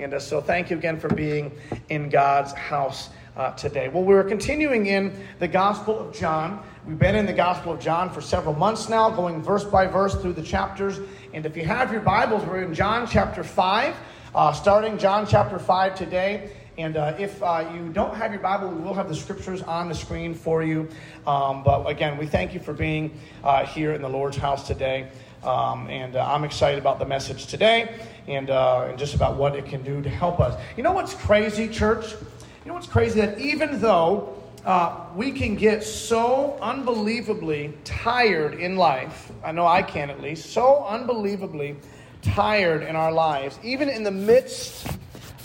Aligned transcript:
And 0.00 0.14
uh, 0.14 0.18
so 0.18 0.40
thank 0.40 0.70
you 0.70 0.78
again 0.78 0.98
for 0.98 1.08
being 1.08 1.52
in 1.90 2.08
God's 2.08 2.52
house 2.52 3.10
uh, 3.36 3.52
today. 3.52 3.88
Well, 3.88 4.02
we're 4.02 4.24
continuing 4.24 4.86
in 4.86 5.12
the 5.38 5.48
Gospel 5.48 5.98
of 5.98 6.14
John. 6.14 6.64
We've 6.86 6.98
been 6.98 7.14
in 7.14 7.26
the 7.26 7.34
Gospel 7.34 7.74
of 7.74 7.80
John 7.80 8.10
for 8.10 8.22
several 8.22 8.54
months 8.54 8.88
now, 8.88 9.10
going 9.10 9.42
verse 9.42 9.64
by 9.64 9.86
verse 9.86 10.14
through 10.14 10.32
the 10.32 10.42
chapters. 10.42 10.98
And 11.34 11.44
if 11.44 11.54
you 11.54 11.66
have 11.66 11.92
your 11.92 12.00
Bibles, 12.00 12.44
we're 12.46 12.62
in 12.62 12.72
John 12.72 13.06
chapter 13.06 13.44
5, 13.44 13.94
uh, 14.34 14.52
starting 14.52 14.96
John 14.96 15.26
chapter 15.26 15.58
5 15.58 15.94
today. 15.94 16.50
And 16.78 16.96
uh, 16.96 17.14
if 17.18 17.42
uh, 17.42 17.70
you 17.74 17.90
don't 17.90 18.14
have 18.14 18.32
your 18.32 18.40
Bible, 18.40 18.70
we 18.70 18.80
will 18.80 18.94
have 18.94 19.08
the 19.08 19.14
scriptures 19.14 19.60
on 19.60 19.90
the 19.90 19.94
screen 19.94 20.32
for 20.32 20.62
you. 20.62 20.88
Um, 21.26 21.62
but 21.62 21.86
again, 21.86 22.16
we 22.16 22.26
thank 22.26 22.54
you 22.54 22.60
for 22.60 22.72
being 22.72 23.20
uh, 23.44 23.66
here 23.66 23.92
in 23.92 24.00
the 24.00 24.08
Lord's 24.08 24.38
house 24.38 24.66
today. 24.66 25.10
Um, 25.42 25.88
and 25.88 26.16
uh, 26.16 26.26
I'm 26.26 26.44
excited 26.44 26.78
about 26.78 26.98
the 26.98 27.06
message 27.06 27.46
today 27.46 27.98
and, 28.28 28.50
uh, 28.50 28.86
and 28.88 28.98
just 28.98 29.14
about 29.14 29.36
what 29.36 29.56
it 29.56 29.66
can 29.66 29.82
do 29.82 30.02
to 30.02 30.08
help 30.08 30.40
us. 30.40 30.60
You 30.76 30.82
know 30.82 30.92
what's 30.92 31.14
crazy, 31.14 31.68
church? 31.68 32.12
You 32.12 32.68
know 32.68 32.74
what's 32.74 32.86
crazy? 32.86 33.20
That 33.20 33.38
even 33.38 33.80
though 33.80 34.36
uh, 34.64 35.06
we 35.16 35.32
can 35.32 35.56
get 35.56 35.82
so 35.82 36.58
unbelievably 36.60 37.74
tired 37.84 38.54
in 38.54 38.76
life, 38.76 39.32
I 39.42 39.52
know 39.52 39.66
I 39.66 39.82
can 39.82 40.10
at 40.10 40.20
least, 40.20 40.52
so 40.52 40.84
unbelievably 40.84 41.76
tired 42.22 42.82
in 42.82 42.96
our 42.96 43.12
lives, 43.12 43.58
even 43.62 43.88
in 43.88 44.02
the 44.02 44.10
midst 44.10 44.86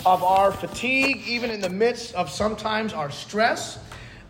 of 0.04 0.22
our 0.22 0.52
fatigue, 0.52 1.22
even 1.26 1.50
in 1.50 1.60
the 1.60 1.70
midst 1.70 2.14
of 2.14 2.30
sometimes 2.30 2.92
our 2.92 3.10
stress 3.10 3.78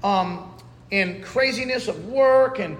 um, 0.05 0.51
and 0.93 1.23
craziness 1.25 1.89
of 1.89 2.07
work 2.07 2.61
and 2.61 2.77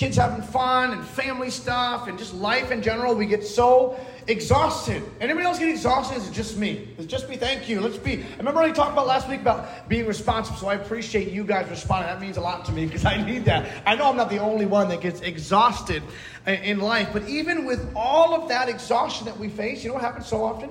kids 0.00 0.16
having 0.16 0.40
fun 0.40 0.94
and 0.94 1.04
family 1.04 1.50
stuff 1.50 2.08
and 2.08 2.18
just 2.18 2.32
life 2.32 2.70
in 2.70 2.80
general, 2.80 3.14
we 3.14 3.26
get 3.26 3.44
so 3.44 4.00
exhausted. 4.28 5.02
Anybody 5.20 5.44
else 5.44 5.58
get 5.58 5.68
exhausted? 5.68 6.16
Is 6.16 6.26
it 6.26 6.32
just 6.32 6.56
me? 6.56 6.88
It's 6.96 7.06
just 7.06 7.28
me. 7.28 7.36
Thank 7.36 7.68
you. 7.68 7.82
Let's 7.82 7.98
be. 7.98 8.22
I 8.22 8.36
remember 8.38 8.60
I 8.60 8.70
talked 8.70 8.92
about 8.92 9.06
last 9.06 9.28
week 9.28 9.42
about 9.42 9.90
being 9.90 10.06
responsive, 10.06 10.56
so 10.56 10.68
I 10.68 10.74
appreciate 10.76 11.30
you 11.30 11.44
guys 11.44 11.68
responding. 11.68 12.08
That 12.08 12.18
means 12.18 12.38
a 12.38 12.40
lot 12.40 12.64
to 12.64 12.72
me 12.72 12.86
because 12.86 13.04
I 13.04 13.22
need 13.22 13.44
that. 13.44 13.82
I 13.84 13.94
know 13.94 14.08
I'm 14.08 14.16
not 14.16 14.30
the 14.30 14.38
only 14.38 14.64
one 14.64 14.88
that 14.88 15.02
gets 15.02 15.20
exhausted 15.20 16.02
in 16.46 16.80
life, 16.80 17.10
but 17.12 17.28
even 17.28 17.66
with 17.66 17.92
all 17.94 18.34
of 18.34 18.48
that 18.48 18.70
exhaustion 18.70 19.26
that 19.26 19.38
we 19.38 19.50
face, 19.50 19.84
you 19.84 19.90
know 19.90 19.94
what 19.96 20.02
happens 20.02 20.26
so 20.26 20.42
often? 20.42 20.70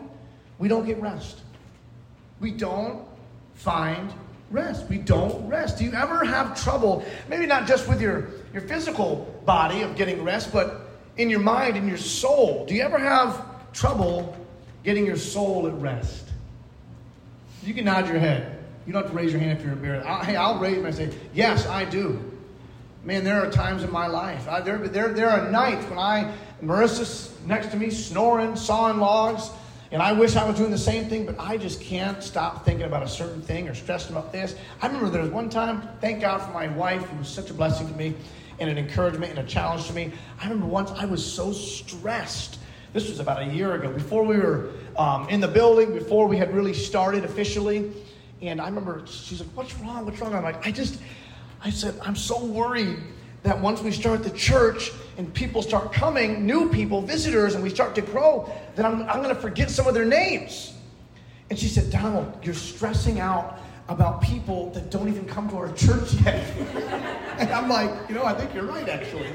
We 0.58 0.68
don't 0.68 0.88
get 0.88 1.00
rest 1.00 1.42
we 2.40 2.52
don't 2.52 3.06
find 3.54 4.12
rest. 4.52 4.88
We 4.90 4.98
don't 4.98 5.48
rest. 5.48 5.78
Do 5.78 5.84
you 5.84 5.94
ever 5.94 6.24
have 6.24 6.62
trouble, 6.62 7.04
maybe 7.28 7.46
not 7.46 7.68
just 7.68 7.88
with 7.88 8.02
your, 8.02 8.30
your 8.54 8.62
physical 8.64 9.42
body 9.46 9.82
of 9.82 9.96
getting 9.96 10.24
rest, 10.24 10.52
but 10.52 10.90
in 11.18 11.30
your 11.30 11.40
mind 11.40 11.78
in 11.78 11.88
your 11.88 11.98
soul? 11.98 12.66
Do 12.66 12.74
you 12.74 12.82
ever 12.82 12.98
have 12.98 13.72
trouble 13.74 14.36
getting 14.84 15.06
your 15.06 15.18
soul 15.18 15.68
at 15.68 15.74
rest? 15.74 16.26
You 17.64 17.74
can 17.74 17.86
nod 17.86 18.08
your 18.08 18.20
head. 18.20 18.58
You 18.88 18.94
don't 18.94 19.04
have 19.04 19.12
to 19.12 19.18
raise 19.18 19.32
your 19.32 19.42
hand 19.42 19.60
if 19.60 19.64
you're 19.64 19.74
embarrassed. 19.74 20.08
I, 20.08 20.24
hey, 20.24 20.36
I'll 20.36 20.60
raise 20.60 20.82
my 20.82 20.92
say, 20.92 21.12
yes, 21.34 21.68
I 21.68 21.86
do. 21.86 22.24
Man, 23.04 23.24
there 23.24 23.46
are 23.46 23.52
times 23.52 23.84
in 23.84 23.92
my 23.92 24.08
life. 24.08 24.48
I, 24.48 24.62
there, 24.62 24.78
there, 24.78 25.10
there 25.10 25.30
are 25.30 25.50
nights 25.52 25.86
when 25.86 26.00
I, 26.00 26.34
Marissa's 26.64 27.34
next 27.46 27.72
to 27.72 27.78
me, 27.78 27.90
snoring, 27.90 28.56
sawing 28.56 28.98
logs. 28.98 29.50
And 29.92 30.04
I 30.04 30.12
wish 30.12 30.36
I 30.36 30.48
was 30.48 30.56
doing 30.56 30.70
the 30.70 30.78
same 30.78 31.10
thing, 31.10 31.26
but 31.26 31.40
I 31.40 31.58
just 31.58 31.82
can't 31.82 32.22
stop 32.22 32.64
thinking 32.64 32.86
about 32.86 33.02
a 33.02 33.08
certain 33.08 33.42
thing 33.42 33.68
or 33.68 33.74
stressing 33.74 34.16
about 34.16 34.32
this. 34.32 34.56
I 34.82 34.88
remember 34.88 35.10
there 35.10 35.24
was 35.24 35.32
one 35.32 35.50
time, 35.50 35.88
thank 36.00 36.22
God 36.22 36.40
for 36.40 36.52
my 36.52 36.68
wife, 36.68 37.04
who 37.08 37.18
was 37.18 37.28
such 37.28 37.50
a 37.50 37.54
blessing 37.56 37.88
to 37.88 37.96
me 37.96 38.16
and 38.60 38.70
an 38.70 38.78
encouragement 38.78 39.32
and 39.32 39.40
a 39.40 39.50
challenge 39.50 39.88
to 39.88 39.94
me. 39.94 40.12
I 40.40 40.44
remember 40.44 40.68
once 40.68 40.92
I 40.92 41.06
was 41.06 41.26
so 41.26 41.52
stressed. 41.52 42.60
This 42.94 43.10
was 43.10 43.20
about 43.20 43.42
a 43.42 43.46
year 43.46 43.74
ago, 43.74 43.92
before 43.92 44.24
we 44.24 44.38
were 44.38 44.72
um, 44.96 45.28
in 45.30 45.40
the 45.40 45.48
building, 45.48 45.94
before 45.94 46.28
we 46.28 46.38
had 46.38 46.54
really 46.54 46.74
started 46.74 47.24
officially. 47.24 47.92
And 48.42 48.62
I 48.62 48.68
remember 48.68 49.04
she's 49.08 49.40
like, 49.40 49.50
What's 49.56 49.74
wrong? 49.80 50.06
What's 50.06 50.20
wrong? 50.20 50.36
I'm 50.36 50.44
like, 50.44 50.66
I 50.68 50.72
just, 50.72 51.00
I 51.62 51.72
said, 51.72 52.00
I'm 52.04 52.16
so 52.16 52.44
worried 52.46 53.00
that 53.44 53.60
once 53.60 53.82
we 53.82 53.92
start 53.92 54.24
the 54.24 54.30
church 54.32 54.92
and 55.18 55.34
people 55.34 55.62
start 55.62 55.94
coming, 55.94 56.46
new 56.46 56.70
people, 56.70 57.02
visitors, 57.02 57.56
and 57.56 57.64
we 57.64 57.70
start 57.70 57.96
to 57.96 58.02
grow, 58.02 58.52
then 58.76 58.86
I'm, 58.86 59.04
I'm 59.04 59.22
going 59.22 59.34
to 59.34 59.42
forget 59.42 59.70
some 59.70 59.88
of 59.88 59.94
their 59.94 60.06
names. 60.06 60.74
And 61.50 61.58
she 61.58 61.68
said, 61.68 61.90
Donald, 61.90 62.38
you're 62.44 62.54
stressing 62.54 63.20
out 63.20 63.60
about 63.88 64.22
people 64.22 64.70
that 64.72 64.92
don't 64.92 65.08
even 65.08 65.26
come 65.26 65.50
to 65.50 65.58
our 65.58 65.72
church 65.74 66.14
yet. 66.26 66.46
and 67.40 67.50
I'm 67.50 67.70
like, 67.70 67.92
you 68.08 68.16
know, 68.16 68.24
I 68.24 68.34
think 68.34 68.54
you're 68.54 68.66
right, 68.66 68.88
actually. 68.88 69.28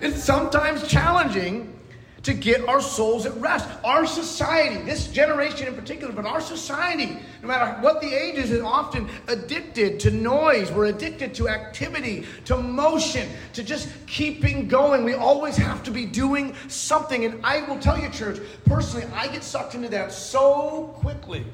It's 0.00 0.22
sometimes 0.22 0.86
challenging 0.88 1.78
to 2.22 2.34
get 2.34 2.66
our 2.68 2.80
souls 2.80 3.26
at 3.26 3.36
rest. 3.38 3.68
Our 3.84 4.06
society, 4.06 4.82
this 4.82 5.08
generation 5.08 5.66
in 5.66 5.74
particular, 5.74 6.12
but 6.12 6.24
our 6.24 6.40
society, 6.40 7.18
no 7.42 7.48
matter 7.48 7.80
what 7.80 8.00
the 8.00 8.14
age 8.14 8.36
is, 8.36 8.50
is 8.50 8.62
often 8.62 9.08
addicted 9.28 9.98
to 10.00 10.10
noise. 10.10 10.70
We're 10.70 10.86
addicted 10.86 11.34
to 11.34 11.48
activity, 11.48 12.26
to 12.44 12.56
motion, 12.56 13.28
to 13.54 13.62
just 13.62 13.88
keeping 14.06 14.68
going. 14.68 15.04
We 15.04 15.14
always 15.14 15.56
have 15.56 15.82
to 15.84 15.90
be 15.90 16.06
doing 16.06 16.54
something. 16.68 17.24
And 17.24 17.44
I 17.44 17.62
will 17.62 17.78
tell 17.78 17.98
you, 17.98 18.08
church, 18.10 18.38
personally, 18.64 19.06
I 19.14 19.28
get 19.28 19.42
sucked 19.42 19.74
into 19.74 19.88
that 19.88 20.12
so 20.12 20.94
quickly. 20.98 21.44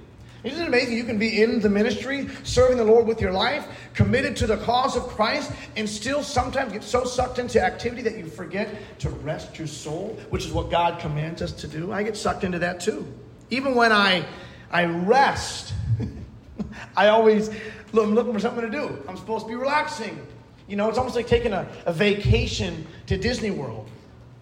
Isn't 0.49 0.63
it 0.63 0.69
amazing? 0.69 0.97
You 0.97 1.05
can 1.05 1.19
be 1.19 1.43
in 1.43 1.61
the 1.61 1.69
ministry, 1.69 2.29
serving 2.43 2.79
the 2.79 2.85
Lord 2.85 3.07
with 3.07 3.21
your 3.21 3.33
life, 3.33 3.69
committed 3.95 4.37
to 4.37 4.47
the 4.47 4.57
cause 4.59 4.97
of 4.97 5.03
Christ, 5.09 5.53
and 5.77 5.89
still 5.89 6.23
sometimes 6.23 6.73
get 6.73 6.83
so 6.83 7.05
sucked 7.05 7.39
into 7.39 7.63
activity 7.63 8.03
that 8.03 8.17
you 8.17 8.27
forget 8.27 8.69
to 9.01 9.11
rest 9.11 9.59
your 9.59 9.69
soul, 9.69 10.19
which 10.31 10.47
is 10.47 10.53
what 10.53 10.71
God 10.71 11.01
commands 11.01 11.43
us 11.43 11.53
to 11.53 11.69
do. 11.69 11.93
I 11.93 12.03
get 12.03 12.17
sucked 12.17 12.45
into 12.45 12.59
that 12.61 12.81
too. 12.81 13.07
Even 13.51 13.75
when 13.75 13.93
I, 13.93 14.25
I 14.71 14.87
rest, 14.87 15.75
I 16.97 17.09
always 17.09 17.51
look, 17.93 18.07
I'm 18.07 18.15
looking 18.15 18.33
for 18.33 18.41
something 18.41 18.63
to 18.63 18.71
do. 18.71 19.03
I'm 19.07 19.17
supposed 19.17 19.45
to 19.45 19.49
be 19.49 19.55
relaxing. 19.57 20.19
You 20.67 20.77
know, 20.77 20.89
it's 20.89 20.99
almost 20.99 21.17
like 21.17 21.27
taking 21.27 21.53
a, 21.53 21.69
a 21.87 21.93
vacation 21.93 22.87
to 23.07 23.17
Disney 23.17 23.51
World. 23.51 23.89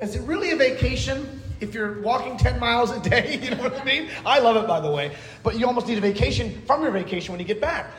Is 0.00 0.14
it 0.14 0.22
really 0.22 0.50
a 0.50 0.56
vacation? 0.56 1.40
If 1.60 1.74
you're 1.74 2.00
walking 2.00 2.36
10 2.36 2.58
miles 2.60 2.90
a 2.90 3.00
day, 3.00 3.38
you 3.42 3.50
know 3.50 3.62
what 3.62 3.80
I 3.80 3.84
mean? 3.84 4.08
I 4.24 4.38
love 4.40 4.56
it, 4.56 4.66
by 4.66 4.80
the 4.80 4.90
way. 4.90 5.14
But 5.42 5.58
you 5.58 5.66
almost 5.66 5.86
need 5.86 5.98
a 5.98 6.00
vacation 6.00 6.60
from 6.62 6.82
your 6.82 6.90
vacation 6.90 7.32
when 7.32 7.40
you 7.40 7.46
get 7.46 7.60
back. 7.60 7.90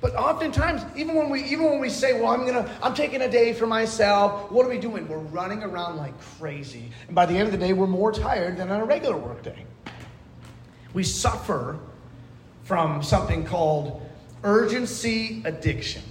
But 0.00 0.14
oftentimes, 0.16 0.82
even 0.96 1.14
when 1.14 1.30
we 1.30 1.44
even 1.44 1.64
when 1.64 1.80
we 1.80 1.88
say, 1.88 2.20
"Well, 2.20 2.30
I'm 2.30 2.44
gonna, 2.44 2.70
I'm 2.82 2.92
taking 2.92 3.22
a 3.22 3.30
day 3.30 3.54
for 3.54 3.66
myself," 3.66 4.50
what 4.52 4.66
are 4.66 4.68
we 4.68 4.76
doing? 4.78 5.08
We're 5.08 5.16
running 5.16 5.62
around 5.62 5.96
like 5.96 6.12
crazy, 6.38 6.90
and 7.06 7.14
by 7.14 7.24
the 7.24 7.32
end 7.32 7.46
of 7.46 7.52
the 7.52 7.58
day, 7.58 7.72
we're 7.72 7.86
more 7.86 8.12
tired 8.12 8.58
than 8.58 8.70
on 8.70 8.82
a 8.82 8.84
regular 8.84 9.16
workday. 9.16 9.64
We 10.92 11.04
suffer 11.04 11.78
from 12.64 13.02
something 13.02 13.46
called 13.46 14.02
urgency 14.42 15.42
addiction. 15.46 16.02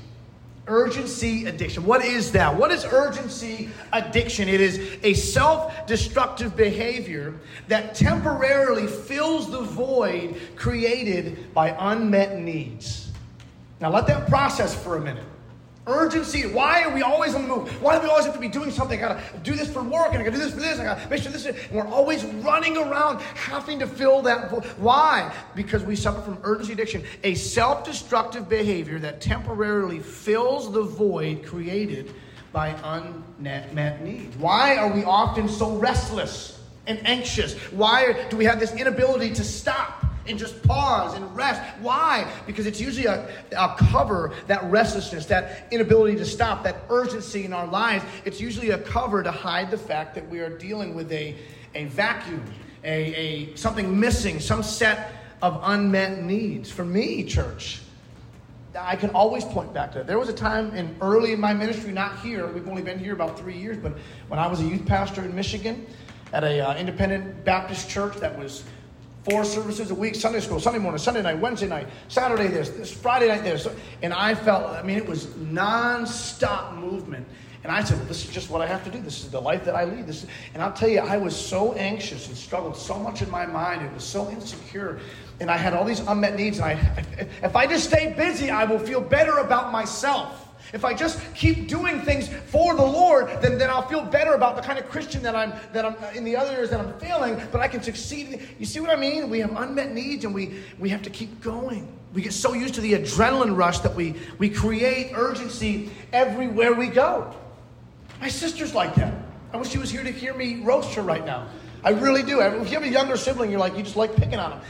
Urgency 0.66 1.46
addiction. 1.46 1.86
What 1.86 2.06
is 2.06 2.32
that? 2.32 2.56
What 2.56 2.72
is 2.72 2.86
urgency 2.86 3.70
addiction? 3.92 4.48
It 4.48 4.62
is 4.62 4.98
a 5.04 5.14
self 5.14 5.86
destructive 5.86 6.56
behavior 6.56 7.34
that 7.68 7.96
temporarily 7.96 8.88
fills 8.88 9.52
the 9.52 9.62
void 9.62 10.40
created 10.56 11.54
by 11.54 11.76
unmet 11.78 12.40
needs. 12.40 13.12
Now, 13.82 13.92
let 13.92 14.08
that 14.08 14.30
process 14.30 14.74
for 14.74 14.96
a 14.96 15.02
minute. 15.02 15.26
Urgency. 15.86 16.48
Why 16.48 16.84
are 16.84 16.92
we 16.94 17.02
always 17.02 17.36
on 17.36 17.42
the 17.42 17.48
move? 17.48 17.82
Why 17.82 17.98
do 17.98 18.04
we 18.04 18.10
always 18.10 18.26
have 18.26 18.34
to 18.36 18.40
be 18.40 18.48
doing 18.48 18.72
something? 18.72 19.04
I 19.04 19.08
gotta 19.08 19.40
do 19.44 19.54
this 19.54 19.72
for 19.72 19.84
work, 19.84 20.14
and 20.14 20.18
I 20.18 20.24
gotta 20.24 20.38
do 20.38 20.38
this 20.38 20.54
for 20.54 20.62
this, 20.62 20.80
I 20.80 20.86
gotta 20.86 21.10
make 21.10 21.22
sure 21.22 21.32
this 21.32 21.46
is. 21.46 21.56
And 21.56 21.72
we're 21.72 21.88
always 21.88 22.24
running 22.24 22.78
around 22.78 23.20
having 23.22 23.80
to 23.80 23.88
fill 23.88 24.22
that 24.22 24.50
void. 24.50 24.64
Why? 24.78 25.34
Because 25.56 25.84
we 25.84 25.98
suffer 25.98 26.22
from 26.22 26.38
urgency 26.44 26.72
addiction, 26.72 27.04
a 27.24 27.36
self 27.36 27.84
destructive 27.84 28.48
behavior 28.48 28.98
that 29.00 29.20
temporarily 29.20 30.00
fills 30.00 30.72
the 30.72 30.84
void 30.84 31.46
created 31.46 32.14
by 32.54 32.70
unmet 32.84 34.06
needs. 34.06 34.38
Why 34.38 34.78
are 34.78 34.94
we 34.94 35.04
often 35.04 35.50
so 35.50 35.76
restless 35.76 36.62
and 36.88 37.06
anxious? 37.06 37.56
Why 37.72 38.28
do 38.30 38.38
we 38.38 38.46
have 38.46 38.60
this 38.60 38.74
inability 38.74 39.34
to 39.34 39.44
stop? 39.44 40.06
And 40.28 40.40
just 40.40 40.62
pause 40.64 41.16
and 41.16 41.36
rest. 41.36 41.62
Why? 41.80 42.32
Because 42.46 42.66
it's 42.66 42.80
usually 42.80 43.08
a, 43.08 43.30
a 43.58 43.76
cover, 43.78 44.34
that 44.48 44.64
restlessness, 44.66 45.26
that 45.28 45.68
inability 45.72 46.16
to 46.18 46.26
stop, 46.26 46.64
that 46.64 46.84
urgency 46.90 47.46
in 47.46 47.54
our 47.54 47.68
lives. 47.68 48.06
It's 48.26 48.40
usually 48.40 48.72
a 48.72 48.78
cover 48.78 49.24
to 49.24 49.32
hide 49.32 49.72
the 49.72 49.78
fact 49.78 50.16
that 50.16 50.28
we 50.30 50.40
are 50.40 50.50
dealing 50.50 50.96
with 50.96 51.12
a, 51.12 51.36
a 51.76 51.86
vacuum, 51.86 52.44
a, 52.84 53.16
a 53.16 53.56
something 53.56 54.00
missing, 54.00 54.40
some 54.40 54.64
set 54.64 55.12
of 55.42 55.60
unmet 55.64 56.24
needs. 56.24 56.72
For 56.72 56.86
me, 56.86 57.26
church, 57.26 57.82
I 58.80 58.96
can 58.96 59.10
always 59.12 59.44
point 59.44 59.74
back 59.74 59.92
to. 59.94 60.04
There 60.04 60.18
was 60.18 60.30
a 60.30 60.34
time 60.34 60.74
in 60.74 60.96
early 61.02 61.34
in 61.34 61.40
my 61.40 61.54
ministry, 61.54 61.92
not 61.92 62.20
here. 62.20 62.48
We've 62.48 62.68
only 62.68 62.82
been 62.82 62.98
here 62.98 63.14
about 63.14 63.38
three 63.38 63.58
years, 63.58 63.78
but 63.78 63.94
when 64.30 64.40
I 64.40 64.48
was 64.48 64.62
a 64.62 64.64
youth 64.64 64.86
pastor 64.86 65.22
in 65.24 65.36
Michigan 65.36 65.86
at 66.32 66.44
a 66.44 66.62
uh, 66.62 66.76
independent 66.78 67.44
Baptist 67.46 67.90
church 67.90 68.16
that 68.18 68.38
was 68.38 68.64
Four 69.24 69.46
services 69.46 69.90
a 69.90 69.96
week 69.96 70.16
Sunday 70.16 70.42
school, 70.42 70.60
Sunday 70.60 70.80
morning, 70.80 71.00
Sunday 71.00 71.22
night, 71.22 71.40
Wednesday 71.40 71.68
night, 71.68 71.88
Saturday 72.10 72.48
this, 72.48 72.70
this 72.70 72.92
Friday 72.92 73.30
night 73.30 73.44
this. 73.44 73.68
And 74.02 74.14
I 74.14 74.36
felt, 74.36 74.66
I 74.66 74.84
mean, 74.84 74.98
it 74.98 75.06
was 75.06 75.34
non 75.38 76.06
stop 76.06 76.76
movement. 76.76 77.26
And 77.64 77.72
I 77.72 77.82
said, 77.82 77.98
well, 77.98 78.08
this 78.08 78.26
is 78.26 78.30
just 78.30 78.50
what 78.50 78.62
I 78.62 78.68
have 78.68 78.84
to 78.84 78.92
do. 78.92 79.00
This 79.00 79.24
is 79.24 79.32
the 79.32 79.40
life 79.40 79.64
that 79.64 79.76
I 79.76 79.86
lead. 79.86 80.06
This 80.06 80.26
and 80.54 80.62
I'll 80.62 80.74
tell 80.74 80.90
you, 80.90 81.00
I 81.00 81.16
was 81.16 81.34
so 81.34 81.72
anxious 81.74 82.28
and 82.28 82.36
struggled 82.36 82.76
so 82.76 83.00
much 83.00 83.22
in 83.22 83.32
my 83.32 83.46
mind. 83.46 83.82
It 83.82 83.94
was 83.94 84.04
so 84.04 84.30
insecure. 84.30 85.00
And 85.40 85.50
I 85.50 85.56
had 85.56 85.74
all 85.74 85.86
these 85.86 86.02
unmet 86.02 86.36
needs. 86.36 86.60
And 86.60 86.66
I, 86.66 87.06
if 87.42 87.56
I 87.56 87.66
just 87.66 87.86
stay 87.86 88.14
busy, 88.18 88.50
I 88.50 88.66
will 88.66 88.80
feel 88.80 89.00
better 89.00 89.38
about 89.38 89.72
myself. 89.72 90.53
If 90.74 90.84
I 90.84 90.96
just 90.96 91.22
keep 91.36 91.68
doing 91.68 92.02
things 92.02 92.28
for 92.48 92.76
the 92.76 92.84
Lord, 92.84 93.30
then, 93.42 93.60
then 93.60 93.70
I'll 93.70 93.88
feel 93.88 94.04
better 94.04 94.34
about 94.34 94.56
the 94.56 94.62
kind 94.64 94.80
of 94.80 94.90
Christian 94.90 95.22
that 95.22 95.36
I'm 95.36 95.54
that 95.72 95.86
I'm 95.86 95.96
uh, 96.04 96.12
in 96.16 96.24
the 96.24 96.36
other 96.36 96.52
areas 96.52 96.72
that 96.72 96.80
I'm 96.80 96.98
failing, 97.00 97.40
but 97.52 97.62
I 97.62 97.68
can 97.68 97.84
succeed. 97.84 98.42
You 98.58 98.66
see 98.66 98.80
what 98.80 98.90
I 98.90 98.96
mean? 98.96 99.30
We 99.30 99.40
have 99.40 99.56
unmet 99.56 99.94
needs 99.94 100.26
and 100.26 100.34
we 100.34 100.56
we 100.80 100.90
have 100.90 101.04
to 101.04 101.12
keep 101.12 101.42
going. 101.42 101.88
We 102.16 102.24
get 102.24 102.34
so 102.34 102.54
used 102.54 102.74
to 102.74 102.82
the 102.82 102.94
adrenaline 102.94 103.56
rush 103.56 103.80
that 103.80 103.94
we 103.94 104.16
we 104.40 104.50
create 104.50 105.12
urgency 105.14 105.92
everywhere 106.12 106.74
we 106.74 106.88
go. 106.88 107.36
My 108.20 108.30
sister's 108.30 108.74
like 108.74 108.96
that. 108.96 109.14
I 109.54 109.58
wish 109.58 109.70
she 109.70 109.78
was 109.78 109.92
here 109.92 110.04
to 110.04 110.12
hear 110.12 110.34
me 110.34 110.62
roast 110.64 110.96
her 110.96 111.04
right 111.04 111.24
now. 111.24 111.48
I 111.84 111.92
really 111.92 112.24
do. 112.24 112.40
If 112.42 112.70
you 112.70 112.74
have 112.74 112.84
a 112.84 112.90
younger 112.90 113.18
sibling, 113.18 113.52
you're 113.52 113.60
like, 113.60 113.78
you 113.78 113.84
just 113.84 113.96
like 113.96 114.16
picking 114.16 114.40
on 114.40 114.52
them. 114.52 114.62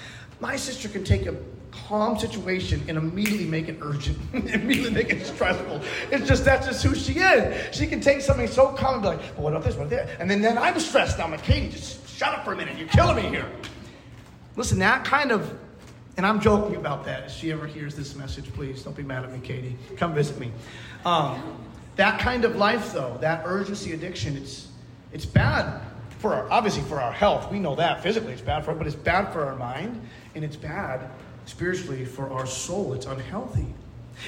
My 0.42 0.58
sister 0.58 0.90
can 0.90 1.06
take 1.06 1.28
a 1.28 1.36
calm 1.88 2.18
situation 2.18 2.82
and 2.88 2.98
immediately 2.98 3.46
make 3.46 3.68
it 3.68 3.78
urgent, 3.82 4.18
immediately 4.34 4.92
make 4.92 5.10
it 5.10 5.26
stressful. 5.26 5.82
It's 6.12 6.28
just 6.28 6.46
that's 6.46 6.68
just 6.68 6.84
who 6.84 6.96
she 6.96 7.14
is. 7.20 7.76
She 7.76 7.88
can 7.88 8.02
take 8.02 8.22
something 8.22 8.48
so 8.48 8.70
calm 8.70 8.96
and 8.96 9.02
be 9.04 9.08
like, 9.10 9.20
well, 9.36 9.44
what 9.44 9.54
about 9.54 9.66
this? 9.66 9.76
What 9.76 9.88
about 9.88 10.08
that? 10.08 10.20
And 10.20 10.30
then, 10.30 10.42
then 10.42 10.58
I'm 10.58 10.80
stressed. 10.80 11.20
I'm 11.20 11.32
like, 11.32 11.44
Katie, 11.44 11.70
just 11.70 12.08
shut 12.10 12.34
up 12.34 12.46
for 12.46 12.54
a 12.54 12.56
minute. 12.56 12.78
You're 12.78 12.88
killing 12.88 13.16
me 13.18 13.30
here. 13.30 13.50
Listen, 14.56 14.80
that 14.80 15.04
kind 15.04 15.32
of, 15.32 15.58
and 16.18 16.26
I'm 16.26 16.40
joking 16.40 16.76
about 16.76 17.06
that. 17.06 17.24
If 17.26 17.32
she 17.32 17.52
ever 17.52 17.66
hears 17.66 17.96
this 17.96 18.16
message, 18.16 18.52
please 18.54 18.84
don't 18.84 18.96
be 18.96 19.04
mad 19.04 19.24
at 19.24 19.32
me, 19.32 19.40
Katie. 19.40 19.76
Come 19.98 20.14
visit 20.14 20.40
me. 20.40 20.52
Um, 21.06 21.58
that 21.96 22.20
kind 22.20 22.46
of 22.46 22.56
life, 22.56 22.94
though, 22.94 23.18
that 23.22 23.44
urgency 23.46 23.94
addiction, 23.94 24.38
it's 24.38 24.68
it's 25.12 25.26
bad 25.26 25.82
for 26.18 26.34
our, 26.34 26.52
obviously 26.52 26.82
for 26.84 27.00
our 27.00 27.12
health. 27.12 27.52
We 27.52 27.60
know 27.60 27.76
that 27.76 28.02
physically 28.02 28.34
it's 28.34 28.42
bad 28.42 28.66
for, 28.66 28.72
it, 28.72 28.78
but 28.78 28.88
it's 28.88 28.96
bad 28.96 29.32
for 29.32 29.46
our 29.46 29.56
mind 29.56 30.02
and 30.36 30.44
it's 30.44 30.56
bad 30.56 31.10
spiritually 31.46 32.06
for 32.06 32.32
our 32.32 32.46
soul. 32.46 32.94
It's 32.94 33.06
unhealthy. 33.06 33.68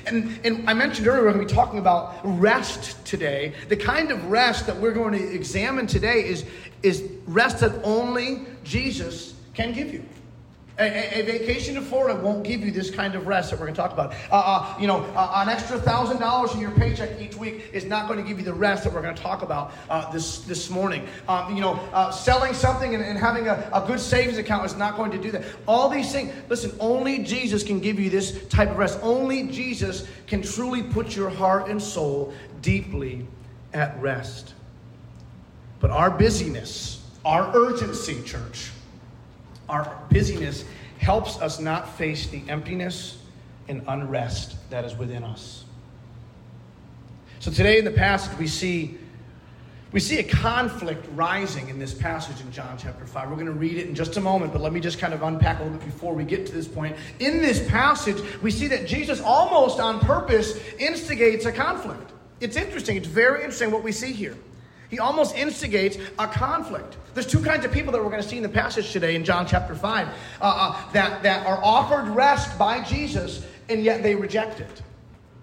And, 0.06 0.40
and 0.44 0.70
I 0.70 0.74
mentioned 0.74 1.08
earlier, 1.08 1.24
we're 1.24 1.34
going 1.34 1.48
to 1.48 1.54
be 1.54 1.56
talking 1.56 1.80
about 1.80 2.16
rest 2.24 3.06
today. 3.06 3.54
The 3.70 3.78
kind 3.78 4.12
of 4.12 4.26
rest 4.26 4.68
that 4.68 4.78
we're 4.78 4.94
going 4.94 5.14
to 5.14 5.34
examine 5.34 5.88
today 5.88 6.28
is, 6.28 6.46
is 6.84 7.04
rest 7.28 7.60
that 7.60 7.82
only 7.84 8.46
Jesus 8.64 9.36
can 9.54 9.74
give 9.74 9.94
you. 9.94 10.04
A, 10.78 11.22
a, 11.22 11.24
vacation 11.24 11.76
to 11.76 11.82
Florida 11.82 12.20
won't 12.20 12.44
give 12.44 12.60
you 12.60 12.70
this 12.70 12.92
kind 12.92 13.16
of 13.16 13.28
rest 13.28 13.50
that 13.50 13.60
we're 13.60 13.66
going 13.66 13.76
to 13.76 13.82
talk 13.82 13.94
about. 13.94 14.14
Uh, 14.30 14.36
uh, 14.36 14.78
you 14.78 14.88
know, 14.88 15.06
uh, 15.16 15.42
an 15.42 15.48
extra 15.48 15.80
thousand 15.80 16.20
dollars 16.20 16.54
in 16.54 16.60
your 16.60 16.72
paycheck 16.72 17.22
each 17.22 17.38
week 17.38 17.70
is 17.72 17.86
not 17.86 18.10
going 18.10 18.22
to 18.22 18.28
give 18.28 18.38
you 18.38 18.44
the 18.44 18.54
rest 18.54 18.84
that 18.84 18.92
we're 18.92 19.02
going 19.02 19.16
to 19.16 19.22
talk 19.22 19.42
about 19.42 19.72
uh, 19.90 20.12
this 20.12 20.40
this 20.40 20.70
morning. 20.70 21.08
Um, 21.30 21.56
you 21.56 21.62
know, 21.62 21.76
uh, 21.94 22.12
selling 22.12 22.54
something 22.54 22.94
and, 22.94 23.02
and 23.02 23.18
having 23.18 23.48
a, 23.48 23.70
a, 23.74 23.88
good 23.88 24.02
savings 24.02 24.38
account 24.38 24.66
is 24.66 24.76
not 24.76 24.98
going 24.98 25.12
to 25.12 25.18
do 25.18 25.32
that. 25.32 25.44
All 25.66 25.88
these 25.88 26.12
things. 26.12 26.34
Listen, 26.50 26.76
only 26.82 27.20
Jesus 27.20 27.64
can 27.64 27.80
give 27.80 27.98
you 27.98 28.10
this 28.10 28.46
type 28.50 28.70
of 28.70 28.78
rest. 28.78 29.00
Only 29.02 29.44
Jesus 29.44 30.06
can 30.28 30.42
truly 30.42 30.84
put 30.84 31.16
your 31.16 31.30
heart 31.30 31.70
and 31.70 31.82
soul 31.82 32.34
deeply 32.62 33.26
at 33.74 33.98
rest. 34.02 34.54
But 35.80 35.92
our 35.92 36.10
busyness, 36.10 37.02
our 37.24 37.56
urgency, 37.56 38.22
church 38.24 38.72
our 39.70 40.02
busyness 40.10 40.66
helps 40.98 41.40
us 41.42 41.60
not 41.60 41.98
face 41.98 42.28
the 42.28 42.44
emptiness 42.48 43.18
and 43.68 43.84
unrest 43.88 44.56
that 44.70 44.86
is 44.86 44.96
within 44.96 45.24
us. 45.24 45.66
So 47.40 47.52
today 47.52 47.80
in 47.80 47.86
the 47.86 47.92
passage 47.92 48.38
we 48.38 48.48
see 48.48 48.98
we 49.92 50.02
see 50.02 50.20
a 50.20 50.24
conflict 50.24 51.08
rising 51.14 51.70
in 51.70 51.80
this 51.80 51.94
passage 51.94 52.42
in 52.42 52.52
John 52.52 52.78
chapter 52.78 53.06
5. 53.06 53.30
We're 53.30 53.36
going 53.36 53.46
to 53.46 53.54
read 53.54 53.78
it 53.78 53.88
in 53.88 53.96
just 53.96 54.18
a 54.18 54.20
moment, 54.20 54.52
but 54.52 54.62
let 54.62 54.74
me 54.74 54.82
just 54.82 55.00
kind 55.00 55.14
of 55.14 55.24
unpack 55.24 55.62
a 55.62 55.64
little 55.64 55.78
bit 55.78 55.86
before 55.86 56.14
we 56.14 56.26
get 56.26 56.46
to 56.48 56.52
this 56.52 56.68
point. 56.68 56.98
In 57.20 57.42
this 57.42 57.66
passage, 57.70 58.22
we 58.42 58.52
see 58.52 58.68
that 58.68 58.88
Jesus 58.88 59.22
almost 59.22 59.80
on 59.80 60.02
purpose 60.02 60.60
instigates 60.80 61.46
a 61.46 61.52
conflict. 61.54 62.12
It's 62.42 62.58
interesting. 62.58 62.98
It's 62.98 63.08
very 63.08 63.40
interesting 63.40 63.72
what 63.72 63.84
we 63.84 63.94
see 63.94 64.12
here. 64.12 64.36
He 64.90 65.00
almost 65.00 65.36
instigates 65.36 65.98
a 66.20 66.28
conflict. 66.28 66.98
There's 67.14 67.28
two 67.28 67.42
kinds 67.42 67.66
of 67.66 67.72
people 67.72 67.92
that 67.92 68.04
we're 68.04 68.10
going 68.10 68.22
to 68.22 68.28
see 68.28 68.38
in 68.38 68.44
the 68.44 68.50
passage 68.50 68.92
today 68.92 69.16
in 69.16 69.24
John 69.24 69.48
chapter 69.48 69.76
5 69.76 70.08
uh, 70.08 70.12
uh, 70.42 70.92
that, 70.92 71.24
that 71.24 71.46
are 71.46 71.60
offered 71.64 72.08
rest 72.10 72.58
by 72.60 72.84
Jesus 72.84 73.46
and 73.70 73.84
yet 73.84 74.04
they 74.04 74.16
reject 74.16 74.60
it. 74.60 74.82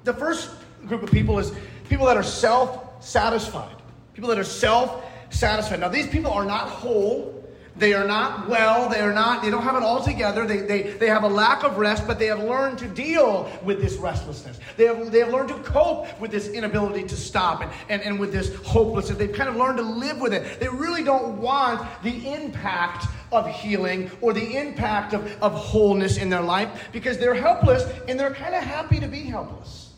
The 0.04 0.14
first 0.14 0.50
group 0.86 1.02
of 1.02 1.10
people 1.10 1.38
is 1.38 1.52
people 1.88 2.06
that 2.06 2.16
are 2.16 2.22
self 2.22 3.02
satisfied. 3.02 3.76
People 4.14 4.28
that 4.28 4.38
are 4.38 4.44
self 4.44 5.04
satisfied. 5.30 5.80
Now, 5.80 5.88
these 5.88 6.08
people 6.08 6.30
are 6.30 6.44
not 6.44 6.68
whole, 6.68 7.31
they 7.76 7.94
are 7.94 8.06
not 8.06 8.48
well. 8.48 8.88
They 8.88 9.00
are 9.00 9.12
not, 9.12 9.42
they 9.42 9.50
don't 9.50 9.62
have 9.62 9.76
it 9.76 9.82
all 9.82 10.02
together. 10.02 10.46
They, 10.46 10.58
they, 10.58 10.82
they 10.82 11.06
have 11.08 11.22
a 11.22 11.28
lack 11.28 11.64
of 11.64 11.78
rest, 11.78 12.06
but 12.06 12.19
they 12.19 12.26
have 12.26 12.42
learned 12.42 12.78
to 12.78 12.88
deal 12.88 13.50
with 13.62 13.80
this 13.80 13.96
restlessness. 13.96 14.60
They 14.76 14.84
have, 14.84 15.10
they 15.10 15.20
have 15.20 15.30
learned 15.30 15.48
to 15.48 15.58
cope 15.60 16.20
with 16.20 16.30
this 16.30 16.48
inability 16.48 17.04
to 17.04 17.16
stop 17.16 17.62
and, 17.62 17.70
and, 17.88 18.02
and 18.02 18.20
with 18.20 18.32
this 18.32 18.54
hopelessness. 18.62 19.16
They've 19.16 19.32
kind 19.32 19.48
of 19.48 19.56
learned 19.56 19.78
to 19.78 19.84
live 19.84 20.20
with 20.20 20.34
it. 20.34 20.60
They 20.60 20.69
really 20.69 21.02
don't 21.02 21.38
want 21.38 21.86
the 22.02 22.32
impact 22.32 23.06
of 23.32 23.48
healing 23.48 24.10
or 24.20 24.34
the 24.34 24.56
impact 24.58 25.14
of, 25.14 25.42
of 25.42 25.52
wholeness 25.52 26.18
in 26.18 26.28
their 26.28 26.42
life 26.42 26.88
because 26.92 27.16
they're 27.16 27.34
helpless 27.34 27.84
and 28.06 28.20
they're 28.20 28.34
kind 28.34 28.54
of 28.54 28.62
happy 28.62 29.00
to 29.00 29.08
be 29.08 29.22
helpless. 29.22 29.92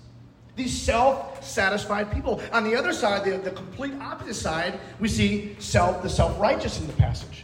These 0.56 0.80
self 0.80 1.44
satisfied 1.44 2.12
people. 2.12 2.40
On 2.52 2.62
the 2.62 2.76
other 2.76 2.92
side, 2.92 3.24
the, 3.24 3.38
the 3.38 3.50
complete 3.50 3.94
opposite 4.00 4.34
side, 4.34 4.78
we 5.00 5.08
see 5.08 5.56
self, 5.58 6.02
the 6.02 6.08
self 6.08 6.38
righteous 6.38 6.78
in 6.80 6.86
the 6.86 6.92
passage. 6.92 7.43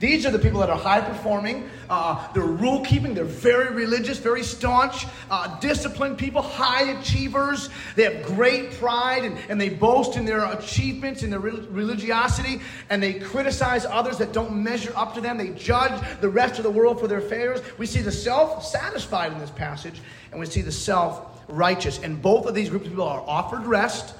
These 0.00 0.24
are 0.24 0.30
the 0.30 0.38
people 0.38 0.60
that 0.60 0.70
are 0.70 0.78
high 0.78 1.02
performing. 1.02 1.68
Uh, 1.90 2.26
they're 2.32 2.42
rule 2.42 2.80
keeping. 2.80 3.12
They're 3.12 3.24
very 3.24 3.74
religious, 3.74 4.16
very 4.16 4.42
staunch, 4.42 5.06
uh, 5.30 5.60
disciplined 5.60 6.16
people, 6.16 6.40
high 6.40 6.98
achievers. 6.98 7.68
They 7.96 8.04
have 8.04 8.24
great 8.24 8.72
pride 8.72 9.26
and, 9.26 9.36
and 9.50 9.60
they 9.60 9.68
boast 9.68 10.16
in 10.16 10.24
their 10.24 10.42
achievements 10.52 11.22
and 11.22 11.30
their 11.30 11.40
religiosity. 11.40 12.62
And 12.88 13.02
they 13.02 13.12
criticize 13.12 13.84
others 13.84 14.16
that 14.18 14.32
don't 14.32 14.62
measure 14.62 14.92
up 14.96 15.12
to 15.14 15.20
them. 15.20 15.36
They 15.36 15.50
judge 15.50 16.02
the 16.22 16.30
rest 16.30 16.56
of 16.56 16.64
the 16.64 16.70
world 16.70 16.98
for 16.98 17.06
their 17.06 17.20
failures. 17.20 17.60
We 17.76 17.84
see 17.84 18.00
the 18.00 18.10
self 18.10 18.64
satisfied 18.64 19.32
in 19.32 19.38
this 19.38 19.50
passage, 19.50 20.00
and 20.30 20.40
we 20.40 20.46
see 20.46 20.62
the 20.62 20.72
self 20.72 21.42
righteous. 21.46 21.98
And 22.02 22.22
both 22.22 22.46
of 22.46 22.54
these 22.54 22.70
groups 22.70 22.86
of 22.86 22.92
people 22.92 23.06
are 23.06 23.22
offered 23.26 23.66
rest 23.66 24.14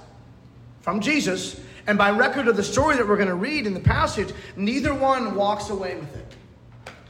from 0.82 1.00
Jesus 1.00 1.58
and 1.86 1.96
by 1.98 2.10
record 2.10 2.48
of 2.48 2.56
the 2.56 2.62
story 2.62 2.96
that 2.96 3.06
we're 3.06 3.16
going 3.16 3.28
to 3.28 3.34
read 3.34 3.66
in 3.66 3.74
the 3.74 3.80
passage, 3.80 4.32
neither 4.56 4.94
one 4.94 5.34
walks 5.34 5.70
away 5.70 5.96
with 5.96 6.16
it. 6.16 6.34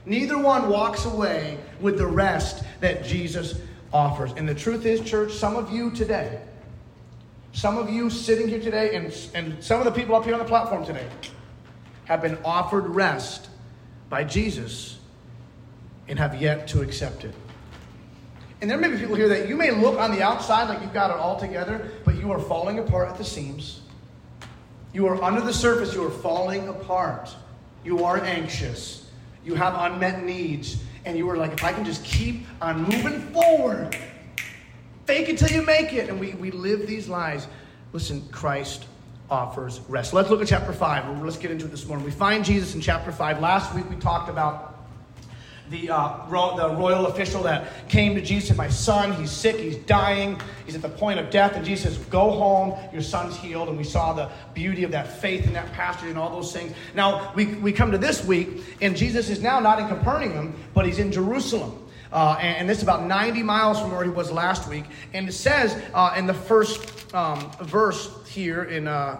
Neither 0.06 0.38
one 0.38 0.68
walks 0.68 1.04
away 1.04 1.58
with 1.80 1.98
the 1.98 2.06
rest 2.06 2.64
that 2.80 3.04
Jesus 3.04 3.60
offers. 3.92 4.32
And 4.32 4.48
the 4.48 4.54
truth 4.54 4.86
is, 4.86 5.00
church, 5.00 5.32
some 5.32 5.56
of 5.56 5.70
you 5.70 5.90
today, 5.90 6.40
some 7.52 7.76
of 7.76 7.90
you 7.90 8.08
sitting 8.08 8.48
here 8.48 8.60
today, 8.60 8.94
and, 8.94 9.14
and 9.34 9.62
some 9.62 9.78
of 9.78 9.84
the 9.84 9.92
people 9.92 10.14
up 10.14 10.24
here 10.24 10.34
on 10.34 10.38
the 10.38 10.46
platform 10.46 10.84
today, 10.84 11.06
have 12.04 12.22
been 12.22 12.38
offered 12.44 12.86
rest 12.86 13.48
by 14.08 14.24
Jesus 14.24 14.98
and 16.08 16.18
have 16.18 16.40
yet 16.40 16.66
to 16.68 16.82
accept 16.82 17.24
it. 17.24 17.34
And 18.60 18.70
there 18.70 18.78
may 18.78 18.88
be 18.88 18.98
people 18.98 19.14
here 19.14 19.28
that 19.28 19.48
you 19.48 19.56
may 19.56 19.70
look 19.70 19.98
on 19.98 20.10
the 20.10 20.22
outside 20.22 20.68
like 20.68 20.82
you've 20.82 20.92
got 20.92 21.10
it 21.10 21.16
all 21.16 21.38
together, 21.38 21.90
but 22.04 22.16
you 22.16 22.30
are 22.32 22.38
falling 22.38 22.78
apart 22.78 23.08
at 23.08 23.16
the 23.16 23.24
seams. 23.24 23.80
You 24.92 25.06
are 25.06 25.22
under 25.22 25.40
the 25.40 25.52
surface, 25.52 25.94
you 25.94 26.04
are 26.04 26.10
falling 26.10 26.68
apart. 26.68 27.34
You 27.84 28.04
are 28.04 28.18
anxious. 28.18 29.06
You 29.44 29.54
have 29.54 29.74
unmet 29.74 30.24
needs. 30.24 30.82
And 31.04 31.16
you 31.16 31.28
are 31.30 31.36
like, 31.36 31.52
if 31.52 31.64
I 31.64 31.72
can 31.72 31.84
just 31.84 32.04
keep 32.04 32.44
on 32.60 32.82
moving 32.82 33.20
forward, 33.32 33.96
fake 35.06 35.28
it 35.28 35.38
till 35.38 35.50
you 35.50 35.62
make 35.62 35.92
it. 35.92 36.10
And 36.10 36.20
we, 36.20 36.34
we 36.34 36.50
live 36.50 36.86
these 36.86 37.08
lies. 37.08 37.46
Listen, 37.92 38.28
Christ 38.30 38.86
offers 39.30 39.80
rest. 39.88 40.12
Let's 40.12 40.28
look 40.28 40.42
at 40.42 40.48
chapter 40.48 40.72
5. 40.72 41.22
Let's 41.22 41.36
get 41.36 41.50
into 41.50 41.64
it 41.64 41.70
this 41.70 41.86
morning. 41.86 42.04
We 42.04 42.12
find 42.12 42.44
Jesus 42.44 42.74
in 42.74 42.80
chapter 42.80 43.12
5. 43.12 43.40
Last 43.40 43.74
week 43.74 43.88
we 43.88 43.96
talked 43.96 44.28
about 44.28 44.79
the, 45.70 45.88
uh, 45.90 46.26
ro- 46.26 46.56
the 46.56 46.74
royal 46.74 47.06
official 47.06 47.42
that 47.44 47.88
came 47.88 48.14
to 48.14 48.20
Jesus 48.20 48.50
and 48.50 48.58
my 48.58 48.68
son, 48.68 49.12
he's 49.12 49.30
sick, 49.30 49.56
he's 49.56 49.76
dying, 49.76 50.40
he's 50.66 50.74
at 50.74 50.82
the 50.82 50.88
point 50.88 51.20
of 51.20 51.30
death. 51.30 51.54
And 51.54 51.64
Jesus 51.64 51.94
says, 51.94 52.04
Go 52.06 52.30
home, 52.30 52.78
your 52.92 53.02
son's 53.02 53.36
healed. 53.36 53.68
And 53.68 53.78
we 53.78 53.84
saw 53.84 54.12
the 54.12 54.30
beauty 54.52 54.82
of 54.84 54.90
that 54.90 55.20
faith 55.20 55.46
and 55.46 55.54
that 55.54 55.72
passage 55.72 56.08
and 56.08 56.18
all 56.18 56.30
those 56.30 56.52
things. 56.52 56.74
Now, 56.94 57.32
we, 57.34 57.46
we 57.56 57.72
come 57.72 57.92
to 57.92 57.98
this 57.98 58.24
week, 58.24 58.62
and 58.80 58.96
Jesus 58.96 59.30
is 59.30 59.40
now 59.40 59.60
not 59.60 59.78
in 59.78 59.88
Capernaum, 59.88 60.54
but 60.74 60.86
he's 60.86 60.98
in 60.98 61.12
Jerusalem. 61.12 61.86
Uh, 62.12 62.36
and, 62.40 62.58
and 62.58 62.68
this 62.68 62.78
is 62.78 62.82
about 62.82 63.04
90 63.04 63.42
miles 63.44 63.80
from 63.80 63.92
where 63.92 64.02
he 64.02 64.10
was 64.10 64.32
last 64.32 64.68
week. 64.68 64.84
And 65.14 65.28
it 65.28 65.32
says 65.32 65.80
uh, 65.94 66.14
in 66.16 66.26
the 66.26 66.34
first 66.34 67.14
um, 67.14 67.50
verse 67.62 68.10
here 68.28 68.64
in 68.64 68.88
uh, 68.88 69.18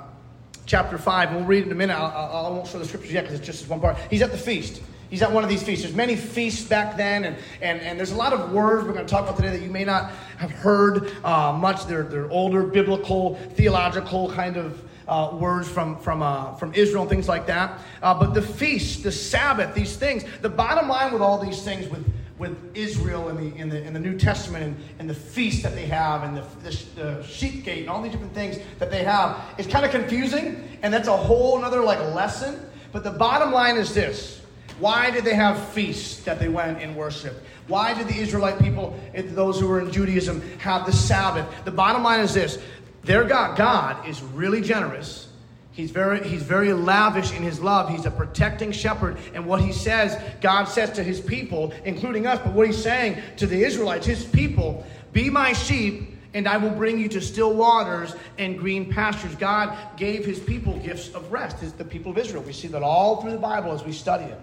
chapter 0.67 0.99
5, 0.99 1.29
and 1.29 1.37
we'll 1.39 1.47
read 1.47 1.65
in 1.65 1.71
a 1.73 1.77
minute. 1.77 1.95
I, 1.95 2.09
I, 2.09 2.25
I 2.27 2.49
won't 2.49 2.67
show 2.67 2.81
the 2.81 2.87
scriptures 2.87 3.13
yet 3.13 3.23
because 3.23 3.39
it's 3.39 3.47
just 3.47 3.69
one 3.69 3.81
part. 3.81 3.97
He's 4.11 4.23
at 4.23 4.33
the 4.33 4.39
feast. 4.39 4.83
He's 5.11 5.23
at 5.23 5.33
one 5.33 5.43
of 5.43 5.51
these 5.51 5.63
feasts. 5.63 5.85
There's 5.85 5.95
many 5.95 6.15
feasts 6.15 6.67
back 6.67 6.97
then, 6.97 7.25
and, 7.25 7.37
and, 7.61 7.81
and 7.81 7.99
there's 7.99 8.13
a 8.13 8.17
lot 8.17 8.33
of 8.33 8.53
words 8.53 8.87
we're 8.87 8.93
going 8.93 9.05
to 9.05 9.11
talk 9.11 9.25
about 9.25 9.37
today 9.37 9.51
that 9.51 9.61
you 9.61 9.71
may 9.71 9.85
not 9.85 10.13
have 10.39 10.53
heard 10.53 11.13
uh, 11.25 11.53
much. 11.53 11.87
They're, 11.87 12.05
they're 12.05 12.31
older, 12.31 12.63
biblical, 12.63 13.35
theological 13.55 14.31
kind 14.33 14.57
of 14.57 14.85
uh, 15.09 15.31
words 15.33 15.69
from, 15.69 15.99
from, 15.99 16.23
uh, 16.23 16.55
from 16.55 16.73
Israel 16.75 17.03
and 17.03 17.11
things 17.11 17.29
like 17.29 17.47
that. 17.47 17.81
Uh, 18.01 18.15
but 18.15 18.35
the 18.35 18.43
feast, 18.43 19.03
the 19.03 19.11
Sabbath, 19.11 19.75
these 19.75 19.97
things, 19.97 20.25
the 20.43 20.49
bottom 20.49 20.89
line 20.89 21.13
with 21.13 21.21
all 21.21 21.39
these 21.39 21.63
things 21.63 21.89
with, 21.89 22.07
with 22.39 22.57
Israel 22.77 23.29
in 23.31 23.37
the, 23.37 23.57
in, 23.57 23.69
the, 23.69 23.83
in 23.83 23.93
the 23.93 23.99
New 23.99 24.17
Testament 24.17 24.63
and, 24.63 24.77
and 25.01 25.11
the 25.11 25.15
feast 25.15 25.65
that 25.65 25.75
they 25.75 25.87
have 25.87 26.23
and 26.23 26.37
the, 26.37 26.45
the, 26.63 26.85
the 26.95 27.23
sheep 27.27 27.65
gate 27.65 27.81
and 27.81 27.91
all 27.91 28.01
these 28.01 28.13
different 28.13 28.33
things 28.33 28.59
that 28.79 28.93
they 28.93 29.03
have 29.03 29.41
is 29.59 29.67
kind 29.67 29.85
of 29.85 29.91
confusing, 29.91 30.79
and 30.83 30.95
that's 30.95 31.09
a 31.09 31.17
whole 31.17 31.63
other 31.65 31.83
like 31.83 31.99
lesson. 32.15 32.65
But 32.93 33.03
the 33.03 33.11
bottom 33.11 33.53
line 33.53 33.77
is 33.77 33.93
this 33.93 34.40
why 34.81 35.11
did 35.11 35.25
they 35.25 35.35
have 35.35 35.69
feasts 35.69 36.23
that 36.25 36.39
they 36.39 36.49
went 36.49 36.83
and 36.83 36.97
worshiped? 36.97 37.41
Why 37.69 37.95
did 37.95 38.09
the 38.09 38.17
Israelite 38.17 38.59
people, 38.59 38.99
eh, 39.15 39.23
those 39.27 39.61
who 39.61 39.69
were 39.69 39.81
in 39.81 39.93
Judaism, 39.93 40.43
have 40.59 40.87
the 40.87 40.93
Sabbath? 40.93 41.47
The 41.65 41.71
bottom 41.71 42.03
line 42.03 42.21
is 42.21 42.35
this 42.35 42.59
their 43.03 43.25
God, 43.25 43.57
God 43.57 44.09
is 44.09 44.23
really 44.23 44.61
generous. 44.61 45.29
He's 45.73 45.91
very, 45.91 46.27
he's 46.27 46.43
very 46.43 46.73
lavish 46.73 47.33
in 47.33 47.43
his 47.43 47.61
love. 47.61 47.89
He's 47.89 48.05
a 48.05 48.11
protecting 48.11 48.73
shepherd. 48.73 49.19
And 49.35 49.47
what 49.47 49.61
he 49.61 49.73
says, 49.73 50.21
God 50.41 50.65
says 50.65 50.91
to 50.93 51.03
his 51.03 51.21
people, 51.21 51.73
including 51.85 52.27
us, 52.27 52.41
but 52.45 52.53
what 52.53 52.67
he's 52.67 52.83
saying 52.83 53.23
to 53.37 53.47
the 53.47 53.63
Israelites, 53.65 54.05
his 54.05 54.25
people, 54.25 54.85
be 55.13 55.31
my 55.31 55.53
sheep, 55.53 56.19
and 56.35 56.47
I 56.47 56.57
will 56.57 56.71
bring 56.71 56.99
you 56.99 57.09
to 57.09 57.21
still 57.21 57.55
waters 57.55 58.15
and 58.39 58.59
green 58.59 58.93
pastures. 58.93 59.35
God 59.37 59.77
gave 59.97 60.25
his 60.25 60.39
people 60.39 60.77
gifts 60.79 61.09
of 61.15 61.31
rest, 61.33 61.79
the 61.79 61.85
people 61.85 62.13
of 62.13 62.19
Israel. 62.19 62.43
We 62.43 62.53
see 62.53 62.69
that 62.69 62.83
all 62.83 63.23
through 63.23 63.33
the 63.33 63.39
Bible 63.39 63.73
as 63.73 63.85
we 63.85 63.93
study 63.93 64.25
it. 64.25 64.41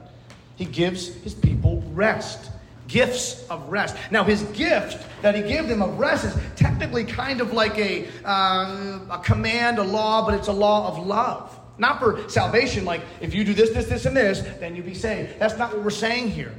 He 0.58 0.66
gives 0.66 1.08
his 1.08 1.34
people 1.34 1.84
rest, 1.94 2.52
gifts 2.88 3.48
of 3.48 3.70
rest. 3.70 3.96
Now, 4.12 4.24
his 4.24 4.44
gift 4.44 5.06
that 5.22 5.36
he 5.36 5.42
gave 5.44 5.68
them 5.68 5.82
of 5.82 5.98
rest 5.98 6.26
is 6.26 6.36
technically 6.56 7.06
kind 7.06 7.42
of 7.42 7.54
like 7.54 7.78
a, 7.78 8.08
uh, 8.26 9.00
a 9.12 9.22
command, 9.24 9.78
a 9.78 9.84
law, 9.84 10.26
but 10.26 10.34
it's 10.34 10.48
a 10.48 10.54
law 10.54 10.88
of 10.88 11.06
love. 11.06 11.58
Not 11.78 12.00
for 12.00 12.28
salvation, 12.28 12.86
like 12.86 13.02
if 13.22 13.36
you 13.36 13.44
do 13.44 13.54
this, 13.54 13.70
this, 13.70 13.86
this, 13.86 14.06
and 14.06 14.18
this, 14.18 14.42
then 14.60 14.76
you'll 14.76 14.86
be 14.86 14.96
saved. 14.96 15.40
That's 15.40 15.58
not 15.58 15.74
what 15.74 15.84
we're 15.84 15.92
saying 15.92 16.32
here. 16.32 16.54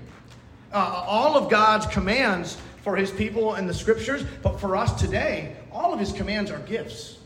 Uh, 0.73 1.05
all 1.07 1.37
of 1.37 1.51
God's 1.51 1.87
commands 1.87 2.57
for 2.83 2.95
his 2.95 3.11
people 3.11 3.57
in 3.57 3.67
the 3.67 3.75
scriptures, 3.75 4.25
but 4.43 4.61
for 4.61 4.77
us 4.77 4.99
today, 5.01 5.57
all 5.73 5.93
of 5.93 5.99
his 5.99 6.13
commands 6.13 6.53
are 6.53 6.61
gifts. 6.61 7.18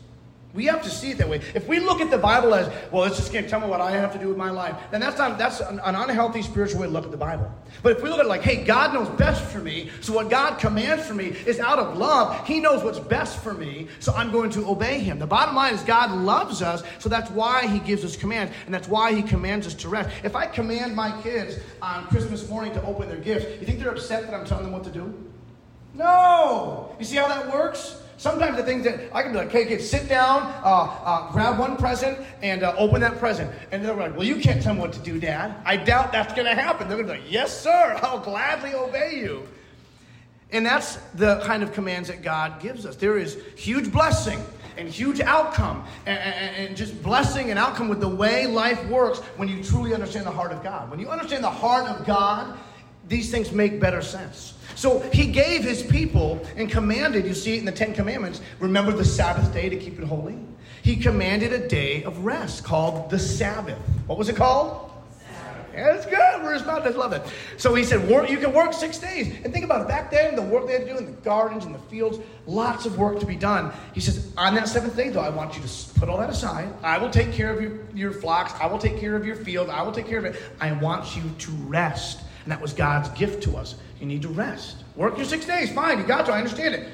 We 0.53 0.65
have 0.65 0.83
to 0.83 0.89
see 0.89 1.09
it 1.09 1.17
that 1.17 1.27
way. 1.27 1.41
If 1.55 1.67
we 1.67 1.79
look 1.79 1.99
at 1.99 2.11
the 2.11 2.17
Bible 2.17 2.53
as, 2.53 2.71
well, 2.91 3.05
it's 3.05 3.17
just 3.17 3.33
going 3.33 3.43
to 3.43 3.49
tell 3.49 3.59
me 3.59 3.65
what 3.65 3.81
I 3.81 3.89
have 3.89 4.13
to 4.13 4.19
do 4.19 4.27
with 4.27 4.37
my 4.37 4.51
life, 4.51 4.75
then 4.91 5.01
that's, 5.01 5.17
not, 5.17 5.39
that's 5.39 5.61
an, 5.61 5.79
an 5.79 5.95
unhealthy 5.95 6.43
spiritual 6.43 6.81
way 6.81 6.87
to 6.87 6.93
look 6.93 7.05
at 7.05 7.11
the 7.11 7.17
Bible. 7.17 7.51
But 7.81 7.97
if 7.97 8.03
we 8.03 8.09
look 8.09 8.19
at 8.19 8.25
it 8.25 8.29
like, 8.29 8.43
hey, 8.43 8.63
God 8.63 8.93
knows 8.93 9.09
best 9.17 9.43
for 9.43 9.57
me, 9.57 9.89
so 10.01 10.13
what 10.13 10.29
God 10.29 10.59
commands 10.59 11.07
for 11.07 11.15
me 11.15 11.29
is 11.47 11.59
out 11.59 11.79
of 11.79 11.97
love. 11.97 12.45
He 12.45 12.59
knows 12.59 12.83
what's 12.83 12.99
best 12.99 13.41
for 13.41 13.55
me, 13.55 13.87
so 13.99 14.13
I'm 14.13 14.31
going 14.31 14.51
to 14.51 14.69
obey 14.69 14.99
Him. 14.99 15.17
The 15.17 15.25
bottom 15.25 15.55
line 15.55 15.73
is 15.73 15.81
God 15.81 16.11
loves 16.11 16.61
us, 16.61 16.83
so 16.99 17.09
that's 17.09 17.31
why 17.31 17.65
He 17.65 17.79
gives 17.79 18.05
us 18.05 18.15
commands, 18.15 18.53
and 18.65 18.73
that's 18.73 18.87
why 18.87 19.11
He 19.11 19.23
commands 19.23 19.65
us 19.65 19.73
to 19.73 19.89
rest. 19.89 20.11
If 20.23 20.35
I 20.35 20.45
command 20.45 20.95
my 20.95 21.19
kids 21.23 21.57
on 21.81 22.05
Christmas 22.09 22.47
morning 22.47 22.73
to 22.73 22.83
open 22.83 23.09
their 23.09 23.17
gifts, 23.17 23.45
you 23.59 23.65
think 23.65 23.79
they're 23.79 23.91
upset 23.91 24.27
that 24.27 24.35
I'm 24.35 24.45
telling 24.45 24.65
them 24.65 24.73
what 24.73 24.83
to 24.83 24.91
do? 24.91 25.11
No! 25.95 26.95
You 26.99 27.05
see 27.05 27.17
how 27.17 27.27
that 27.27 27.51
works? 27.51 28.02
Sometimes 28.23 28.55
the 28.55 28.63
things 28.63 28.85
that 28.85 29.01
I 29.13 29.21
can 29.21 29.33
be 29.33 29.37
like, 29.37 29.51
hey, 29.51 29.65
kids, 29.65 29.89
sit 29.89 30.07
down, 30.07 30.43
uh, 30.63 30.97
uh, 31.03 31.31
grab 31.33 31.59
one 31.59 31.75
present, 31.75 32.17
and 32.41 32.63
uh, 32.63 32.73
open 32.77 33.01
that 33.01 33.19
present. 33.19 33.51
And 33.73 33.83
they're 33.83 33.93
like, 33.93 34.15
well, 34.15 34.25
you 34.25 34.37
can't 34.37 34.63
tell 34.63 34.73
me 34.73 34.79
what 34.79 34.93
to 34.93 34.99
do, 34.99 35.19
Dad. 35.19 35.53
I 35.65 35.75
doubt 35.75 36.13
that's 36.13 36.33
going 36.33 36.45
to 36.45 36.55
happen. 36.55 36.87
They're 36.87 36.95
going 36.95 37.09
to 37.09 37.15
be 37.15 37.19
like, 37.19 37.29
yes, 37.29 37.59
sir, 37.59 37.99
I'll 38.01 38.21
gladly 38.21 38.73
obey 38.75 39.17
you. 39.17 39.45
And 40.53 40.65
that's 40.65 40.95
the 41.15 41.41
kind 41.41 41.63
of 41.63 41.73
commands 41.73 42.07
that 42.07 42.21
God 42.21 42.61
gives 42.61 42.85
us. 42.85 42.95
There 42.95 43.17
is 43.17 43.37
huge 43.57 43.91
blessing 43.91 44.41
and 44.77 44.87
huge 44.87 45.19
outcome 45.19 45.83
and, 46.05 46.17
and, 46.17 46.55
and, 46.55 46.77
just 46.77 47.03
blessing 47.03 47.49
and 47.49 47.59
outcome 47.59 47.89
with 47.89 47.99
the 47.99 48.07
way 48.07 48.47
life 48.47 48.87
works 48.87 49.19
when 49.35 49.49
you 49.49 49.61
truly 49.61 49.93
understand 49.93 50.25
the 50.25 50.31
heart 50.31 50.53
of 50.53 50.63
God. 50.63 50.89
When 50.89 50.97
you 50.97 51.09
understand 51.09 51.43
the 51.43 51.49
heart 51.49 51.87
of 51.87 52.05
God, 52.05 52.57
these 53.09 53.29
things 53.29 53.51
make 53.51 53.81
better 53.81 54.01
sense. 54.01 54.53
So 54.75 54.99
he 55.11 55.27
gave 55.27 55.63
his 55.63 55.83
people 55.83 56.45
and 56.55 56.69
commanded, 56.69 57.25
you 57.25 57.33
see 57.33 57.55
it 57.55 57.59
in 57.59 57.65
the 57.65 57.71
Ten 57.71 57.93
Commandments, 57.93 58.41
remember 58.59 58.91
the 58.91 59.05
Sabbath 59.05 59.53
day 59.53 59.69
to 59.69 59.75
keep 59.75 59.99
it 59.99 60.05
holy. 60.05 60.37
He 60.81 60.97
commanded 60.97 61.53
a 61.53 61.67
day 61.67 62.03
of 62.03 62.25
rest 62.25 62.63
called 62.63 63.09
the 63.09 63.19
Sabbath. 63.19 63.77
What 64.05 64.17
was 64.17 64.27
it 64.27 64.35
called? 64.35 64.91
Sabbath. 65.17 65.67
Yeah, 65.73 65.93
it's 65.93 66.05
good. 66.05 66.43
We're 66.43 66.53
to 66.59 66.97
love 66.97 67.13
it. 67.13 67.23
So 67.57 67.73
he 67.73 67.83
said, 67.83 68.07
work, 68.09 68.29
you 68.29 68.37
can 68.37 68.53
work 68.53 68.73
six 68.73 68.97
days. 68.97 69.33
And 69.43 69.53
think 69.53 69.65
about 69.65 69.81
it. 69.81 69.87
Back 69.87 70.11
then, 70.11 70.35
the 70.35 70.41
work 70.41 70.67
they 70.67 70.73
had 70.73 70.87
to 70.87 70.93
do 70.93 70.97
in 70.97 71.05
the 71.05 71.11
gardens 71.11 71.65
and 71.65 71.73
the 71.73 71.79
fields, 71.79 72.19
lots 72.45 72.85
of 72.85 72.97
work 72.97 73.19
to 73.19 73.25
be 73.25 73.35
done. 73.35 73.71
He 73.93 74.01
says, 74.01 74.31
on 74.37 74.55
that 74.55 74.67
seventh 74.67 74.95
day, 74.95 75.09
though, 75.09 75.21
I 75.21 75.29
want 75.29 75.55
you 75.55 75.63
to 75.63 75.99
put 75.99 76.09
all 76.09 76.17
that 76.17 76.29
aside. 76.29 76.73
I 76.83 76.97
will 76.97 77.09
take 77.09 77.31
care 77.31 77.51
of 77.51 77.61
your, 77.61 77.79
your 77.93 78.11
flocks. 78.11 78.53
I 78.59 78.67
will 78.67 78.79
take 78.79 78.99
care 78.99 79.15
of 79.15 79.25
your 79.25 79.35
field. 79.35 79.69
I 79.69 79.81
will 79.83 79.93
take 79.93 80.07
care 80.07 80.19
of 80.19 80.25
it. 80.25 80.41
I 80.59 80.73
want 80.73 81.15
you 81.15 81.23
to 81.37 81.51
rest. 81.51 82.19
And 82.43 82.51
that 82.51 82.59
was 82.59 82.73
God's 82.73 83.09
gift 83.09 83.43
to 83.43 83.55
us. 83.55 83.75
You 84.03 84.09
need 84.09 84.23
to 84.23 84.27
rest. 84.27 84.83
Work 84.97 85.15
your 85.15 85.25
six 85.25 85.45
days, 85.45 85.71
fine, 85.71 85.97
you 85.97 86.03
got 86.03 86.25
to, 86.25 86.33
I 86.33 86.39
understand 86.39 86.75
it. 86.75 86.89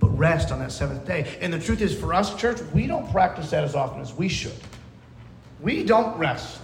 But 0.00 0.08
rest 0.18 0.50
on 0.50 0.58
that 0.58 0.72
seventh 0.72 1.06
day. 1.06 1.38
And 1.40 1.52
the 1.52 1.60
truth 1.60 1.80
is, 1.80 1.96
for 1.96 2.12
us, 2.12 2.34
church, 2.34 2.60
we 2.74 2.88
don't 2.88 3.08
practice 3.12 3.50
that 3.50 3.62
as 3.62 3.76
often 3.76 4.00
as 4.00 4.12
we 4.12 4.28
should. 4.28 4.58
We 5.60 5.84
don't 5.84 6.18
rest. 6.18 6.60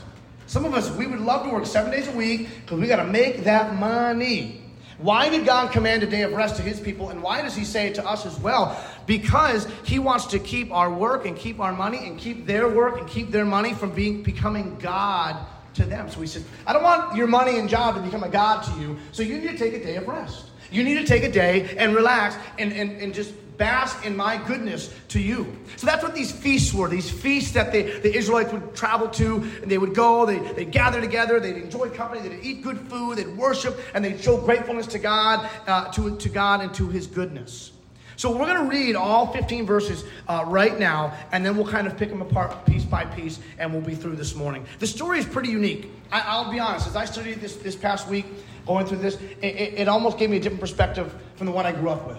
Some 0.48 0.64
of 0.64 0.74
us, 0.74 0.90
we 0.90 1.06
would 1.06 1.20
love 1.20 1.44
to 1.44 1.50
work 1.50 1.66
seven 1.66 1.92
days 1.92 2.08
a 2.08 2.10
week 2.10 2.48
because 2.62 2.80
we 2.80 2.88
got 2.88 2.96
to 2.96 3.04
make 3.04 3.44
that 3.44 3.76
money. 3.76 4.60
Why 4.98 5.28
did 5.28 5.46
God 5.46 5.70
command 5.70 6.02
a 6.02 6.06
day 6.08 6.22
of 6.22 6.32
rest 6.32 6.56
to 6.56 6.62
his 6.62 6.80
people? 6.80 7.10
And 7.10 7.22
why 7.22 7.42
does 7.42 7.54
he 7.54 7.64
say 7.64 7.86
it 7.86 7.94
to 7.94 8.04
us 8.04 8.26
as 8.26 8.36
well? 8.40 8.84
Because 9.06 9.68
he 9.84 10.00
wants 10.00 10.26
to 10.26 10.40
keep 10.40 10.72
our 10.72 10.92
work 10.92 11.26
and 11.26 11.36
keep 11.36 11.60
our 11.60 11.72
money 11.72 12.08
and 12.08 12.18
keep 12.18 12.44
their 12.44 12.68
work 12.68 12.98
and 12.98 13.06
keep 13.06 13.30
their 13.30 13.44
money 13.44 13.72
from 13.72 13.92
being 13.92 14.24
becoming 14.24 14.78
God 14.80 15.46
to 15.76 15.84
them. 15.84 16.10
So 16.10 16.20
he 16.20 16.26
said, 16.26 16.44
I 16.66 16.72
don't 16.72 16.82
want 16.82 17.16
your 17.16 17.26
money 17.26 17.58
and 17.58 17.68
job 17.68 17.94
to 17.94 18.00
become 18.00 18.24
a 18.24 18.28
God 18.28 18.62
to 18.64 18.80
you, 18.80 18.98
so 19.12 19.22
you 19.22 19.38
need 19.38 19.50
to 19.50 19.58
take 19.58 19.74
a 19.74 19.82
day 19.82 19.96
of 19.96 20.06
rest. 20.06 20.46
You 20.70 20.82
need 20.82 20.94
to 20.94 21.04
take 21.04 21.22
a 21.22 21.30
day 21.30 21.76
and 21.78 21.94
relax 21.94 22.36
and, 22.58 22.72
and, 22.72 23.00
and 23.00 23.14
just 23.14 23.32
bask 23.56 24.04
in 24.04 24.16
my 24.16 24.36
goodness 24.46 24.94
to 25.08 25.20
you. 25.20 25.56
So 25.76 25.86
that's 25.86 26.02
what 26.02 26.14
these 26.14 26.32
feasts 26.32 26.74
were. 26.74 26.88
These 26.88 27.10
feasts 27.10 27.52
that 27.52 27.72
they, 27.72 28.00
the 28.00 28.14
Israelites 28.14 28.52
would 28.52 28.74
travel 28.74 29.08
to, 29.10 29.36
and 29.62 29.70
they 29.70 29.78
would 29.78 29.94
go, 29.94 30.26
they, 30.26 30.38
they'd 30.52 30.72
gather 30.72 31.00
together, 31.00 31.40
they'd 31.40 31.56
enjoy 31.56 31.88
company, 31.90 32.26
they'd 32.28 32.44
eat 32.44 32.62
good 32.62 32.78
food, 32.78 33.18
they'd 33.18 33.36
worship, 33.36 33.78
and 33.94 34.04
they'd 34.04 34.20
show 34.20 34.36
gratefulness 34.38 34.86
to 34.88 34.98
God, 34.98 35.48
uh, 35.66 35.90
to, 35.92 36.16
to 36.16 36.28
God 36.28 36.60
and 36.60 36.74
to 36.74 36.88
his 36.88 37.06
goodness. 37.06 37.72
So 38.16 38.30
we're 38.30 38.46
going 38.46 38.64
to 38.64 38.70
read 38.70 38.96
all 38.96 39.30
15 39.32 39.66
verses 39.66 40.04
uh, 40.26 40.44
right 40.46 40.78
now, 40.78 41.14
and 41.32 41.44
then 41.44 41.54
we'll 41.56 41.66
kind 41.66 41.86
of 41.86 41.98
pick 41.98 42.08
them 42.08 42.22
apart 42.22 42.64
piece 42.64 42.84
by 42.84 43.04
piece, 43.04 43.40
and 43.58 43.72
we'll 43.72 43.82
be 43.82 43.94
through 43.94 44.16
this 44.16 44.34
morning. 44.34 44.64
The 44.78 44.86
story 44.86 45.18
is 45.18 45.26
pretty 45.26 45.50
unique. 45.50 45.90
I, 46.10 46.42
will 46.42 46.50
be 46.50 46.58
honest. 46.58 46.86
As 46.86 46.96
I 46.96 47.04
studied 47.04 47.40
this 47.40 47.56
this 47.56 47.76
past 47.76 48.08
week, 48.08 48.24
going 48.66 48.86
through 48.86 48.98
this, 48.98 49.16
it, 49.42 49.44
it, 49.44 49.74
it, 49.80 49.88
almost 49.88 50.16
gave 50.18 50.30
me 50.30 50.38
a 50.38 50.40
different 50.40 50.60
perspective 50.60 51.14
from 51.36 51.46
the 51.46 51.52
one 51.52 51.66
I 51.66 51.72
grew 51.72 51.90
up 51.90 52.06
with. 52.06 52.18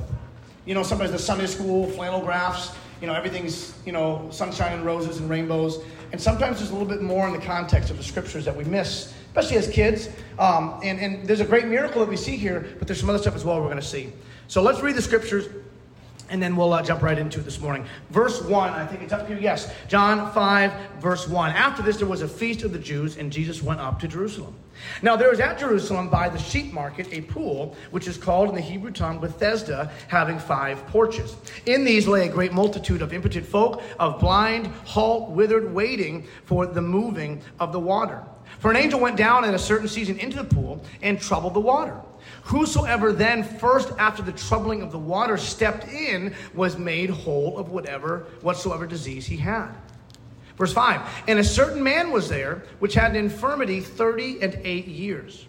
You 0.65 0.75
know, 0.75 0.83
sometimes 0.83 1.11
the 1.11 1.19
Sunday 1.19 1.47
school 1.47 1.89
flannel 1.89 2.21
graphs. 2.21 2.75
You 3.01 3.07
know, 3.07 3.13
everything's 3.13 3.73
you 3.85 3.91
know 3.91 4.27
sunshine 4.31 4.73
and 4.73 4.85
roses 4.85 5.19
and 5.19 5.29
rainbows, 5.29 5.83
and 6.11 6.21
sometimes 6.21 6.59
there's 6.59 6.69
a 6.69 6.73
little 6.73 6.87
bit 6.87 7.01
more 7.01 7.27
in 7.27 7.33
the 7.33 7.45
context 7.45 7.89
of 7.89 7.97
the 7.97 8.03
scriptures 8.03 8.45
that 8.45 8.55
we 8.55 8.63
miss 8.65 9.13
especially 9.37 9.57
as 9.57 9.69
kids. 9.69 10.09
Um, 10.39 10.79
and, 10.83 10.99
and 10.99 11.27
there's 11.27 11.41
a 11.41 11.45
great 11.45 11.67
miracle 11.67 12.01
that 12.01 12.09
we 12.09 12.17
see 12.17 12.37
here, 12.37 12.65
but 12.79 12.87
there's 12.87 12.99
some 12.99 13.09
other 13.09 13.19
stuff 13.19 13.35
as 13.35 13.45
well 13.45 13.59
we're 13.59 13.67
going 13.67 13.77
to 13.77 13.85
see. 13.85 14.11
So 14.47 14.63
let's 14.63 14.81
read 14.81 14.95
the 14.95 15.01
scriptures 15.01 15.47
and 16.29 16.41
then 16.41 16.55
we'll 16.55 16.73
uh, 16.73 16.81
jump 16.81 17.01
right 17.01 17.17
into 17.17 17.39
it 17.39 17.43
this 17.43 17.59
morning. 17.59 17.85
Verse 18.09 18.41
1, 18.41 18.69
I 18.69 18.85
think 18.85 19.01
it's 19.01 19.13
up 19.13 19.27
here. 19.27 19.37
Yes, 19.37 19.71
John 19.87 20.31
5, 20.33 20.73
verse 20.99 21.27
1. 21.27 21.51
After 21.51 21.81
this, 21.81 21.97
there 21.97 22.07
was 22.07 22.21
a 22.21 22.27
feast 22.27 22.63
of 22.63 22.73
the 22.73 22.79
Jews, 22.79 23.17
and 23.17 23.31
Jesus 23.31 23.61
went 23.61 23.79
up 23.79 23.99
to 24.01 24.07
Jerusalem. 24.07 24.55
Now, 25.01 25.15
there 25.15 25.29
was 25.29 25.39
at 25.39 25.57
Jerusalem 25.57 26.09
by 26.09 26.29
the 26.29 26.37
sheep 26.37 26.71
market 26.71 27.07
a 27.11 27.21
pool, 27.21 27.75
which 27.91 28.07
is 28.07 28.17
called 28.17 28.49
in 28.49 28.55
the 28.55 28.61
Hebrew 28.61 28.91
tongue 28.91 29.19
Bethesda, 29.19 29.91
having 30.07 30.37
five 30.37 30.85
porches. 30.87 31.35
In 31.65 31.83
these 31.83 32.07
lay 32.07 32.27
a 32.27 32.31
great 32.31 32.53
multitude 32.53 33.01
of 33.01 33.13
impotent 33.13 33.45
folk, 33.45 33.81
of 33.99 34.19
blind, 34.19 34.67
halt, 34.85 35.31
withered, 35.31 35.73
waiting 35.73 36.27
for 36.45 36.65
the 36.65 36.81
moving 36.81 37.41
of 37.59 37.71
the 37.71 37.79
water. 37.79 38.23
For 38.59 38.71
an 38.71 38.77
angel 38.77 38.99
went 38.99 39.17
down 39.17 39.45
at 39.45 39.53
a 39.53 39.59
certain 39.59 39.87
season 39.87 40.19
into 40.19 40.37
the 40.37 40.43
pool 40.43 40.83
and 41.01 41.19
troubled 41.19 41.53
the 41.53 41.59
water. 41.59 41.99
Whosoever 42.47 43.11
then 43.11 43.43
first 43.43 43.91
after 43.99 44.23
the 44.23 44.31
troubling 44.31 44.81
of 44.81 44.93
the 44.93 44.97
water 44.97 45.35
stepped 45.35 45.85
in 45.89 46.33
was 46.53 46.77
made 46.77 47.09
whole 47.09 47.57
of 47.57 47.71
whatever 47.71 48.25
whatsoever 48.41 48.87
disease 48.87 49.25
he 49.25 49.35
had. 49.35 49.73
Verse 50.57 50.71
5 50.71 51.01
And 51.27 51.39
a 51.39 51.43
certain 51.43 51.83
man 51.83 52.09
was 52.09 52.29
there 52.29 52.63
which 52.79 52.93
had 52.93 53.11
an 53.11 53.17
infirmity 53.17 53.81
thirty 53.81 54.41
and 54.41 54.57
eight 54.63 54.87
years. 54.87 55.45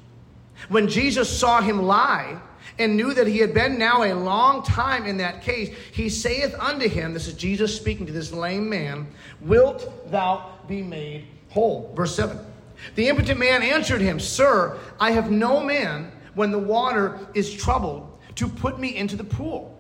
When 0.71 0.89
Jesus 0.89 1.31
saw 1.31 1.61
him 1.61 1.83
lie, 1.83 2.41
and 2.81 2.97
knew 2.97 3.15
that 3.15 3.29
he 3.29 3.39
had 3.39 3.55
been 3.55 3.79
now 3.79 4.03
a 4.03 4.13
long 4.13 4.65
time 4.65 5.07
in 5.07 5.19
that 5.19 5.43
case, 5.43 5.75
he 5.93 6.09
saith 6.09 6.53
unto 6.59 6.89
him, 6.89 7.15
This 7.15 7.29
is 7.29 7.35
Jesus 7.35 7.75
speaking 7.75 8.07
to 8.07 8.13
this 8.13 8.33
lame 8.33 8.69
man, 8.69 9.07
Wilt 9.41 10.11
thou 10.11 10.53
be 10.67 10.83
made 10.83 11.27
whole? 11.49 11.93
Verse 11.95 12.15
7. 12.17 12.39
The 12.97 13.09
impotent 13.09 13.39
man 13.39 13.63
answered 13.63 14.01
him, 14.01 14.21
Sir, 14.21 14.79
I 15.01 15.13
have 15.13 15.31
no 15.31 15.61
man 15.61 16.13
when 16.39 16.53
the 16.53 16.59
water 16.59 17.19
is 17.35 17.53
troubled 17.53 18.17
to 18.37 18.47
put 18.47 18.79
me 18.79 18.97
into 18.97 19.17
the 19.17 19.25
pool. 19.25 19.77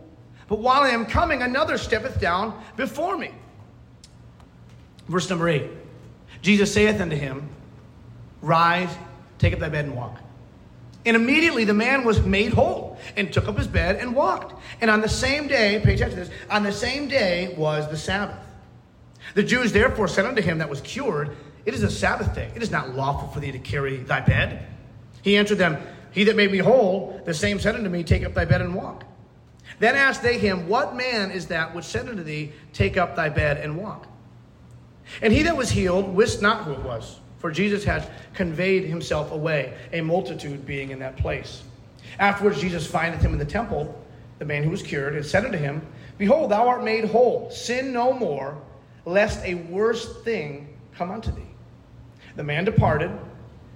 But 0.49 0.59
while 0.59 0.83
I 0.83 0.89
am 0.89 1.07
coming, 1.07 1.41
another 1.43 1.79
steppeth 1.79 2.21
down 2.21 2.61
before 2.77 3.17
me. 3.17 3.31
Verse 5.07 5.31
number 5.31 5.49
8 5.49 5.71
Jesus 6.43 6.75
saith 6.75 7.01
unto 7.01 7.15
him, 7.15 7.49
Rise, 8.43 8.93
take 9.39 9.53
up 9.53 9.61
thy 9.61 9.69
bed 9.69 9.85
and 9.85 9.95
walk. 9.95 10.21
And 11.07 11.17
immediately 11.17 11.65
the 11.65 11.75
man 11.75 12.05
was 12.05 12.21
made 12.23 12.53
whole 12.53 12.99
and 13.17 13.33
took 13.33 13.47
up 13.47 13.57
his 13.57 13.69
bed 13.69 13.97
and 13.97 14.15
walked. 14.15 14.61
And 14.81 14.91
on 14.91 15.01
the 15.01 15.09
same 15.09 15.47
day, 15.47 15.77
attention 15.77 16.11
to 16.11 16.17
this, 16.17 16.31
on 16.51 16.65
the 16.65 16.73
same 16.73 17.07
day 17.07 17.55
was 17.57 17.89
the 17.89 17.97
Sabbath. 17.97 18.37
The 19.35 19.45
Jews 19.45 19.73
therefore 19.73 20.09
said 20.09 20.27
unto 20.27 20.43
him 20.43 20.59
that 20.59 20.69
was 20.69 20.81
cured, 20.81 21.37
It 21.67 21.75
is 21.75 21.85
a 21.85 21.91
Sabbath 21.91 22.35
day. 22.35 22.51
It 22.57 22.63
is 22.63 22.73
not 22.73 22.97
lawful 22.97 23.29
for 23.29 23.39
thee 23.39 23.53
to 23.53 23.59
carry 23.61 23.99
thy 23.99 24.21
bed. 24.21 24.67
He 25.23 25.37
answered 25.37 25.59
them, 25.59 25.79
He 26.11 26.25
that 26.25 26.37
made 26.37 26.51
me 26.51 26.59
whole, 26.59 27.21
the 27.25 27.35
same 27.35 27.59
said 27.59 27.75
unto 27.75 27.89
me, 27.89 28.03
Take 28.03 28.25
up 28.25 28.35
thy 28.35 28.45
bed 28.45 28.61
and 28.61 28.75
walk. 28.75 29.05
Then 29.79 29.95
asked 29.95 30.23
they 30.23 30.39
him, 30.39 30.69
What 30.69 30.97
man 30.97 31.31
is 31.31 31.47
that 31.47 31.75
which 31.75 31.85
said 31.85 32.09
unto 32.09 32.23
thee, 32.23 32.53
Take 32.73 32.97
up 32.97 33.17
thy 33.17 33.29
bed 33.29 33.59
and 33.59 33.77
walk? 33.77 34.07
And 35.23 35.33
he 35.33 35.43
that 35.45 35.57
was 35.57 35.71
healed 35.71 36.15
wist 36.15 36.43
not 36.43 36.65
who 36.65 36.73
it 36.73 36.83
was, 36.83 37.21
for 37.39 37.51
Jesus 37.51 37.85
had 37.85 38.11
conveyed 38.35 38.85
himself 38.85 39.33
away, 39.33 39.75
a 39.93 40.01
multitude 40.01 40.67
being 40.67 40.91
in 40.91 40.99
that 40.99 41.17
place. 41.17 41.63
Afterwards, 42.19 42.61
Jesus 42.61 42.87
findeth 42.87 43.23
him 43.23 43.33
in 43.33 43.39
the 43.39 43.45
temple, 43.45 43.99
the 44.39 44.45
man 44.45 44.63
who 44.65 44.71
was 44.71 44.83
cured, 44.83 45.15
and 45.15 45.25
said 45.25 45.45
unto 45.45 45.59
him, 45.59 45.87
Behold, 46.17 46.51
thou 46.51 46.69
art 46.69 46.83
made 46.83 47.05
whole. 47.05 47.51
Sin 47.51 47.93
no 47.93 48.13
more, 48.13 48.61
lest 49.05 49.45
a 49.45 49.55
worse 49.55 50.23
thing 50.23 50.77
come 50.95 51.11
unto 51.11 51.31
thee. 51.31 51.43
The 52.37 52.45
man 52.45 52.65
departed 52.65 53.11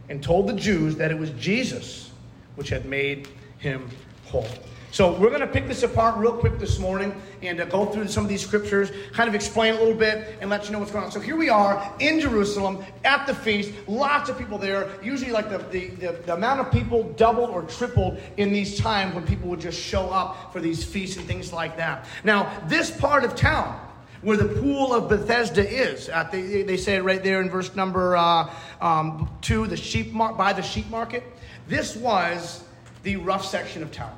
and 0.08 0.22
told 0.22 0.48
the 0.48 0.52
Jews 0.52 0.96
that 0.96 1.10
it 1.10 1.18
was 1.18 1.30
Jesus 1.30 2.11
which 2.56 2.68
had 2.68 2.86
made 2.86 3.28
him 3.58 3.88
whole. 4.26 4.48
So 4.92 5.10
we're 5.18 5.30
going 5.30 5.40
to 5.40 5.46
pick 5.46 5.66
this 5.66 5.82
apart 5.84 6.18
real 6.18 6.34
quick 6.34 6.58
this 6.58 6.78
morning 6.78 7.18
and 7.40 7.58
uh, 7.58 7.64
go 7.64 7.86
through 7.86 8.08
some 8.08 8.24
of 8.24 8.28
these 8.28 8.44
scriptures, 8.44 8.90
kind 9.14 9.26
of 9.26 9.34
explain 9.34 9.72
a 9.72 9.78
little 9.78 9.94
bit 9.94 10.36
and 10.42 10.50
let 10.50 10.66
you 10.66 10.72
know 10.72 10.80
what's 10.80 10.90
going 10.92 11.06
on. 11.06 11.10
So 11.10 11.18
here 11.18 11.34
we 11.34 11.48
are 11.48 11.94
in 11.98 12.20
Jerusalem 12.20 12.84
at 13.02 13.26
the 13.26 13.34
feast, 13.34 13.72
lots 13.88 14.28
of 14.28 14.36
people 14.36 14.58
there. 14.58 14.90
Usually, 15.02 15.32
like 15.32 15.48
the, 15.48 15.58
the, 15.70 15.86
the, 15.88 16.12
the 16.26 16.34
amount 16.34 16.60
of 16.60 16.70
people 16.70 17.04
doubled 17.14 17.48
or 17.48 17.62
tripled 17.62 18.20
in 18.36 18.52
these 18.52 18.78
times 18.78 19.14
when 19.14 19.26
people 19.26 19.48
would 19.48 19.60
just 19.60 19.80
show 19.80 20.10
up 20.10 20.52
for 20.52 20.60
these 20.60 20.84
feasts 20.84 21.16
and 21.16 21.26
things 21.26 21.54
like 21.54 21.78
that. 21.78 22.04
Now, 22.22 22.52
this 22.66 22.90
part 22.90 23.24
of 23.24 23.34
town, 23.34 23.80
where 24.20 24.36
the 24.36 24.60
pool 24.60 24.94
of 24.94 25.08
Bethesda 25.08 25.68
is. 25.68 26.08
At 26.08 26.30
the, 26.30 26.62
they 26.62 26.76
say 26.76 26.96
it 26.96 27.02
right 27.02 27.22
there 27.22 27.40
in 27.40 27.50
verse 27.50 27.74
number 27.74 28.16
uh, 28.16 28.52
um, 28.80 29.30
two, 29.40 29.66
the 29.66 29.76
sheep 29.76 30.12
mar- 30.12 30.34
by 30.34 30.52
the 30.52 30.62
sheep 30.62 30.88
market. 30.90 31.24
This 31.68 31.96
was 31.96 32.64
the 33.02 33.16
rough 33.16 33.44
section 33.44 33.82
of 33.82 33.92
town. 33.92 34.16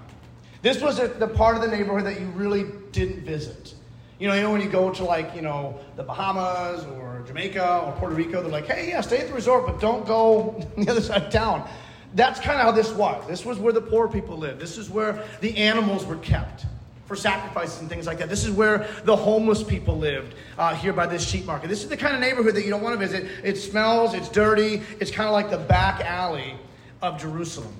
This 0.63 0.81
was 0.81 0.97
the 0.97 1.29
part 1.29 1.57
of 1.57 1.63
the 1.63 1.69
neighborhood 1.69 2.07
that 2.07 2.21
you 2.21 2.27
really 2.29 2.65
didn't 2.93 3.25
visit. 3.25 3.75
You 4.19 4.29
know, 4.29 4.35
you 4.35 4.43
know 4.43 4.51
when 4.51 4.61
you 4.61 4.69
go 4.71 4.91
to 4.91 5.05
like, 5.05 5.35
you 5.35 5.43
know, 5.43 5.79
the 5.97 6.03
Bahamas 6.03 6.85
or 6.85 7.23
Jamaica 7.27 7.83
or 7.87 7.93
Puerto 7.93 8.15
Rico, 8.15 8.41
they're 8.41 8.51
like, 8.51 8.67
hey, 8.67 8.89
yeah, 8.89 9.01
stay 9.01 9.19
at 9.19 9.29
the 9.29 9.35
resort, 9.35 9.67
but 9.67 9.81
don't 9.81 10.07
go 10.07 10.67
the 10.79 10.91
other 10.91 11.01
side 11.01 11.25
of 11.25 11.33
town. 11.33 11.69
That's 12.15 12.41
kind 12.41 12.59
of 12.59 12.65
how 12.65 12.71
this 12.71 12.93
was. 12.93 13.27
This 13.27 13.45
was 13.45 13.59
where 13.59 13.73
the 13.73 13.81
poor 13.81 14.09
people 14.09 14.39
lived. 14.39 14.61
This 14.61 14.79
is 14.79 14.89
where 14.89 15.27
the 15.41 15.57
animals 15.57 16.07
were 16.07 16.17
kept 16.17 16.65
for 17.07 17.17
sacrifices 17.17 17.81
and 17.81 17.89
things 17.91 18.07
like 18.07 18.19
that. 18.19 18.31
This 18.31 18.45
is 18.45 18.51
where 18.51 18.89
the 19.05 19.17
homeless 19.17 19.63
people 19.63 19.99
lived 19.99 20.35
uh, 20.57 20.75
here 20.75 20.93
by 20.93 21.07
this 21.07 21.29
sheep 21.29 21.45
market. 21.45 21.69
This 21.69 21.83
is 21.83 21.89
the 21.89 21.97
kind 21.97 22.15
of 22.15 22.21
neighborhood 22.21 22.55
that 22.55 22.65
you 22.65 22.71
don't 22.71 22.83
want 22.83 22.99
to 22.99 23.07
visit. 23.07 23.29
It 23.43 23.57
smells, 23.57 24.15
it's 24.15 24.29
dirty, 24.29 24.81
it's 25.01 25.11
kind 25.11 25.27
of 25.29 25.33
like 25.33 25.51
the 25.51 25.59
back 25.59 26.01
alley 26.01 26.55
of 27.05 27.21
Jerusalem. 27.21 27.75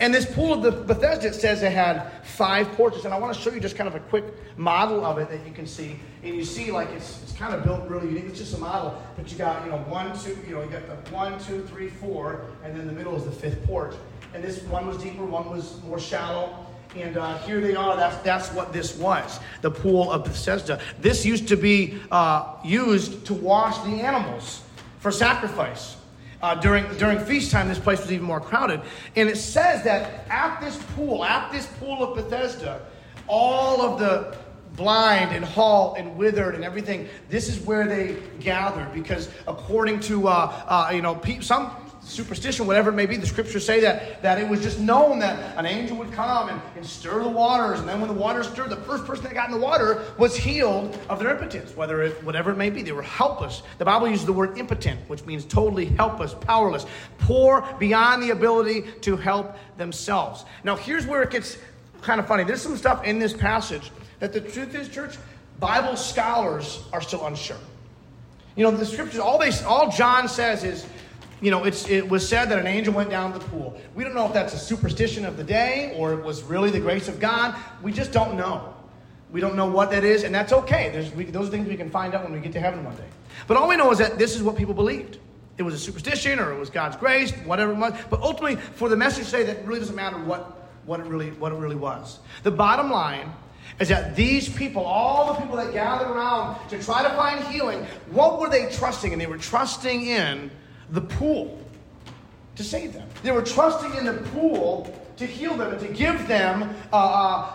And 0.00 0.12
this 0.12 0.26
pool 0.26 0.52
of 0.52 0.62
the 0.62 0.72
Bethesda, 0.72 1.28
it 1.28 1.34
says 1.34 1.62
it 1.62 1.70
had 1.70 2.10
five 2.24 2.72
porches. 2.72 3.04
And 3.04 3.14
I 3.14 3.18
want 3.18 3.34
to 3.34 3.40
show 3.40 3.52
you 3.52 3.60
just 3.60 3.76
kind 3.76 3.86
of 3.86 3.94
a 3.94 4.00
quick 4.00 4.24
model 4.58 5.04
of 5.04 5.18
it 5.18 5.30
that 5.30 5.46
you 5.46 5.52
can 5.52 5.66
see. 5.66 5.96
And 6.24 6.34
you 6.34 6.44
see, 6.44 6.72
like, 6.72 6.88
it's, 6.90 7.22
it's 7.22 7.32
kind 7.32 7.54
of 7.54 7.62
built 7.62 7.88
really 7.88 8.08
unique. 8.08 8.24
It's 8.24 8.38
just 8.38 8.56
a 8.56 8.58
model. 8.58 9.00
But 9.16 9.30
you 9.30 9.38
got, 9.38 9.64
you 9.64 9.70
know, 9.70 9.78
one, 9.78 10.18
two, 10.18 10.36
you 10.46 10.56
know, 10.56 10.62
you 10.62 10.70
got 10.70 11.04
the 11.04 11.10
one, 11.12 11.38
two, 11.38 11.62
three, 11.68 11.88
four. 11.88 12.46
And 12.64 12.76
then 12.76 12.88
the 12.88 12.92
middle 12.92 13.14
is 13.14 13.24
the 13.24 13.30
fifth 13.30 13.64
porch. 13.64 13.94
And 14.34 14.42
this 14.42 14.60
one 14.64 14.88
was 14.88 14.98
deeper, 14.98 15.24
one 15.24 15.48
was 15.48 15.80
more 15.84 16.00
shallow. 16.00 16.66
And 16.96 17.16
uh, 17.16 17.38
here 17.38 17.60
they 17.60 17.76
are. 17.76 17.96
That's, 17.96 18.16
that's 18.18 18.52
what 18.52 18.72
this 18.72 18.96
was 18.96 19.38
the 19.62 19.70
pool 19.70 20.10
of 20.10 20.24
Bethesda. 20.24 20.80
This 20.98 21.24
used 21.24 21.46
to 21.48 21.56
be 21.56 22.00
uh, 22.10 22.56
used 22.64 23.24
to 23.26 23.34
wash 23.34 23.78
the 23.78 24.02
animals 24.02 24.62
for 24.98 25.12
sacrifice. 25.12 25.96
Uh, 26.42 26.54
during, 26.54 26.84
during 26.98 27.18
feast 27.18 27.50
time, 27.50 27.68
this 27.68 27.78
place 27.78 28.00
was 28.00 28.12
even 28.12 28.26
more 28.26 28.40
crowded. 28.40 28.80
And 29.14 29.28
it 29.28 29.36
says 29.36 29.82
that 29.84 30.26
at 30.28 30.60
this 30.60 30.76
pool, 30.94 31.24
at 31.24 31.50
this 31.50 31.66
pool 31.78 32.02
of 32.02 32.16
Bethesda, 32.16 32.80
all 33.26 33.80
of 33.80 33.98
the 33.98 34.36
blind 34.76 35.34
and 35.34 35.44
halt 35.44 35.96
and 35.98 36.16
withered 36.16 36.54
and 36.54 36.62
everything, 36.62 37.08
this 37.30 37.48
is 37.48 37.58
where 37.60 37.86
they 37.86 38.16
gathered 38.40 38.92
because 38.92 39.30
according 39.48 40.00
to, 40.00 40.28
uh, 40.28 40.64
uh, 40.66 40.90
you 40.92 41.02
know, 41.02 41.20
some 41.40 41.74
superstition, 42.06 42.66
whatever 42.66 42.90
it 42.90 42.94
may 42.94 43.06
be, 43.06 43.16
the 43.16 43.26
scriptures 43.26 43.66
say 43.66 43.80
that, 43.80 44.22
that 44.22 44.38
it 44.38 44.48
was 44.48 44.62
just 44.62 44.78
known 44.78 45.18
that 45.18 45.56
an 45.58 45.66
angel 45.66 45.96
would 45.96 46.12
come 46.12 46.48
and, 46.48 46.60
and 46.76 46.86
stir 46.86 47.22
the 47.22 47.28
waters. 47.28 47.80
And 47.80 47.88
then 47.88 48.00
when 48.00 48.08
the 48.08 48.14
waters 48.14 48.48
stirred, 48.48 48.70
the 48.70 48.76
first 48.76 49.04
person 49.04 49.24
that 49.24 49.34
got 49.34 49.48
in 49.48 49.54
the 49.54 49.60
water 49.60 50.04
was 50.16 50.36
healed 50.36 50.96
of 51.08 51.18
their 51.18 51.30
impotence, 51.30 51.76
whether 51.76 52.02
it, 52.02 52.22
whatever 52.22 52.52
it 52.52 52.56
may 52.56 52.70
be. 52.70 52.82
They 52.82 52.92
were 52.92 53.02
helpless. 53.02 53.62
The 53.78 53.84
Bible 53.84 54.08
uses 54.08 54.24
the 54.24 54.32
word 54.32 54.56
impotent, 54.56 55.00
which 55.08 55.24
means 55.26 55.44
totally 55.44 55.86
helpless, 55.86 56.32
powerless, 56.32 56.86
poor 57.18 57.66
beyond 57.78 58.22
the 58.22 58.30
ability 58.30 58.84
to 59.00 59.16
help 59.16 59.56
themselves. 59.76 60.44
Now, 60.62 60.76
here's 60.76 61.06
where 61.06 61.22
it 61.22 61.30
gets 61.30 61.58
kind 62.02 62.20
of 62.20 62.28
funny. 62.28 62.44
There's 62.44 62.62
some 62.62 62.76
stuff 62.76 63.04
in 63.04 63.18
this 63.18 63.32
passage 63.32 63.90
that 64.20 64.32
the 64.32 64.40
truth 64.40 64.74
is, 64.74 64.88
church, 64.88 65.16
Bible 65.58 65.96
scholars 65.96 66.84
are 66.92 67.00
still 67.00 67.26
unsure. 67.26 67.56
You 68.54 68.62
know, 68.62 68.70
the 68.70 68.86
scriptures, 68.86 69.18
all 69.20 69.38
they 69.38 69.50
all 69.64 69.90
John 69.90 70.28
says 70.28 70.64
is 70.64 70.86
you 71.40 71.50
know, 71.50 71.64
it 71.64 72.08
was 72.08 72.26
said 72.26 72.46
that 72.46 72.58
an 72.58 72.66
angel 72.66 72.94
went 72.94 73.10
down 73.10 73.32
to 73.32 73.38
the 73.38 73.44
pool. 73.46 73.78
We 73.94 74.04
don't 74.04 74.14
know 74.14 74.26
if 74.26 74.32
that's 74.32 74.54
a 74.54 74.58
superstition 74.58 75.24
of 75.24 75.36
the 75.36 75.44
day 75.44 75.94
or 75.96 76.12
it 76.12 76.22
was 76.22 76.42
really 76.42 76.70
the 76.70 76.80
grace 76.80 77.08
of 77.08 77.20
God. 77.20 77.54
We 77.82 77.92
just 77.92 78.12
don't 78.12 78.36
know. 78.36 78.74
We 79.32 79.40
don't 79.40 79.56
know 79.56 79.66
what 79.66 79.90
that 79.90 80.04
is, 80.04 80.22
and 80.22 80.34
that's 80.34 80.52
okay. 80.52 81.10
We, 81.14 81.24
those 81.24 81.48
are 81.48 81.50
things 81.50 81.68
we 81.68 81.76
can 81.76 81.90
find 81.90 82.14
out 82.14 82.24
when 82.24 82.32
we 82.32 82.40
get 82.40 82.52
to 82.52 82.60
heaven 82.60 82.84
one 82.84 82.96
day. 82.96 83.08
But 83.46 83.56
all 83.56 83.68
we 83.68 83.76
know 83.76 83.90
is 83.90 83.98
that 83.98 84.18
this 84.18 84.34
is 84.34 84.42
what 84.42 84.56
people 84.56 84.72
believed. 84.72 85.18
It 85.58 85.62
was 85.62 85.74
a 85.74 85.78
superstition 85.78 86.38
or 86.38 86.52
it 86.52 86.58
was 86.58 86.70
God's 86.70 86.96
grace, 86.96 87.32
whatever 87.44 87.72
it 87.72 87.76
was. 87.76 87.94
But 88.08 88.20
ultimately, 88.20 88.56
for 88.56 88.88
the 88.88 88.96
message 88.96 89.26
today, 89.26 89.42
that 89.44 89.66
really 89.66 89.80
doesn't 89.80 89.96
matter 89.96 90.18
what, 90.18 90.68
what, 90.86 91.00
it 91.00 91.06
really, 91.06 91.30
what 91.32 91.52
it 91.52 91.56
really 91.56 91.76
was. 91.76 92.18
The 92.44 92.50
bottom 92.50 92.90
line 92.90 93.32
is 93.80 93.88
that 93.88 94.16
these 94.16 94.48
people, 94.48 94.84
all 94.84 95.34
the 95.34 95.40
people 95.40 95.56
that 95.56 95.72
gathered 95.72 96.08
around 96.08 96.56
to 96.68 96.82
try 96.82 97.02
to 97.02 97.10
find 97.10 97.44
healing, 97.46 97.84
what 98.10 98.38
were 98.38 98.48
they 98.48 98.70
trusting? 98.70 99.12
And 99.12 99.20
they 99.20 99.26
were 99.26 99.38
trusting 99.38 100.06
in 100.06 100.50
the 100.90 101.00
pool 101.00 101.58
to 102.56 102.64
save 102.64 102.92
them. 102.92 103.08
They 103.22 103.32
were 103.32 103.42
trusting 103.42 103.94
in 103.94 104.06
the 104.06 104.14
pool 104.30 104.92
to 105.16 105.26
heal 105.26 105.56
them 105.56 105.72
and 105.72 105.80
to 105.80 105.88
give 105.88 106.28
them 106.28 106.74
uh, 106.92 106.96
uh, 106.96 107.52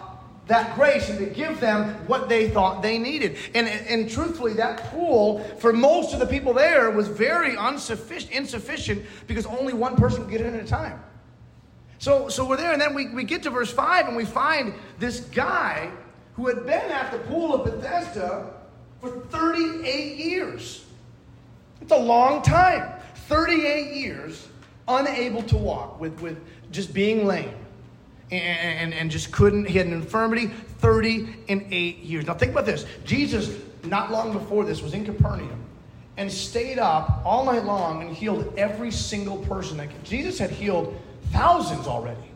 that 0.47 0.75
grace 0.75 1.09
and 1.09 1.19
to 1.19 1.27
give 1.27 1.59
them 1.59 1.95
what 2.07 2.27
they 2.27 2.49
thought 2.49 2.81
they 2.81 2.97
needed. 2.97 3.37
And, 3.53 3.67
and 3.67 4.09
truthfully, 4.09 4.53
that 4.53 4.83
pool, 4.91 5.39
for 5.59 5.71
most 5.71 6.13
of 6.13 6.19
the 6.19 6.25
people 6.25 6.53
there, 6.53 6.89
was 6.91 7.07
very 7.07 7.55
insufficient, 7.55 8.31
insufficient 8.31 9.05
because 9.27 9.45
only 9.45 9.73
one 9.73 9.95
person 9.95 10.23
could 10.23 10.31
get 10.31 10.41
in 10.41 10.55
at 10.55 10.63
a 10.63 10.67
time. 10.67 11.01
So, 11.99 12.29
so 12.29 12.43
we're 12.47 12.57
there, 12.57 12.73
and 12.73 12.81
then 12.81 12.95
we, 12.95 13.09
we 13.09 13.23
get 13.23 13.43
to 13.43 13.51
verse 13.51 13.71
5, 13.71 14.07
and 14.07 14.17
we 14.17 14.25
find 14.25 14.73
this 14.97 15.19
guy 15.19 15.91
who 16.33 16.47
had 16.47 16.65
been 16.65 16.89
at 16.91 17.11
the 17.11 17.19
pool 17.19 17.53
of 17.53 17.63
Bethesda 17.63 18.51
for 18.99 19.19
38 19.29 20.17
years. 20.17 20.83
It's 21.79 21.91
a 21.91 21.97
long 21.97 22.41
time. 22.41 23.00
38 23.31 23.93
years 23.93 24.49
unable 24.89 25.41
to 25.43 25.55
walk 25.55 26.01
with, 26.01 26.19
with 26.19 26.37
just 26.69 26.93
being 26.93 27.25
lame 27.25 27.55
and, 28.29 28.59
and, 28.59 28.93
and 28.93 29.09
just 29.09 29.31
couldn't. 29.31 29.63
He 29.63 29.77
had 29.77 29.87
an 29.87 29.93
infirmity 29.93 30.47
38 30.47 31.97
years. 31.99 32.27
Now, 32.27 32.33
think 32.33 32.51
about 32.51 32.65
this 32.65 32.85
Jesus, 33.05 33.57
not 33.85 34.11
long 34.11 34.33
before 34.33 34.65
this, 34.65 34.81
was 34.81 34.93
in 34.93 35.05
Capernaum 35.05 35.63
and 36.17 36.29
stayed 36.29 36.77
up 36.77 37.21
all 37.25 37.45
night 37.45 37.63
long 37.63 38.01
and 38.01 38.13
healed 38.13 38.53
every 38.57 38.91
single 38.91 39.37
person. 39.37 39.77
That, 39.77 40.03
Jesus 40.03 40.37
had 40.37 40.49
healed 40.49 40.99
thousands 41.31 41.87
already. 41.87 42.30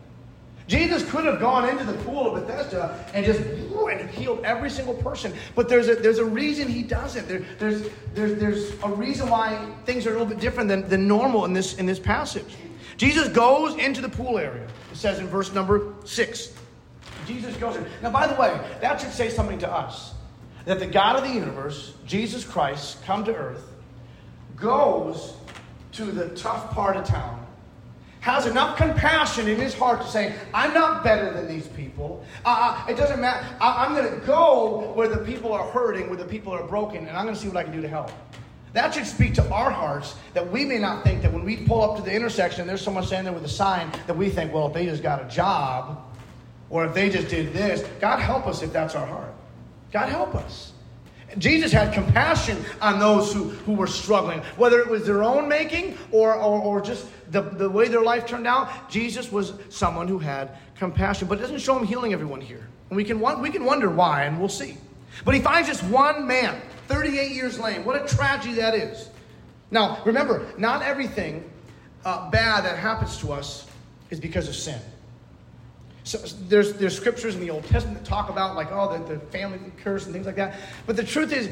Jesus 0.67 1.07
could 1.11 1.25
have 1.25 1.39
gone 1.39 1.69
into 1.69 1.83
the 1.83 1.93
pool 2.03 2.35
of 2.35 2.47
Bethesda 2.47 3.05
and 3.13 3.25
just 3.25 3.39
and 3.39 4.09
healed 4.09 4.43
every 4.43 4.69
single 4.69 4.95
person. 4.95 5.33
But 5.53 5.69
there's 5.69 5.87
a, 5.87 5.95
there's 5.95 6.17
a 6.17 6.25
reason 6.25 6.67
he 6.67 6.81
doesn't. 6.81 7.27
There, 7.27 7.43
there's, 7.59 7.87
there's, 8.13 8.39
there's 8.39 8.71
a 8.83 8.89
reason 8.89 9.29
why 9.29 9.73
things 9.85 10.05
are 10.05 10.09
a 10.09 10.13
little 10.13 10.27
bit 10.27 10.39
different 10.39 10.69
than, 10.69 10.87
than 10.89 11.07
normal 11.07 11.45
in 11.45 11.53
this, 11.53 11.75
in 11.75 11.85
this 11.85 11.99
passage. 11.99 12.55
Jesus 12.97 13.27
goes 13.27 13.75
into 13.75 14.01
the 14.01 14.09
pool 14.09 14.39
area. 14.39 14.67
It 14.91 14.97
says 14.97 15.19
in 15.19 15.27
verse 15.27 15.53
number 15.53 15.93
six. 16.05 16.53
Jesus 17.27 17.55
goes 17.57 17.75
in. 17.75 17.85
Now, 18.01 18.11
by 18.11 18.27
the 18.27 18.39
way, 18.39 18.59
that 18.81 19.01
should 19.01 19.11
say 19.11 19.29
something 19.29 19.59
to 19.59 19.71
us. 19.71 20.13
That 20.65 20.79
the 20.79 20.87
God 20.87 21.17
of 21.17 21.23
the 21.23 21.33
universe, 21.33 21.93
Jesus 22.05 22.43
Christ, 22.43 23.03
come 23.05 23.23
to 23.25 23.35
earth, 23.35 23.71
goes 24.55 25.35
to 25.93 26.05
the 26.05 26.29
tough 26.29 26.71
part 26.71 26.97
of 26.97 27.05
town, 27.05 27.44
has 28.25 28.47
enough 28.47 28.75
compassion 28.75 29.47
in 29.47 29.55
his 29.55 29.75
heart 29.75 30.01
to 30.01 30.07
say, 30.07 30.33
I'm 30.51 30.73
not 30.73 31.03
better 31.03 31.31
than 31.31 31.47
these 31.47 31.67
people. 31.67 32.25
Uh, 32.43 32.75
uh 32.83 32.91
it 32.91 32.97
doesn't 32.97 33.21
matter. 33.21 33.45
I, 33.61 33.85
am 33.85 33.93
going 33.93 34.19
to 34.19 34.25
go 34.25 34.91
where 34.95 35.07
the 35.07 35.19
people 35.19 35.53
are 35.53 35.69
hurting, 35.69 36.09
where 36.09 36.17
the 36.17 36.25
people 36.25 36.51
are 36.51 36.63
broken, 36.63 37.07
and 37.07 37.15
I'm 37.15 37.25
going 37.25 37.35
to 37.35 37.39
see 37.39 37.47
what 37.47 37.57
I 37.57 37.61
can 37.61 37.71
do 37.71 37.81
to 37.81 37.87
help. 37.87 38.09
That 38.73 38.95
should 38.95 39.05
speak 39.05 39.35
to 39.35 39.47
our 39.51 39.69
hearts 39.69 40.15
that 40.33 40.51
we 40.51 40.65
may 40.65 40.79
not 40.79 41.03
think 41.03 41.21
that 41.21 41.31
when 41.31 41.45
we 41.45 41.57
pull 41.67 41.83
up 41.83 41.97
to 41.97 42.01
the 42.01 42.11
intersection 42.11 42.65
there's 42.65 42.81
someone 42.81 43.03
standing 43.03 43.31
there 43.31 43.39
with 43.39 43.45
a 43.49 43.53
sign 43.53 43.91
that 44.07 44.17
we 44.17 44.31
think, 44.31 44.51
well, 44.51 44.65
if 44.65 44.73
they 44.73 44.87
just 44.87 45.03
got 45.03 45.23
a 45.23 45.29
job 45.29 46.03
or 46.71 46.83
if 46.83 46.95
they 46.95 47.11
just 47.11 47.27
did 47.27 47.53
this, 47.53 47.87
God 48.01 48.17
help 48.17 48.47
us 48.47 48.63
if 48.63 48.73
that's 48.73 48.95
our 48.95 49.05
heart. 49.05 49.35
God 49.91 50.09
help 50.09 50.33
us. 50.33 50.73
Jesus 51.37 51.71
had 51.71 51.93
compassion 51.93 52.63
on 52.81 52.99
those 52.99 53.33
who, 53.33 53.43
who 53.49 53.73
were 53.73 53.87
struggling, 53.87 54.39
whether 54.57 54.79
it 54.79 54.87
was 54.87 55.05
their 55.05 55.23
own 55.23 55.47
making 55.47 55.97
or, 56.11 56.33
or, 56.35 56.61
or 56.61 56.81
just 56.81 57.07
the, 57.31 57.41
the 57.41 57.69
way 57.69 57.87
their 57.87 58.01
life 58.01 58.25
turned 58.25 58.47
out. 58.47 58.89
Jesus 58.89 59.31
was 59.31 59.53
someone 59.69 60.07
who 60.07 60.19
had 60.19 60.57
compassion, 60.77 61.27
but 61.27 61.37
it 61.37 61.41
doesn't 61.41 61.59
show 61.59 61.77
him 61.77 61.85
healing 61.85 62.13
everyone 62.13 62.41
here. 62.41 62.67
And 62.89 62.97
we 62.97 63.03
can, 63.03 63.19
we 63.41 63.49
can 63.49 63.65
wonder 63.65 63.89
why, 63.89 64.23
and 64.23 64.39
we'll 64.39 64.49
see. 64.49 64.77
But 65.23 65.33
he 65.33 65.41
finds 65.41 65.67
this 65.67 65.81
one 65.83 66.27
man 66.27 66.61
38 66.87 67.31
years 67.31 67.59
lame. 67.59 67.85
What 67.85 68.01
a 68.01 68.15
tragedy 68.15 68.55
that 68.55 68.75
is. 68.75 69.09
Now, 69.71 69.99
remember, 70.05 70.47
not 70.57 70.81
everything 70.81 71.49
uh, 72.03 72.29
bad 72.29 72.65
that 72.65 72.77
happens 72.77 73.17
to 73.19 73.31
us 73.31 73.67
is 74.09 74.19
because 74.19 74.47
of 74.47 74.55
sin. 74.55 74.79
So 76.05 76.19
there's, 76.47 76.73
there's 76.73 76.95
scriptures 76.95 77.33
in 77.33 77.41
the 77.41 77.49
Old 77.49 77.65
Testament 77.65 77.97
that 77.97 78.07
talk 78.07 78.29
about, 78.29 78.55
like, 78.55 78.71
oh, 78.71 78.95
the, 78.95 79.15
the 79.15 79.19
family 79.31 79.59
curse 79.83 80.05
and 80.05 80.13
things 80.13 80.27
like 80.27 80.35
that. 80.35 80.55
But 80.85 80.95
the 80.95 81.03
truth 81.03 81.33
is, 81.33 81.49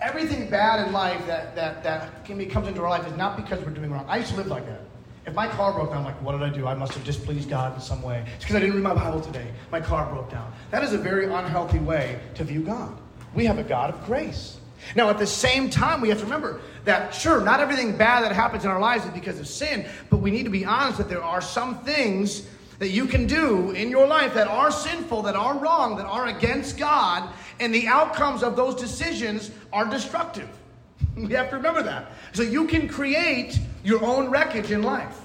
everything 0.00 0.48
bad 0.48 0.86
in 0.86 0.92
life 0.92 1.26
that, 1.26 1.56
that, 1.56 1.82
that 1.82 2.24
can 2.24 2.38
be, 2.38 2.46
comes 2.46 2.68
into 2.68 2.80
our 2.80 2.88
life 2.88 3.04
is 3.06 3.16
not 3.16 3.36
because 3.36 3.62
we're 3.64 3.72
doing 3.72 3.90
wrong. 3.90 4.06
I 4.08 4.18
used 4.18 4.30
to 4.30 4.36
live 4.36 4.46
like 4.46 4.66
that. 4.66 4.82
If 5.26 5.34
my 5.34 5.48
car 5.48 5.72
broke 5.72 5.90
down, 5.90 5.98
I'm 5.98 6.04
like, 6.04 6.22
what 6.22 6.32
did 6.32 6.42
I 6.42 6.50
do? 6.50 6.66
I 6.68 6.74
must 6.74 6.94
have 6.94 7.02
displeased 7.02 7.50
God 7.50 7.74
in 7.74 7.80
some 7.80 8.02
way. 8.02 8.24
It's 8.36 8.44
because 8.44 8.54
I 8.54 8.60
didn't 8.60 8.76
read 8.76 8.84
my 8.84 8.94
Bible 8.94 9.20
today. 9.20 9.48
My 9.72 9.80
car 9.80 10.08
broke 10.12 10.30
down. 10.30 10.52
That 10.70 10.84
is 10.84 10.92
a 10.92 10.98
very 10.98 11.24
unhealthy 11.24 11.78
way 11.80 12.20
to 12.34 12.44
view 12.44 12.62
God. 12.62 12.96
We 13.34 13.46
have 13.46 13.58
a 13.58 13.64
God 13.64 13.92
of 13.92 14.04
grace. 14.06 14.58
Now, 14.94 15.10
at 15.10 15.18
the 15.18 15.26
same 15.26 15.70
time, 15.70 16.00
we 16.00 16.08
have 16.08 16.18
to 16.18 16.24
remember 16.24 16.60
that, 16.84 17.14
sure, 17.14 17.40
not 17.40 17.58
everything 17.58 17.96
bad 17.96 18.22
that 18.22 18.32
happens 18.32 18.64
in 18.64 18.70
our 18.70 18.80
lives 18.80 19.04
is 19.04 19.10
because 19.10 19.40
of 19.40 19.48
sin, 19.48 19.86
but 20.08 20.18
we 20.18 20.30
need 20.30 20.44
to 20.44 20.50
be 20.50 20.64
honest 20.64 20.98
that 20.98 21.08
there 21.08 21.22
are 21.22 21.40
some 21.40 21.78
things 21.84 22.46
that 22.82 22.90
you 22.90 23.06
can 23.06 23.28
do 23.28 23.70
in 23.70 23.88
your 23.88 24.08
life 24.08 24.34
that 24.34 24.48
are 24.48 24.72
sinful, 24.72 25.22
that 25.22 25.36
are 25.36 25.56
wrong, 25.56 25.94
that 25.94 26.04
are 26.04 26.26
against 26.26 26.76
God, 26.76 27.32
and 27.60 27.72
the 27.72 27.86
outcomes 27.86 28.42
of 28.42 28.56
those 28.56 28.74
decisions 28.74 29.52
are 29.72 29.88
destructive. 29.88 30.48
We 31.16 31.32
have 31.34 31.48
to 31.50 31.56
remember 31.56 31.84
that. 31.84 32.10
So 32.32 32.42
you 32.42 32.66
can 32.66 32.88
create 32.88 33.56
your 33.84 34.04
own 34.04 34.30
wreckage 34.30 34.72
in 34.72 34.82
life. 34.82 35.20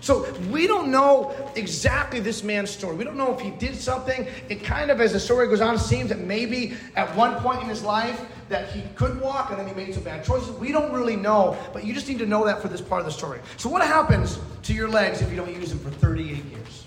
So 0.00 0.32
we 0.50 0.66
don't 0.66 0.90
know 0.90 1.34
exactly 1.56 2.20
this 2.20 2.42
man's 2.42 2.70
story. 2.70 2.96
We 2.96 3.04
don't 3.04 3.18
know 3.18 3.34
if 3.34 3.40
he 3.40 3.50
did 3.50 3.76
something. 3.76 4.26
It 4.48 4.64
kind 4.64 4.90
of, 4.90 4.98
as 5.02 5.12
the 5.12 5.20
story 5.20 5.46
goes 5.48 5.60
on, 5.60 5.78
seems 5.78 6.08
that 6.08 6.20
maybe 6.20 6.74
at 6.96 7.14
one 7.14 7.34
point 7.42 7.62
in 7.62 7.68
his 7.68 7.82
life 7.82 8.24
that 8.48 8.70
he 8.70 8.82
could 8.94 9.20
walk 9.20 9.50
and 9.50 9.58
then 9.58 9.68
he 9.68 9.74
made 9.74 9.92
some 9.92 10.04
bad 10.04 10.24
choices. 10.24 10.52
We 10.52 10.72
don't 10.72 10.92
really 10.92 11.16
know, 11.16 11.58
but 11.74 11.84
you 11.84 11.92
just 11.92 12.08
need 12.08 12.18
to 12.20 12.26
know 12.26 12.46
that 12.46 12.62
for 12.62 12.68
this 12.68 12.80
part 12.80 13.00
of 13.00 13.06
the 13.06 13.12
story. 13.12 13.40
So 13.58 13.68
what 13.68 13.82
happens 13.82 14.38
to 14.62 14.72
your 14.72 14.88
legs 14.88 15.20
if 15.20 15.28
you 15.30 15.36
don't 15.36 15.54
use 15.54 15.68
them 15.68 15.80
for 15.80 15.90
38 15.90 16.44
years? 16.44 16.77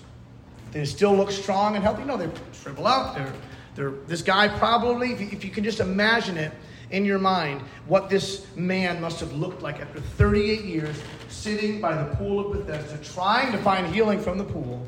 They 0.72 0.84
still 0.84 1.14
look 1.14 1.30
strong 1.30 1.76
and 1.76 1.84
healthy? 1.84 2.04
No, 2.04 2.16
they 2.16 2.28
shrivel 2.52 2.86
up. 2.86 3.14
They're, 3.14 3.32
they're, 3.74 3.90
this 4.06 4.22
guy 4.22 4.48
probably, 4.48 5.12
if 5.12 5.20
you, 5.20 5.28
if 5.30 5.44
you 5.44 5.50
can 5.50 5.64
just 5.64 5.80
imagine 5.80 6.36
it, 6.36 6.52
in 6.92 7.06
your 7.06 7.18
mind 7.18 7.62
what 7.86 8.08
this 8.08 8.46
man 8.54 9.00
must 9.00 9.18
have 9.18 9.32
looked 9.32 9.62
like 9.62 9.80
after 9.80 9.98
38 9.98 10.64
years 10.64 10.94
sitting 11.28 11.80
by 11.80 11.94
the 11.94 12.14
pool 12.16 12.38
of 12.38 12.52
Bethesda, 12.52 12.98
trying 13.02 13.50
to 13.50 13.58
find 13.58 13.92
healing 13.92 14.20
from 14.20 14.38
the 14.38 14.44
pool. 14.44 14.86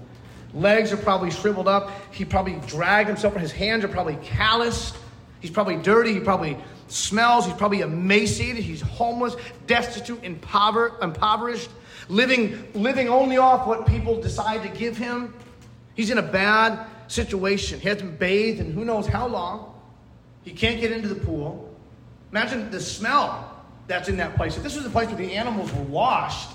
Legs 0.52 0.92
are 0.92 0.98
probably 0.98 1.30
shriveled 1.30 1.66
up. 1.66 1.90
He 2.12 2.24
probably 2.24 2.60
dragged 2.66 3.08
himself, 3.08 3.34
his 3.34 3.50
hands 3.50 3.84
are 3.84 3.88
probably 3.88 4.16
calloused. 4.16 4.96
He's 5.40 5.50
probably 5.50 5.76
dirty. 5.76 6.14
He 6.14 6.20
probably 6.20 6.56
smells. 6.88 7.44
He's 7.44 7.56
probably 7.56 7.80
emaciated. 7.80 8.64
He's 8.64 8.80
homeless, 8.80 9.36
destitute, 9.66 10.22
impover- 10.22 11.02
impoverished, 11.02 11.68
living, 12.08 12.66
living 12.72 13.08
only 13.08 13.36
off 13.36 13.66
what 13.66 13.86
people 13.86 14.18
decide 14.18 14.62
to 14.62 14.68
give 14.68 14.96
him. 14.96 15.34
He's 15.94 16.10
in 16.10 16.18
a 16.18 16.22
bad 16.22 16.86
situation. 17.08 17.80
He 17.80 17.88
hasn't 17.88 18.18
bathed 18.18 18.60
in 18.60 18.72
who 18.72 18.84
knows 18.84 19.06
how 19.06 19.26
long. 19.26 19.74
He 20.42 20.52
can't 20.52 20.80
get 20.80 20.92
into 20.92 21.08
the 21.08 21.14
pool. 21.14 21.74
Imagine 22.32 22.70
the 22.70 22.80
smell 22.80 23.62
that's 23.86 24.08
in 24.08 24.16
that 24.16 24.36
place. 24.36 24.56
If 24.56 24.62
this 24.62 24.76
was 24.76 24.84
a 24.84 24.90
place 24.90 25.08
where 25.08 25.16
the 25.16 25.32
animals 25.34 25.72
were 25.72 25.82
washed 25.82 26.50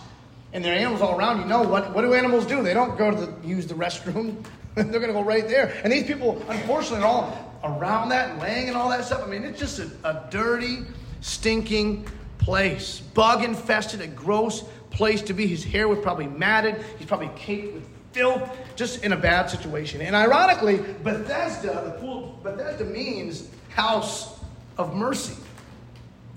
and 0.54 0.64
there 0.64 0.74
are 0.74 0.78
animals 0.78 1.02
all 1.02 1.18
around, 1.18 1.40
you 1.40 1.46
know 1.46 1.64
what, 1.64 1.94
what 1.94 2.02
do 2.02 2.14
animals 2.14 2.46
do? 2.46 2.62
They 2.62 2.74
don't 2.74 2.98
go 2.98 3.12
to 3.12 3.26
the, 3.26 3.48
use 3.48 3.68
the 3.68 3.76
restroom. 3.76 4.44
They're 4.76 4.86
going 4.86 5.08
to 5.08 5.14
go 5.14 5.24
right 5.24 5.48
there. 5.48 5.80
And 5.84 5.92
these 5.92 6.04
people, 6.04 6.44
unfortunately, 6.50 7.04
are 7.04 7.08
all 7.08 7.56
around 7.64 8.10
that 8.10 8.32
and 8.32 8.40
laying 8.40 8.68
and 8.68 8.78
all 8.78 8.90
that 8.90 9.06
stuff. 9.06 9.24
I 9.24 9.28
mean, 9.28 9.44
it's 9.44 9.60
just 9.60 9.80
a, 9.80 9.90
a 10.04 10.28
dirty, 10.30 10.80
stinking 11.22 12.08
place. 12.38 13.00
Bug 13.00 13.44
infested, 13.44 14.02
a 14.02 14.08
gross 14.08 14.64
place 14.92 15.22
to 15.24 15.34
be. 15.34 15.48
His 15.48 15.64
hair 15.64 15.88
was 15.88 16.00
probably 16.00 16.28
matted. 16.28 16.84
He's 16.98 17.08
probably 17.08 17.32
caked 17.36 17.74
with 17.74 17.88
filth, 18.12 18.50
just 18.76 19.04
in 19.04 19.14
a 19.14 19.18
bad 19.18 19.50
situation. 19.50 20.02
And 20.02 20.16
ironically, 20.16 20.78
Bethesda, 21.04 21.84
the 21.86 22.00
pool, 22.00 22.40
Bethesda 22.44 22.86
means 22.86 23.48
house 23.70 24.40
of 24.78 24.96
mercy. 24.96 25.36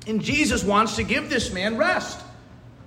And 0.06 0.20
Jesus 0.20 0.64
wants 0.64 0.96
to 0.96 1.04
give 1.04 1.30
this 1.30 1.52
man 1.52 1.76
rest. 1.76 2.20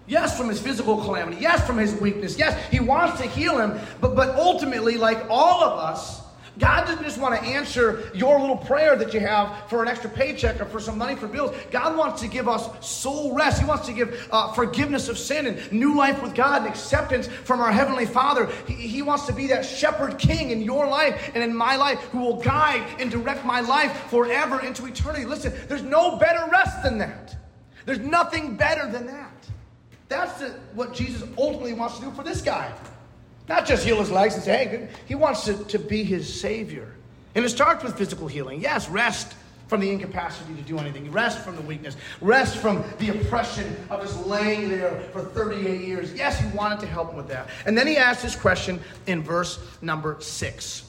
Yes, 0.07 0.37
from 0.37 0.49
his 0.49 0.61
physical 0.61 0.97
calamity. 0.97 1.37
Yes, 1.41 1.65
from 1.65 1.77
his 1.77 1.93
weakness. 1.99 2.37
Yes, 2.37 2.69
he 2.69 2.79
wants 2.79 3.19
to 3.21 3.27
heal 3.27 3.57
him. 3.57 3.79
But, 4.01 4.15
but 4.15 4.35
ultimately, 4.35 4.97
like 4.97 5.25
all 5.29 5.63
of 5.63 5.79
us, 5.79 6.21
God 6.57 6.85
doesn't 6.85 7.03
just 7.03 7.19
want 7.19 7.39
to 7.39 7.45
answer 7.47 8.09
your 8.13 8.39
little 8.39 8.55
prayer 8.55 8.95
that 8.95 9.13
you 9.13 9.19
have 9.19 9.69
for 9.69 9.81
an 9.81 9.89
extra 9.89 10.09
paycheck 10.09 10.61
or 10.61 10.65
for 10.65 10.79
some 10.79 10.97
money 10.97 11.15
for 11.15 11.27
bills. 11.27 11.55
God 11.69 11.97
wants 11.97 12.21
to 12.21 12.27
give 12.27 12.47
us 12.47 12.69
soul 12.85 13.35
rest. 13.35 13.59
He 13.59 13.65
wants 13.65 13.85
to 13.87 13.93
give 13.93 14.27
uh, 14.31 14.53
forgiveness 14.53 15.09
of 15.09 15.17
sin 15.17 15.47
and 15.47 15.71
new 15.71 15.97
life 15.97 16.21
with 16.21 16.33
God 16.33 16.61
and 16.61 16.69
acceptance 16.69 17.27
from 17.27 17.59
our 17.59 17.71
Heavenly 17.71 18.05
Father. 18.05 18.49
He, 18.67 18.73
he 18.73 19.01
wants 19.01 19.25
to 19.25 19.33
be 19.33 19.47
that 19.47 19.65
shepherd 19.65 20.17
king 20.17 20.51
in 20.51 20.61
your 20.61 20.87
life 20.87 21.31
and 21.33 21.43
in 21.43 21.53
my 21.53 21.75
life 21.75 21.99
who 22.11 22.19
will 22.19 22.41
guide 22.41 22.85
and 22.99 23.11
direct 23.11 23.43
my 23.43 23.59
life 23.59 24.09
forever 24.09 24.61
into 24.61 24.85
eternity. 24.85 25.25
Listen, 25.25 25.53
there's 25.67 25.83
no 25.83 26.17
better 26.17 26.49
rest 26.49 26.83
than 26.83 26.97
that. 26.99 27.35
There's 27.85 27.99
nothing 27.99 28.55
better 28.55 28.89
than 28.89 29.07
that. 29.07 29.31
That's 30.07 30.39
the, 30.39 30.49
what 30.73 30.93
Jesus 30.93 31.27
ultimately 31.37 31.73
wants 31.73 31.99
to 31.99 32.05
do 32.05 32.11
for 32.11 32.23
this 32.23 32.41
guy. 32.41 32.73
Not 33.47 33.65
just 33.65 33.85
heal 33.85 33.99
his 33.99 34.09
legs 34.09 34.33
and 34.35 34.43
say, 34.43 34.65
hey, 34.65 34.87
he 35.05 35.15
wants 35.15 35.45
to, 35.45 35.63
to 35.65 35.79
be 35.79 36.03
his 36.03 36.41
savior. 36.41 36.91
And 37.35 37.45
it 37.45 37.49
starts 37.49 37.83
with 37.83 37.97
physical 37.97 38.27
healing. 38.27 38.61
Yes, 38.61 38.89
rest 38.89 39.35
from 39.67 39.81
the 39.81 39.91
incapacity 39.91 40.53
to 40.55 40.61
do 40.61 40.77
anything, 40.77 41.11
rest 41.11 41.39
from 41.39 41.55
the 41.55 41.61
weakness, 41.61 41.97
rest 42.21 42.57
from 42.57 42.83
the 42.99 43.09
oppression 43.09 43.75
of 43.89 44.01
just 44.01 44.25
laying 44.25 44.69
there 44.69 44.99
for 45.11 45.21
38 45.21 45.81
years. 45.81 46.13
Yes, 46.13 46.39
he 46.39 46.47
wanted 46.55 46.79
to 46.81 46.87
help 46.87 47.09
him 47.11 47.17
with 47.17 47.27
that. 47.29 47.49
And 47.65 47.77
then 47.77 47.87
he 47.87 47.97
asked 47.97 48.21
this 48.21 48.35
question 48.35 48.79
in 49.07 49.23
verse 49.23 49.59
number 49.81 50.17
six. 50.19 50.83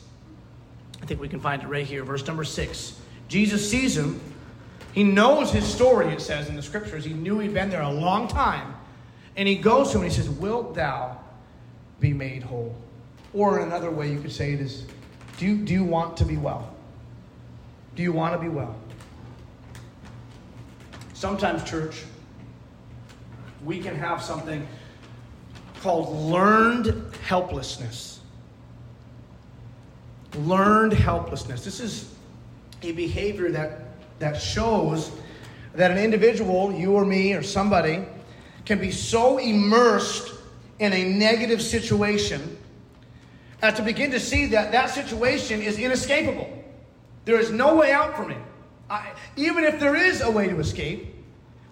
I 1.03 1.07
think 1.07 1.21
we 1.21 1.29
can 1.29 1.41
find 1.41 1.63
it 1.63 1.69
right 1.69 1.87
here, 1.87 2.05
verse 2.05 2.27
number 2.27 2.45
six. 2.45 2.99
Jesus 3.29 3.69
sees 3.69 3.97
him. 3.97 4.21
He 4.93 5.05
knows 5.05 5.51
his 5.51 5.65
story, 5.65 6.09
it 6.09 6.21
says 6.21 6.49
in 6.49 6.57
the 6.57 6.63
scriptures. 6.63 7.05
He 7.05 7.13
knew 7.13 7.39
he'd 7.39 7.55
been 7.55 7.71
there 7.71 7.83
a 7.83 7.91
long 7.91 8.29
time. 8.29 8.75
And 9.37 9.47
he 9.47 9.57
goes 9.57 9.91
to 9.91 9.99
him 9.99 10.05
and 10.05 10.13
he 10.13 10.17
says, 10.17 10.31
Wilt 10.31 10.75
thou 10.75 11.19
be 12.01 12.13
made 12.13 12.43
whole. 12.43 12.75
Or 13.33 13.61
another 13.61 13.91
way 13.91 14.11
you 14.11 14.21
could 14.21 14.33
say 14.33 14.53
it 14.53 14.61
is 14.61 14.87
do 15.39 15.47
you, 15.47 15.57
do 15.57 15.73
you 15.73 15.85
want 15.85 16.17
to 16.19 16.25
be 16.25 16.37
well? 16.37 16.75
Do 17.95 18.03
you 18.03 18.13
want 18.13 18.35
to 18.35 18.39
be 18.39 18.49
well? 18.49 18.75
Sometimes, 21.13 21.63
church, 21.65 22.05
we 23.65 23.81
can 23.81 23.95
have 23.97 24.23
something 24.23 24.67
called 25.81 26.15
learned 26.31 27.15
helplessness. 27.25 28.21
Learned 30.35 30.93
helplessness. 30.93 31.65
This 31.65 31.81
is 31.81 32.15
a 32.83 32.93
behavior 32.93 33.51
that, 33.51 33.87
that 34.19 34.41
shows 34.41 35.11
that 35.75 35.91
an 35.91 35.99
individual, 35.99 36.73
you 36.73 36.93
or 36.93 37.05
me 37.05 37.35
or 37.35 37.43
somebody, 37.43 38.05
can 38.65 38.79
be 38.79 38.91
so 38.91 39.39
immersed 39.39 40.33
in 40.79 40.93
a 40.93 41.05
negative 41.05 41.63
situation 41.63 42.57
as 43.63 43.75
to 43.75 43.83
begin 43.83 44.11
to 44.11 44.21
see 44.21 44.47
that 44.47 44.73
that 44.73 44.91
situation 44.91 45.63
is 45.63 45.79
inescapable. 45.79 46.65
There 47.25 47.41
is 47.41 47.51
no 47.51 47.75
way 47.75 47.93
out 47.93 48.17
from 48.17 48.31
it. 48.31 48.39
I, 48.89 49.13
even 49.37 49.65
if 49.65 49.81
there 49.81 49.97
is 49.97 50.21
a 50.21 50.31
way 50.31 50.49
to 50.49 50.59
escape, 50.61 51.15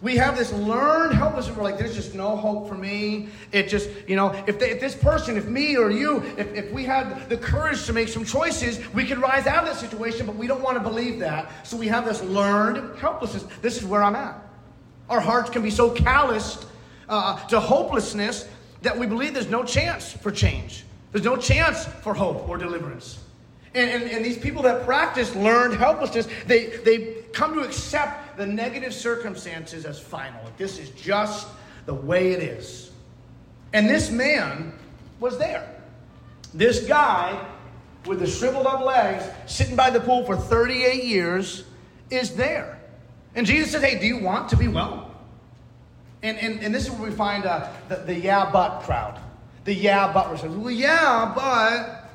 we 0.04 0.16
have 0.16 0.36
this 0.36 0.52
learned 0.52 1.14
helplessness. 1.14 1.56
We're 1.56 1.62
like, 1.62 1.78
there's 1.78 1.94
just 1.94 2.14
no 2.14 2.36
hope 2.36 2.68
for 2.68 2.74
me. 2.74 3.28
It 3.52 3.68
just, 3.68 3.88
you 4.06 4.16
know, 4.16 4.32
if, 4.46 4.58
they, 4.58 4.70
if 4.70 4.80
this 4.80 4.94
person, 4.94 5.36
if 5.36 5.46
me 5.46 5.78
or 5.78 5.90
you, 5.90 6.22
if, 6.36 6.52
if 6.54 6.72
we 6.72 6.84
had 6.84 7.28
the 7.30 7.38
courage 7.38 7.86
to 7.86 7.92
make 7.92 8.08
some 8.08 8.24
choices, 8.24 8.80
we 8.92 9.06
could 9.06 9.18
rise 9.18 9.46
out 9.46 9.66
of 9.66 9.70
that 9.70 9.76
situation, 9.76 10.26
but 10.26 10.36
we 10.36 10.46
don't 10.46 10.60
want 10.60 10.76
to 10.76 10.82
believe 10.82 11.20
that. 11.20 11.50
So 11.66 11.76
we 11.76 11.88
have 11.88 12.04
this 12.04 12.22
learned 12.22 12.98
helplessness. 12.98 13.44
This 13.62 13.78
is 13.78 13.84
where 13.84 14.02
I'm 14.02 14.16
at. 14.16 14.36
Our 15.08 15.20
hearts 15.20 15.48
can 15.48 15.62
be 15.62 15.70
so 15.70 15.90
calloused 15.90 16.66
uh, 17.08 17.38
to 17.46 17.60
hopelessness 17.60 18.46
that 18.84 18.96
we 18.96 19.06
believe 19.06 19.34
there's 19.34 19.50
no 19.50 19.64
chance 19.64 20.12
for 20.12 20.30
change. 20.30 20.84
There's 21.12 21.24
no 21.24 21.36
chance 21.36 21.84
for 21.84 22.14
hope 22.14 22.48
or 22.48 22.56
deliverance. 22.56 23.18
And, 23.74 23.90
and, 23.90 24.10
and 24.10 24.24
these 24.24 24.38
people 24.38 24.62
that 24.62 24.84
practice 24.84 25.34
learned 25.34 25.74
helplessness, 25.74 26.28
they, 26.46 26.66
they 26.84 27.24
come 27.32 27.54
to 27.54 27.60
accept 27.60 28.36
the 28.36 28.46
negative 28.46 28.94
circumstances 28.94 29.84
as 29.84 29.98
final. 29.98 30.40
This 30.56 30.78
is 30.78 30.90
just 30.90 31.48
the 31.86 31.94
way 31.94 32.32
it 32.32 32.42
is. 32.42 32.92
And 33.72 33.88
this 33.88 34.10
man 34.10 34.72
was 35.18 35.38
there. 35.38 35.68
This 36.52 36.86
guy 36.86 37.44
with 38.06 38.20
the 38.20 38.26
shriveled 38.26 38.66
up 38.66 38.84
legs, 38.84 39.24
sitting 39.46 39.74
by 39.74 39.90
the 39.90 40.00
pool 40.00 40.24
for 40.24 40.36
38 40.36 41.04
years, 41.04 41.64
is 42.10 42.36
there. 42.36 42.78
And 43.34 43.46
Jesus 43.46 43.72
says, 43.72 43.82
Hey, 43.82 43.98
do 43.98 44.06
you 44.06 44.18
want 44.18 44.48
to 44.50 44.56
be 44.56 44.68
well? 44.68 45.03
And, 46.24 46.38
and, 46.38 46.62
and 46.62 46.74
this 46.74 46.84
is 46.84 46.90
where 46.90 47.10
we 47.10 47.14
find 47.14 47.44
uh, 47.44 47.68
the, 47.90 47.96
the 47.96 48.14
yeah, 48.14 48.50
but 48.50 48.80
crowd. 48.80 49.20
The 49.66 49.74
yeah, 49.74 50.10
but 50.10 50.34
says, 50.38 50.50
Well, 50.56 50.70
yeah, 50.70 51.30
but, 51.34 52.10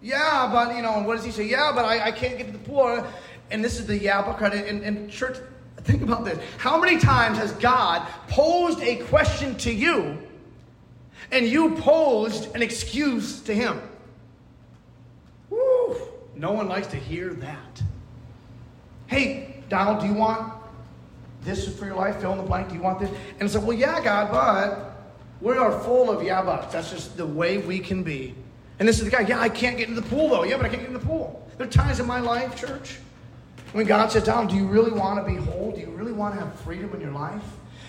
yeah, 0.00 0.48
but, 0.50 0.74
you 0.74 0.80
know, 0.80 0.94
and 0.94 1.06
what 1.06 1.16
does 1.16 1.24
he 1.26 1.30
say? 1.30 1.44
Yeah, 1.44 1.70
but 1.74 1.84
I, 1.84 2.06
I 2.06 2.12
can't 2.12 2.38
get 2.38 2.46
to 2.46 2.52
the 2.54 2.58
poor. 2.58 3.06
And 3.50 3.62
this 3.62 3.78
is 3.78 3.86
the 3.86 3.98
yeah, 3.98 4.22
but 4.22 4.38
crowd. 4.38 4.54
And, 4.54 4.82
and 4.82 5.10
church, 5.10 5.36
think 5.82 6.00
about 6.00 6.24
this. 6.24 6.42
How 6.56 6.80
many 6.80 6.98
times 6.98 7.36
has 7.36 7.52
God 7.52 8.08
posed 8.28 8.80
a 8.80 8.96
question 9.04 9.54
to 9.56 9.70
you 9.70 10.16
and 11.30 11.46
you 11.46 11.74
posed 11.76 12.54
an 12.54 12.62
excuse 12.62 13.40
to 13.42 13.54
him? 13.54 13.82
Woo! 15.50 15.94
No 16.34 16.52
one 16.52 16.68
likes 16.68 16.86
to 16.86 16.96
hear 16.96 17.34
that. 17.34 17.82
Hey, 19.08 19.62
Donald, 19.68 20.00
do 20.00 20.06
you 20.06 20.14
want 20.14 20.55
this 21.46 21.66
is 21.66 21.78
for 21.78 21.86
your 21.86 21.96
life? 21.96 22.20
Fill 22.20 22.32
in 22.32 22.38
the 22.38 22.44
blank. 22.44 22.68
Do 22.68 22.74
you 22.74 22.82
want 22.82 23.00
this? 23.00 23.10
And 23.38 23.44
I 23.44 23.46
said, 23.46 23.62
well, 23.62 23.76
yeah, 23.76 24.02
God, 24.02 24.30
but 24.30 24.96
we 25.40 25.56
are 25.56 25.80
full 25.80 26.10
of 26.10 26.22
yeah, 26.22 26.42
buts. 26.42 26.72
That's 26.72 26.90
just 26.90 27.16
the 27.16 27.26
way 27.26 27.58
we 27.58 27.78
can 27.78 28.02
be. 28.02 28.34
And 28.78 28.86
this 28.86 28.98
is 28.98 29.04
the 29.04 29.10
guy, 29.10 29.22
yeah, 29.22 29.40
I 29.40 29.48
can't 29.48 29.78
get 29.78 29.88
into 29.88 30.00
the 30.00 30.08
pool 30.08 30.28
though. 30.28 30.44
Yeah, 30.44 30.56
but 30.56 30.66
I 30.66 30.68
can't 30.68 30.82
get 30.82 30.88
in 30.88 30.94
the 30.94 31.06
pool. 31.06 31.48
There 31.56 31.66
are 31.66 31.70
times 31.70 32.00
in 32.00 32.06
my 32.06 32.20
life, 32.20 32.56
church, 32.56 32.98
when 33.72 33.86
God 33.86 34.10
says, 34.10 34.24
Donald, 34.24 34.50
do 34.50 34.56
you 34.56 34.66
really 34.66 34.90
want 34.90 35.24
to 35.24 35.32
be 35.32 35.38
whole? 35.38 35.72
Do 35.72 35.80
you 35.80 35.90
really 35.90 36.12
want 36.12 36.34
to 36.34 36.40
have 36.40 36.58
freedom 36.60 36.92
in 36.94 37.00
your 37.00 37.12
life? 37.12 37.42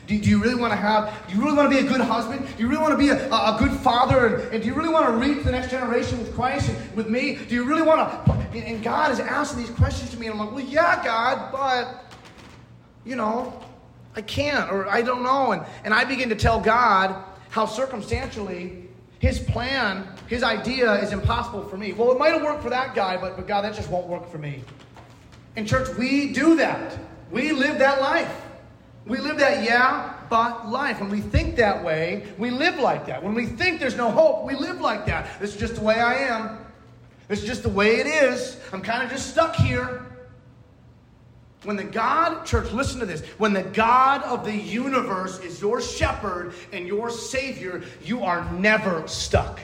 Do, 0.08 0.18
do 0.18 0.30
you 0.30 0.42
really 0.42 0.56
want 0.56 0.72
to 0.72 0.78
have, 0.78 1.14
do 1.28 1.36
you 1.36 1.44
really 1.44 1.58
want 1.58 1.70
to 1.70 1.78
be 1.78 1.86
a 1.86 1.90
good 1.90 2.00
husband? 2.00 2.48
Do 2.56 2.64
you 2.64 2.70
really 2.70 2.82
want 2.82 2.94
to 2.94 2.98
be 2.98 3.10
a, 3.10 3.28
a, 3.28 3.58
good 3.60 3.72
father? 3.80 4.28
And, 4.28 4.54
and, 4.54 4.64
do 4.64 4.70
you 4.70 4.74
really 4.74 4.90
want 4.90 5.08
to 5.08 5.14
reach 5.14 5.44
the 5.44 5.52
next 5.52 5.70
generation 5.70 6.18
with 6.20 6.34
Christ 6.34 6.70
and 6.70 6.96
with 6.96 7.10
me? 7.10 7.36
Do 7.36 7.56
you 7.56 7.66
really 7.66 7.82
want 7.82 8.26
to? 8.26 8.58
And 8.58 8.82
God 8.82 9.12
is 9.12 9.20
asking 9.20 9.64
these 9.64 9.70
questions 9.72 10.12
to 10.12 10.18
me, 10.18 10.28
and 10.28 10.40
I'm 10.40 10.46
like, 10.46 10.56
well, 10.56 10.66
yeah, 10.66 11.04
God, 11.04 11.52
but, 11.52 12.07
you 13.08 13.16
know, 13.16 13.64
I 14.16 14.22
can't, 14.22 14.72
or 14.72 14.88
I 14.90 15.02
don't 15.02 15.24
know. 15.24 15.54
And, 15.54 15.64
and 15.84 15.94
I 15.94 16.04
begin 16.04 16.30
to 16.30 16.36
tell 16.36 16.60
God 16.60 17.24
how 17.50 17.66
circumstantially 17.66 18.90
his 19.20 19.40
plan, 19.40 20.08
his 20.28 20.44
idea 20.44 20.94
is 21.02 21.12
impossible 21.12 21.64
for 21.64 21.78
me. 21.78 21.94
Well, 21.94 22.12
it 22.12 22.20
might 22.20 22.34
have 22.34 22.44
worked 22.44 22.62
for 22.62 22.70
that 22.70 22.94
guy, 22.94 23.18
but, 23.18 23.36
but 23.36 23.48
God, 23.48 23.62
that 23.64 23.74
just 23.74 23.90
won't 23.90 24.08
work 24.08 24.30
for 24.30 24.38
me. 24.38 24.64
In 25.56 25.66
church, 25.66 25.96
we 25.98 26.34
do 26.34 26.56
that. 26.58 26.98
We 27.32 27.52
live 27.52 27.80
that 27.80 28.02
life. 28.02 28.44
We 29.06 29.18
live 29.20 29.38
that 29.38 29.64
yeah, 29.64 30.14
but 30.30 30.70
life. 30.70 31.00
When 31.00 31.10
we 31.10 31.22
think 31.22 31.56
that 31.56 31.84
way, 31.84 32.28
we 32.38 32.52
live 32.52 32.78
like 32.78 33.06
that. 33.08 33.24
When 33.24 33.34
we 33.34 33.46
think 33.46 33.80
there's 33.80 33.96
no 33.96 34.12
hope, 34.12 34.46
we 34.46 34.54
live 34.54 34.82
like 34.82 35.06
that. 35.06 35.40
This 35.40 35.54
is 35.54 35.60
just 35.60 35.76
the 35.76 35.82
way 35.82 36.00
I 36.00 36.16
am. 36.16 36.60
This 37.28 37.42
is 37.42 37.46
just 37.46 37.64
the 37.64 37.70
way 37.70 37.98
it 37.98 38.08
is. 38.08 38.60
I'm 38.74 38.82
kind 38.82 39.04
of 39.04 39.10
just 39.10 39.30
stuck 39.30 39.56
here. 39.56 40.06
When 41.64 41.76
the 41.76 41.84
God, 41.84 42.46
church, 42.46 42.72
listen 42.72 43.00
to 43.00 43.06
this. 43.06 43.22
When 43.40 43.52
the 43.52 43.64
God 43.64 44.22
of 44.24 44.46
the 44.46 44.56
universe 44.56 45.40
is 45.40 45.60
your 45.60 45.82
shepherd 45.82 46.54
and 46.72 46.88
your 46.88 47.10
savior, 47.10 47.84
you 48.04 48.24
are 48.24 48.50
never 48.54 49.08
stuck. 49.08 49.60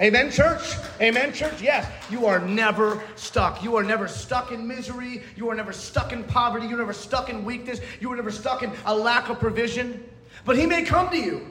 Amen, 0.00 0.30
church? 0.30 0.74
Amen, 1.00 1.32
church? 1.32 1.62
Yes, 1.62 1.90
you 2.10 2.26
are 2.26 2.40
never 2.40 3.00
stuck. 3.14 3.62
You 3.62 3.76
are 3.76 3.82
never 3.84 4.08
stuck 4.08 4.50
in 4.50 4.66
misery. 4.66 5.22
You 5.36 5.48
are 5.50 5.54
never 5.54 5.72
stuck 5.72 6.12
in 6.12 6.24
poverty. 6.24 6.66
You're 6.66 6.78
never 6.78 6.92
stuck 6.92 7.30
in 7.30 7.44
weakness. 7.44 7.80
You 8.00 8.12
are 8.12 8.16
never 8.16 8.32
stuck 8.32 8.62
in 8.62 8.72
a 8.86 8.94
lack 8.94 9.28
of 9.28 9.38
provision. 9.38 10.04
But 10.44 10.58
He 10.58 10.66
may 10.66 10.82
come 10.82 11.10
to 11.10 11.16
you 11.16 11.48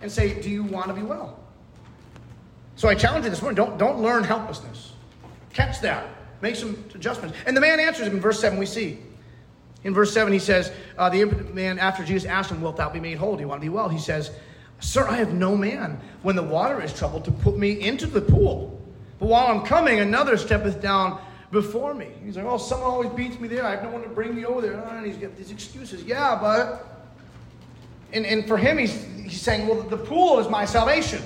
and 0.00 0.10
say, 0.10 0.40
Do 0.40 0.48
you 0.48 0.62
want 0.62 0.88
to 0.88 0.94
be 0.94 1.02
well? 1.02 1.40
So 2.76 2.88
I 2.88 2.94
challenge 2.94 3.24
you 3.24 3.30
this 3.30 3.42
morning 3.42 3.56
don't, 3.56 3.78
don't 3.78 4.00
learn 4.00 4.22
helplessness. 4.22 4.92
Catch 5.52 5.80
that. 5.80 6.06
Make 6.40 6.56
some 6.56 6.82
adjustments. 6.94 7.36
And 7.46 7.56
the 7.56 7.60
man 7.60 7.80
answers 7.80 8.06
him 8.06 8.14
in 8.14 8.20
verse 8.20 8.40
7, 8.40 8.58
we 8.58 8.66
see. 8.66 8.98
In 9.84 9.94
verse 9.94 10.12
7, 10.12 10.32
he 10.32 10.38
says, 10.38 10.72
uh, 10.98 11.08
The 11.08 11.20
impotent 11.20 11.54
man, 11.54 11.78
after 11.78 12.04
Jesus 12.04 12.28
asked 12.28 12.50
him, 12.50 12.60
Wilt 12.60 12.76
thou 12.76 12.90
be 12.90 13.00
made 13.00 13.18
whole? 13.18 13.36
Do 13.36 13.40
you 13.42 13.48
want 13.48 13.60
to 13.60 13.64
be 13.64 13.68
well? 13.68 13.88
He 13.88 13.98
says, 13.98 14.32
Sir, 14.80 15.06
I 15.06 15.16
have 15.16 15.32
no 15.32 15.56
man 15.56 16.00
when 16.22 16.36
the 16.36 16.42
water 16.42 16.82
is 16.82 16.92
troubled 16.92 17.24
to 17.26 17.30
put 17.30 17.56
me 17.56 17.80
into 17.80 18.06
the 18.06 18.20
pool. 18.20 18.82
But 19.18 19.26
while 19.26 19.46
I'm 19.46 19.64
coming, 19.64 20.00
another 20.00 20.36
steppeth 20.36 20.82
down 20.82 21.20
before 21.50 21.94
me. 21.94 22.08
He's 22.24 22.36
like, 22.36 22.46
Oh, 22.46 22.58
someone 22.58 22.90
always 22.90 23.10
beats 23.10 23.38
me 23.38 23.48
there. 23.48 23.64
I 23.64 23.70
have 23.70 23.84
no 23.84 23.90
one 23.90 24.02
to 24.02 24.08
bring 24.08 24.34
me 24.34 24.44
over 24.44 24.60
there. 24.60 24.74
And 24.74 25.06
he's 25.06 25.16
got 25.16 25.36
these 25.36 25.50
excuses. 25.50 26.02
Yeah, 26.02 26.36
but. 26.40 26.92
And, 28.12 28.26
and 28.26 28.46
for 28.46 28.56
him, 28.56 28.78
he's, 28.78 29.04
he's 29.22 29.40
saying, 29.40 29.66
Well, 29.66 29.82
the 29.82 29.96
pool 29.96 30.38
is 30.40 30.48
my 30.48 30.64
salvation. 30.64 31.22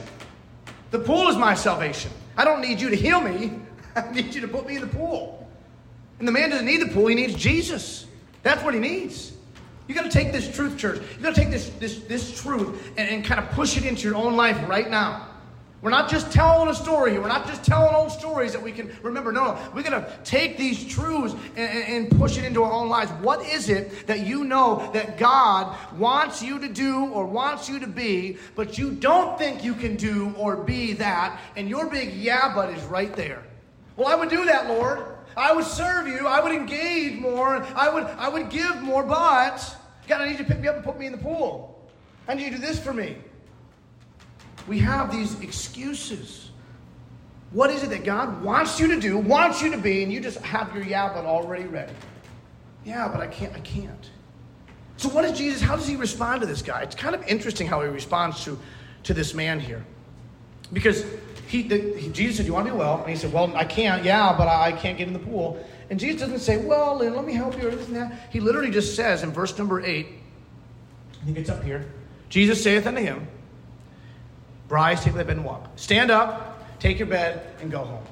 The 0.91 0.99
pool 0.99 1.29
is 1.29 1.37
my 1.37 1.55
salvation. 1.55 2.11
I 2.37 2.45
don't 2.45 2.61
need 2.61 2.81
you 2.81 2.91
to 2.91 2.97
heal 2.97 3.21
me. 3.21 3.53
I 3.97 4.11
need 4.13 4.35
you 4.35 4.41
to 4.41 4.49
put 4.49 4.67
me 4.67 4.77
in 4.77 4.83
the 4.83 4.89
pool. 4.89 5.49
And 6.19 6.29
the 6.29 6.33
man 6.33 6.51
doesn't 6.51 6.67
need 6.67 6.83
the 6.83 6.93
pool, 6.93 7.07
he 7.07 7.15
needs 7.15 7.35
Jesus. 7.35 8.07
That's 8.43 8.63
what 8.63 8.75
he 8.75 8.81
needs. 8.81 9.33
You 9.89 9.95
got 9.95 10.05
to 10.05 10.11
take 10.11 10.31
this 10.31 10.55
truth, 10.55 10.79
church. 10.79 11.03
You 11.17 11.23
got 11.23 11.35
to 11.35 11.41
take 11.41 11.51
this, 11.51 11.69
this, 11.81 11.99
this 12.01 12.41
truth 12.41 12.93
and, 12.97 13.09
and 13.09 13.25
kind 13.25 13.41
of 13.41 13.51
push 13.51 13.77
it 13.77 13.85
into 13.85 14.07
your 14.07 14.17
own 14.17 14.37
life 14.37 14.69
right 14.69 14.89
now. 14.89 15.27
We're 15.83 15.91
not 15.91 16.11
just 16.11 16.31
telling 16.31 16.69
a 16.69 16.75
story. 16.75 17.19
We're 17.19 17.29
not 17.29 17.47
just 17.47 17.65
telling 17.65 17.95
old 17.95 18.13
stories 18.13 18.53
that 18.53 18.63
we 18.63 18.71
can 18.71 18.95
remember. 19.03 19.33
No, 19.33 19.45
no. 19.45 19.59
We're 19.75 19.83
going 19.83 20.01
to 20.01 20.19
take 20.25 20.59
these 20.59 20.87
truths 20.87 21.35
and, 21.57 22.11
and, 22.11 22.19
push 22.19 22.37
it 22.37 22.45
into 22.45 22.63
our 22.63 22.71
own 22.71 22.91
lives. 22.91 23.11
What 23.23 23.47
is 23.47 23.71
it 23.71 24.07
that 24.07 24.27
you 24.27 24.45
know 24.45 24.91
that 24.93 25.17
God 25.17 25.75
wants 25.97 26.43
you 26.43 26.59
to 26.59 26.69
do 26.69 27.07
or 27.07 27.25
wants 27.25 27.67
you 27.69 27.79
to 27.81 27.87
be, 27.87 28.37
but 28.55 28.77
you 28.77 28.91
don't 28.91 29.39
think 29.39 29.65
you 29.65 29.73
can 29.73 29.97
do 29.97 30.35
or 30.37 30.57
be 30.57 30.93
that, 30.95 31.41
and 31.57 31.69
your 31.69 31.89
big 31.89 32.13
yeah, 32.13 32.55
but 32.55 32.69
is 32.75 32.83
right 32.85 33.15
there? 33.17 33.43
Well, 34.01 34.09
I 34.09 34.15
would 34.15 34.31
do 34.31 34.47
that, 34.47 34.67
Lord. 34.67 35.05
I 35.37 35.53
would 35.53 35.67
serve 35.67 36.09
you. 36.09 36.27
I 36.27 36.41
would 36.41 36.53
engage 36.53 37.21
more. 37.21 37.63
I 37.77 37.91
would, 37.91 38.05
I 38.05 38.31
would 38.31 38.49
give 38.49 38.81
more, 38.81 39.03
but 39.03 39.59
God, 40.09 40.23
I 40.23 40.25
need 40.25 40.39
you 40.39 40.39
to 40.39 40.45
pick 40.45 40.59
me 40.59 40.69
up 40.69 40.77
and 40.77 40.83
put 40.83 40.99
me 40.99 41.05
in 41.05 41.13
the 41.13 41.19
pool. 41.19 41.87
I 42.27 42.33
need 42.33 42.45
you 42.45 42.51
to 42.53 42.57
do 42.57 42.63
this 42.63 42.83
for 42.83 42.95
me. 42.95 43.19
We 44.67 44.79
have 44.79 45.13
these 45.13 45.39
excuses. 45.41 46.51
What 47.51 47.69
is 47.69 47.83
it 47.83 47.91
that 47.91 48.03
God 48.03 48.43
wants 48.43 48.81
you 48.81 48.89
to 48.89 48.99
do, 48.99 49.19
wants 49.19 49.61
you 49.61 49.71
to 49.71 49.77
be, 49.77 50.03
and 50.03 50.11
you 50.11 50.21
just 50.21 50.39
have 50.39 50.75
your 50.75 50.83
yeah, 50.83 51.13
but 51.13 51.27
already 51.27 51.65
ready? 51.65 51.93
Yeah, 52.87 53.07
but 53.07 53.21
I 53.21 53.27
can't, 53.27 53.55
I 53.55 53.61
can't. 53.61 54.11
So 54.97 55.11
what 55.11 55.23
does 55.23 55.37
Jesus, 55.37 55.61
how 55.61 55.77
does 55.77 55.87
he 55.87 55.97
respond 55.97 56.41
to 56.41 56.47
this 56.47 56.63
guy? 56.63 56.81
It's 56.81 56.95
kind 56.95 57.15
of 57.15 57.23
interesting 57.27 57.67
how 57.67 57.83
he 57.83 57.89
responds 57.89 58.45
to, 58.45 58.59
to 59.03 59.13
this 59.13 59.35
man 59.35 59.61
here. 59.61 59.85
Because 60.73 61.05
he, 61.51 61.63
the, 61.63 61.99
he, 61.99 62.09
Jesus 62.11 62.37
said, 62.37 62.43
"Do 62.45 62.47
You 62.47 62.53
want 62.53 62.69
to 62.69 62.73
be 62.73 62.79
well? 62.79 63.01
And 63.01 63.11
he 63.11 63.17
said, 63.17 63.33
Well, 63.33 63.55
I 63.57 63.65
can't, 63.65 64.05
yeah, 64.05 64.33
but 64.39 64.47
I, 64.47 64.69
I 64.69 64.73
can't 64.73 64.97
get 64.97 65.09
in 65.09 65.13
the 65.13 65.19
pool. 65.19 65.65
And 65.91 65.99
Jesus 65.99 66.21
doesn't 66.21 66.39
say, 66.39 66.59
Well, 66.59 66.97
let 66.97 67.25
me 67.25 67.33
help 67.33 67.61
you 67.61 67.67
or 67.67 67.73
this 67.73 67.89
and 67.89 67.97
that. 67.97 68.29
He 68.31 68.39
literally 68.39 68.71
just 68.71 68.95
says 68.95 69.25
in 69.25 69.33
verse 69.33 69.59
number 69.59 69.85
eight, 69.85 70.07
think 71.25 71.39
it's 71.39 71.51
up 71.51 71.65
here. 71.65 71.91
Jesus 72.29 72.63
saith 72.63 72.87
unto 72.87 73.01
him, 73.01 73.27
Rise, 74.69 75.03
take 75.03 75.15
thy 75.15 75.25
bed 75.25 75.39
and 75.39 75.45
walk. 75.45 75.69
Stand 75.75 76.13
up, 76.13 76.79
take 76.79 77.01
your 77.01 77.09
bed, 77.09 77.45
and 77.61 77.69
go 77.69 77.79
home. 77.79 78.05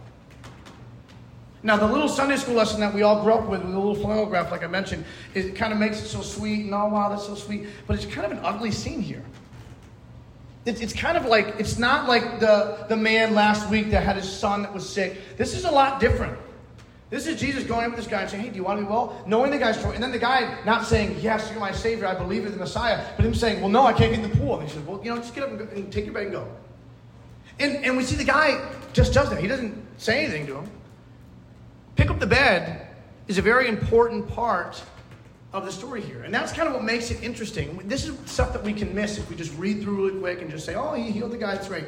Now, 1.62 1.76
the 1.76 1.86
little 1.86 2.08
Sunday 2.08 2.36
school 2.36 2.56
lesson 2.56 2.80
that 2.80 2.92
we 2.92 3.02
all 3.02 3.22
grew 3.22 3.34
up 3.34 3.48
with, 3.48 3.62
with 3.62 3.70
the 3.70 3.78
little 3.78 3.94
flannel 3.94 4.26
graph, 4.26 4.50
like 4.50 4.64
I 4.64 4.66
mentioned, 4.66 5.04
it 5.34 5.54
kind 5.54 5.72
of 5.72 5.78
makes 5.78 6.00
it 6.00 6.06
so 6.06 6.22
sweet, 6.22 6.64
and 6.64 6.74
oh, 6.74 6.86
wow, 6.86 7.08
that's 7.08 7.26
so 7.26 7.36
sweet. 7.36 7.68
But 7.86 7.96
it's 7.96 8.06
kind 8.06 8.26
of 8.26 8.38
an 8.38 8.44
ugly 8.44 8.72
scene 8.72 9.00
here. 9.00 9.22
It's, 10.68 10.92
kind 10.92 11.16
of 11.16 11.24
like, 11.24 11.54
it's 11.58 11.78
not 11.78 12.08
like 12.08 12.40
the, 12.40 12.84
the 12.88 12.96
man 12.96 13.34
last 13.34 13.70
week 13.70 13.90
that 13.90 14.02
had 14.02 14.16
his 14.16 14.30
son 14.30 14.62
that 14.62 14.74
was 14.74 14.88
sick. 14.88 15.18
This 15.36 15.54
is 15.54 15.64
a 15.64 15.70
lot 15.70 15.98
different. 15.98 16.38
This 17.10 17.26
is 17.26 17.40
Jesus 17.40 17.64
going 17.64 17.86
up 17.86 17.92
with 17.92 18.00
this 18.00 18.06
guy 18.06 18.20
and 18.20 18.30
saying, 18.30 18.44
Hey, 18.44 18.50
do 18.50 18.56
you 18.56 18.64
want 18.64 18.78
to 18.80 18.84
be 18.84 18.90
well? 18.90 19.22
Knowing 19.26 19.50
the 19.50 19.58
guy's 19.58 19.78
story. 19.78 19.94
And 19.94 20.04
then 20.04 20.12
the 20.12 20.18
guy 20.18 20.62
not 20.64 20.84
saying, 20.84 21.18
Yes, 21.20 21.50
you're 21.50 21.58
my 21.58 21.72
Savior, 21.72 22.06
I 22.06 22.14
believe 22.14 22.42
you're 22.42 22.50
the 22.50 22.58
Messiah, 22.58 23.02
but 23.16 23.24
him 23.24 23.34
saying, 23.34 23.60
Well, 23.60 23.70
no, 23.70 23.86
I 23.86 23.94
can't 23.94 24.14
get 24.14 24.22
in 24.22 24.30
the 24.30 24.36
pool. 24.36 24.58
And 24.58 24.68
he 24.68 24.74
says, 24.74 24.82
Well, 24.84 25.00
you 25.02 25.10
know, 25.10 25.16
just 25.16 25.34
get 25.34 25.44
up 25.44 25.50
and, 25.50 25.58
go, 25.58 25.64
and 25.74 25.90
take 25.90 26.04
your 26.04 26.12
bed 26.12 26.24
and 26.24 26.32
go. 26.32 26.48
And, 27.58 27.84
and 27.84 27.96
we 27.96 28.04
see 28.04 28.16
the 28.16 28.24
guy 28.24 28.70
just 28.92 29.14
does 29.14 29.30
that. 29.30 29.40
He 29.40 29.48
doesn't 29.48 29.74
say 29.96 30.24
anything 30.24 30.46
to 30.48 30.56
him. 30.56 30.70
Pick 31.96 32.10
up 32.10 32.20
the 32.20 32.26
bed 32.26 32.88
is 33.26 33.38
a 33.38 33.42
very 33.42 33.68
important 33.68 34.28
part 34.28 34.82
of 35.52 35.64
the 35.64 35.72
story 35.72 36.00
here. 36.00 36.22
And 36.24 36.34
that's 36.34 36.52
kind 36.52 36.68
of 36.68 36.74
what 36.74 36.84
makes 36.84 37.10
it 37.10 37.22
interesting. 37.22 37.80
This 37.84 38.06
is 38.06 38.16
stuff 38.30 38.52
that 38.52 38.62
we 38.62 38.72
can 38.72 38.94
miss 38.94 39.18
if 39.18 39.28
we 39.30 39.36
just 39.36 39.56
read 39.56 39.82
through 39.82 40.06
really 40.06 40.20
quick 40.20 40.42
and 40.42 40.50
just 40.50 40.66
say, 40.66 40.74
oh, 40.74 40.92
he 40.92 41.10
healed 41.10 41.32
the 41.32 41.38
guy, 41.38 41.54
that's 41.54 41.68
right. 41.68 41.86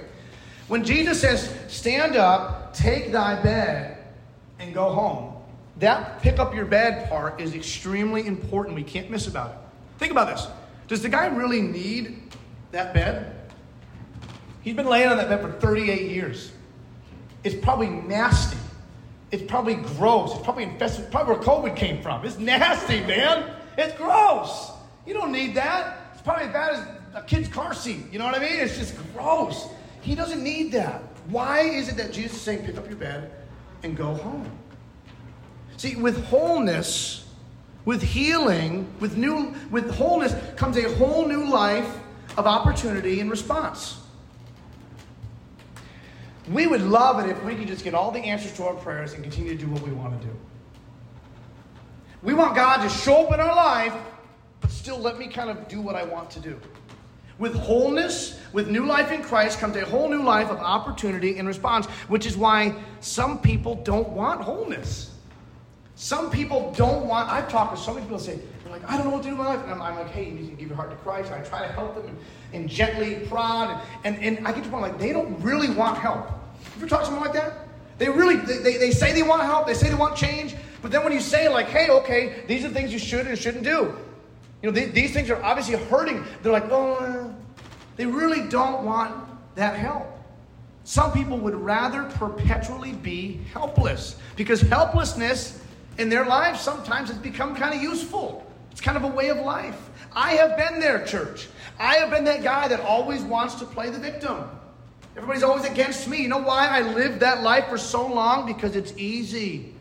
When 0.69 0.85
Jesus 0.85 1.21
says, 1.21 1.55
stand 1.69 2.17
up, 2.17 2.73
take 2.75 3.13
thy 3.13 3.43
bed, 3.43 3.99
and 4.59 4.73
go 4.73 4.93
home, 4.93 5.35
that 5.79 6.23
pick 6.23 6.39
up 6.39 6.55
your 6.55 6.65
bed 6.65 7.09
part 7.09 7.41
is 7.41 7.55
extremely 7.55 8.27
important. 8.27 8.77
We 8.77 8.83
can't 8.83 9.11
miss 9.11 9.27
about 9.27 9.51
it. 9.51 9.57
Think 9.99 10.13
about 10.13 10.29
this. 10.29 10.47
Does 10.89 11.03
the 11.03 11.09
guy 11.09 11.27
really 11.27 11.61
need 11.61 12.23
that 12.73 12.95
bed? 12.95 13.35
He's 14.63 14.75
been 14.75 14.87
laying 14.87 15.09
on 15.09 15.17
that 15.17 15.29
bed 15.29 15.41
for 15.41 15.53
38 15.53 16.11
years. 16.11 16.53
It's 17.43 17.55
probably 17.55 17.89
nasty. 17.89 18.59
It's 19.31 19.43
probably 19.43 19.75
gross. 19.75 20.33
It's 20.35 20.43
probably 20.43 20.65
infested. 20.65 21.11
Probably 21.11 21.35
where 21.35 21.43
COVID 21.43 21.77
came 21.77 22.03
from. 22.03 22.25
It's 22.25 22.39
nasty, 22.39 23.01
man. 23.01 23.55
It's 23.79 23.97
gross. 23.97 24.73
You 25.07 25.15
don't 25.15 25.33
need 25.33 25.55
that. 25.55 26.11
It's 26.13 26.23
probably 26.23 26.47
as 26.47 26.53
bad 26.53 26.75
as 26.75 26.87
a 27.15 27.23
kid's 27.27 27.49
car 27.49 27.73
seat. 27.73 28.05
You 28.13 28.19
know 28.19 28.25
what 28.25 28.35
I 28.35 28.41
mean? 28.41 28.59
It's 28.59 28.77
just 28.77 28.95
gross. 29.13 29.69
He 30.01 30.15
doesn't 30.15 30.43
need 30.43 30.73
that. 30.73 31.03
Why 31.29 31.61
is 31.61 31.89
it 31.89 31.97
that 31.97 32.13
Jesus 32.13 32.37
is 32.37 32.41
saying, 32.41 32.65
pick 32.65 32.77
up 32.77 32.89
your 32.89 32.97
bed 32.97 33.31
and 33.83 33.97
go 33.97 34.15
home? 34.15 34.51
See, 35.77 35.97
with 35.97 36.25
wholeness, 36.27 37.27
with 37.85 38.03
healing, 38.03 38.93
with 39.01 39.17
new 39.17 39.55
with 39.71 39.91
wholeness 39.95 40.35
comes 40.57 40.77
a 40.77 40.95
whole 40.97 41.27
new 41.27 41.49
life 41.49 41.99
of 42.37 42.47
opportunity 42.47 43.21
and 43.21 43.31
response. 43.31 44.00
We 46.49 46.67
would 46.67 46.83
love 46.83 47.25
it 47.25 47.31
if 47.31 47.43
we 47.45 47.55
could 47.55 47.69
just 47.69 47.85
get 47.85 47.95
all 47.95 48.11
the 48.11 48.21
answers 48.21 48.53
to 48.57 48.65
our 48.65 48.75
prayers 48.75 49.13
and 49.13 49.23
continue 49.23 49.57
to 49.57 49.59
do 49.59 49.71
what 49.71 49.83
we 49.83 49.93
want 49.93 50.21
to 50.21 50.27
do. 50.27 50.35
We 52.23 52.35
want 52.35 52.55
God 52.55 52.83
to 52.83 52.89
show 52.89 53.27
up 53.27 53.35
in 53.35 53.41
our 53.41 53.55
life, 53.55 53.95
but 54.61 54.71
still 54.71 54.99
let 54.99 55.19
me 55.19 55.27
kind 55.27 55.51
of 55.51 55.69
do 55.69 55.81
what 55.81 55.95
I 55.95 56.05
want 56.05 56.31
to 56.31 56.41
do. 56.41 56.61
With 57.39 57.55
wholeness, 57.55 58.39
with 58.53 58.69
new 58.69 58.85
life 58.85 59.13
in 59.13 59.23
Christ, 59.23 59.59
comes 59.59 59.77
a 59.77 59.85
whole 59.87 60.09
new 60.09 60.23
life 60.23 60.51
of 60.51 60.59
opportunity 60.59 61.39
and 61.39 61.49
response, 61.49 61.87
which 62.09 62.27
is 62.27 62.37
why 62.37 62.75
some 63.01 63.39
people 63.41 63.77
don't 63.77 64.11
want 64.11 64.43
wholeness. 64.43 65.10
Some 66.01 66.31
people 66.31 66.73
don't 66.79 67.07
want, 67.07 67.29
I've 67.29 67.51
talked 67.51 67.77
to 67.77 67.83
so 67.83 67.93
many 67.93 68.07
people 68.07 68.19
say, 68.19 68.39
they're 68.65 68.73
like, 68.73 68.91
I 68.91 68.97
don't 68.97 69.05
know 69.05 69.13
what 69.13 69.23
to 69.23 69.29
do 69.29 69.37
with 69.37 69.45
my 69.45 69.55
life. 69.55 69.63
And 69.65 69.71
I'm, 69.71 69.83
I'm 69.83 69.97
like, 69.97 70.09
hey, 70.09 70.25
you 70.25 70.31
need 70.31 70.49
to 70.49 70.57
give 70.57 70.69
your 70.69 70.77
heart 70.77 70.89
to 70.93 70.97
Christ. 70.97 71.31
And 71.31 71.45
I 71.45 71.47
try 71.47 71.67
to 71.67 71.71
help 71.75 71.95
them 71.95 72.07
and, 72.07 72.19
and 72.55 72.71
gently 72.71 73.17
prod. 73.29 73.83
And, 74.03 74.17
and, 74.17 74.39
and 74.39 74.49
I 74.49 74.53
get 74.53 74.65
to 74.65 74.71
the 74.71 74.71
point 74.71 74.81
like, 74.81 74.99
they 74.99 75.13
don't 75.13 75.39
really 75.43 75.69
want 75.69 75.99
help. 75.99 76.31
If 76.75 76.81
you 76.81 76.89
talk 76.89 77.01
to 77.01 77.05
someone 77.05 77.23
like 77.23 77.35
that? 77.35 77.69
They 77.99 78.09
really, 78.09 78.37
they, 78.37 78.79
they 78.79 78.93
say 78.93 79.13
they 79.13 79.23
want 79.23 79.43
help, 79.43 79.67
they 79.67 79.75
say 79.75 79.91
they 79.91 79.95
want 79.95 80.17
change, 80.17 80.57
but 80.81 80.91
then 80.91 81.05
when 81.05 81.13
you 81.13 81.21
say 81.21 81.51
like, 81.51 81.67
hey, 81.67 81.91
okay, 81.91 82.45
these 82.49 82.65
are 82.65 82.71
things 82.71 82.95
you 82.95 82.99
should 82.99 83.27
and 83.27 83.39
shouldn't 83.39 83.65
do. 83.65 83.95
You 84.63 84.71
know, 84.71 84.71
these, 84.71 84.93
these 84.93 85.13
things 85.13 85.29
are 85.29 85.43
obviously 85.43 85.77
hurting. 85.77 86.25
They're 86.43 86.51
like, 86.51 86.71
oh, 86.71 87.31
they 87.97 88.07
really 88.07 88.49
don't 88.49 88.87
want 88.87 89.29
that 89.55 89.77
help. 89.77 90.07
Some 90.85 91.13
people 91.13 91.37
would 91.37 91.55
rather 91.55 92.05
perpetually 92.05 92.93
be 92.93 93.41
helpless 93.53 94.17
because 94.35 94.63
helplessness 94.63 95.60
in 95.99 96.09
their 96.09 96.27
lives 96.27 96.61
sometimes 96.61 97.11
it's 97.11 97.19
become 97.19 97.55
kind 97.55 97.75
of 97.75 97.83
useful. 97.83 98.47
It's 98.71 98.81
kind 98.81 98.97
of 98.97 99.05
a 99.05 99.09
way 99.09 99.29
of 99.29 99.39
life. 99.39 99.91
I 100.13 100.33
have 100.33 100.57
been 100.57 100.81
there, 100.81 101.05
church. 101.05 101.49
I 101.79 101.97
have 101.97 102.11
been 102.11 102.25
that 102.25 102.43
guy 102.43 102.69
that 102.69 102.81
always 102.81 103.23
wants 103.23 103.55
to 103.57 103.65
play 103.65 103.91
the 103.91 103.99
victim. 103.99 104.45
Everybody's 105.17 105.43
always 105.43 105.65
against 105.65 106.09
me. 106.09 106.23
You 106.23 106.29
know 106.29 106.39
why 106.39 106.69
I 106.69 106.81
lived 106.81 107.21
that 107.21 107.43
life 107.43 107.69
for 107.69 107.79
so 107.79 108.07
long? 108.07 108.47
Because 108.47 108.77
it's 108.77 108.93
easy. 108.97 109.75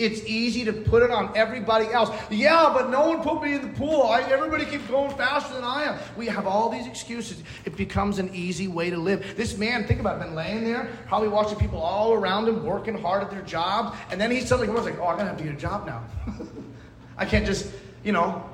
It's 0.00 0.24
easy 0.24 0.64
to 0.64 0.72
put 0.72 1.02
it 1.02 1.10
on 1.10 1.30
everybody 1.36 1.86
else. 1.88 2.08
Yeah, 2.30 2.72
but 2.74 2.88
no 2.88 3.06
one 3.06 3.22
put 3.22 3.42
me 3.42 3.52
in 3.52 3.60
the 3.60 3.68
pool. 3.78 4.04
I, 4.04 4.22
everybody 4.22 4.64
keeps 4.64 4.86
going 4.86 5.14
faster 5.14 5.52
than 5.52 5.62
I 5.62 5.84
am. 5.84 5.98
We 6.16 6.24
have 6.26 6.46
all 6.46 6.70
these 6.70 6.86
excuses. 6.86 7.42
It 7.66 7.76
becomes 7.76 8.18
an 8.18 8.34
easy 8.34 8.66
way 8.66 8.88
to 8.88 8.96
live. 8.96 9.36
This 9.36 9.58
man, 9.58 9.86
think 9.86 10.00
about 10.00 10.16
it, 10.16 10.24
been 10.24 10.34
laying 10.34 10.64
there, 10.64 10.88
probably 11.06 11.28
watching 11.28 11.58
people 11.58 11.80
all 11.80 12.14
around 12.14 12.48
him 12.48 12.64
working 12.64 12.96
hard 12.96 13.22
at 13.22 13.30
their 13.30 13.42
jobs, 13.42 13.94
and 14.10 14.18
then 14.18 14.30
he 14.30 14.40
suddenly 14.40 14.72
was 14.72 14.86
like, 14.86 14.98
"Oh, 14.98 15.06
I'm 15.06 15.18
gonna 15.18 15.28
have 15.28 15.38
to 15.38 15.44
get 15.44 15.52
a 15.52 15.58
job 15.58 15.86
now. 15.86 16.02
I 17.18 17.26
can't 17.26 17.44
just, 17.44 17.70
you 18.02 18.12
know." 18.12 18.48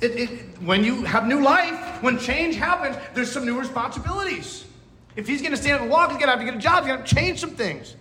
It, 0.00 0.18
it, 0.18 0.62
when 0.62 0.82
you 0.82 1.04
have 1.04 1.28
new 1.28 1.40
life, 1.40 2.02
when 2.02 2.18
change 2.18 2.56
happens, 2.56 2.96
there's 3.14 3.30
some 3.30 3.46
new 3.46 3.58
responsibilities. 3.58 4.64
If 5.14 5.28
he's 5.28 5.40
going 5.40 5.52
to 5.52 5.56
stand 5.56 5.76
up 5.76 5.82
and 5.82 5.90
walk, 5.90 6.10
he's 6.10 6.18
going 6.18 6.26
to 6.26 6.32
have 6.32 6.40
to 6.40 6.44
get 6.44 6.54
a 6.54 6.58
job. 6.58 6.84
He's 6.84 6.92
going 6.92 7.04
to 7.04 7.14
change 7.14 7.38
some 7.38 7.50
things. 7.50 7.94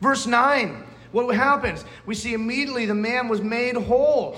Verse 0.00 0.28
9, 0.28 0.84
what 1.12 1.34
happens? 1.34 1.84
We 2.06 2.14
see 2.14 2.34
immediately 2.34 2.86
the 2.86 2.94
man 2.94 3.28
was 3.28 3.40
made 3.40 3.76
whole. 3.76 4.36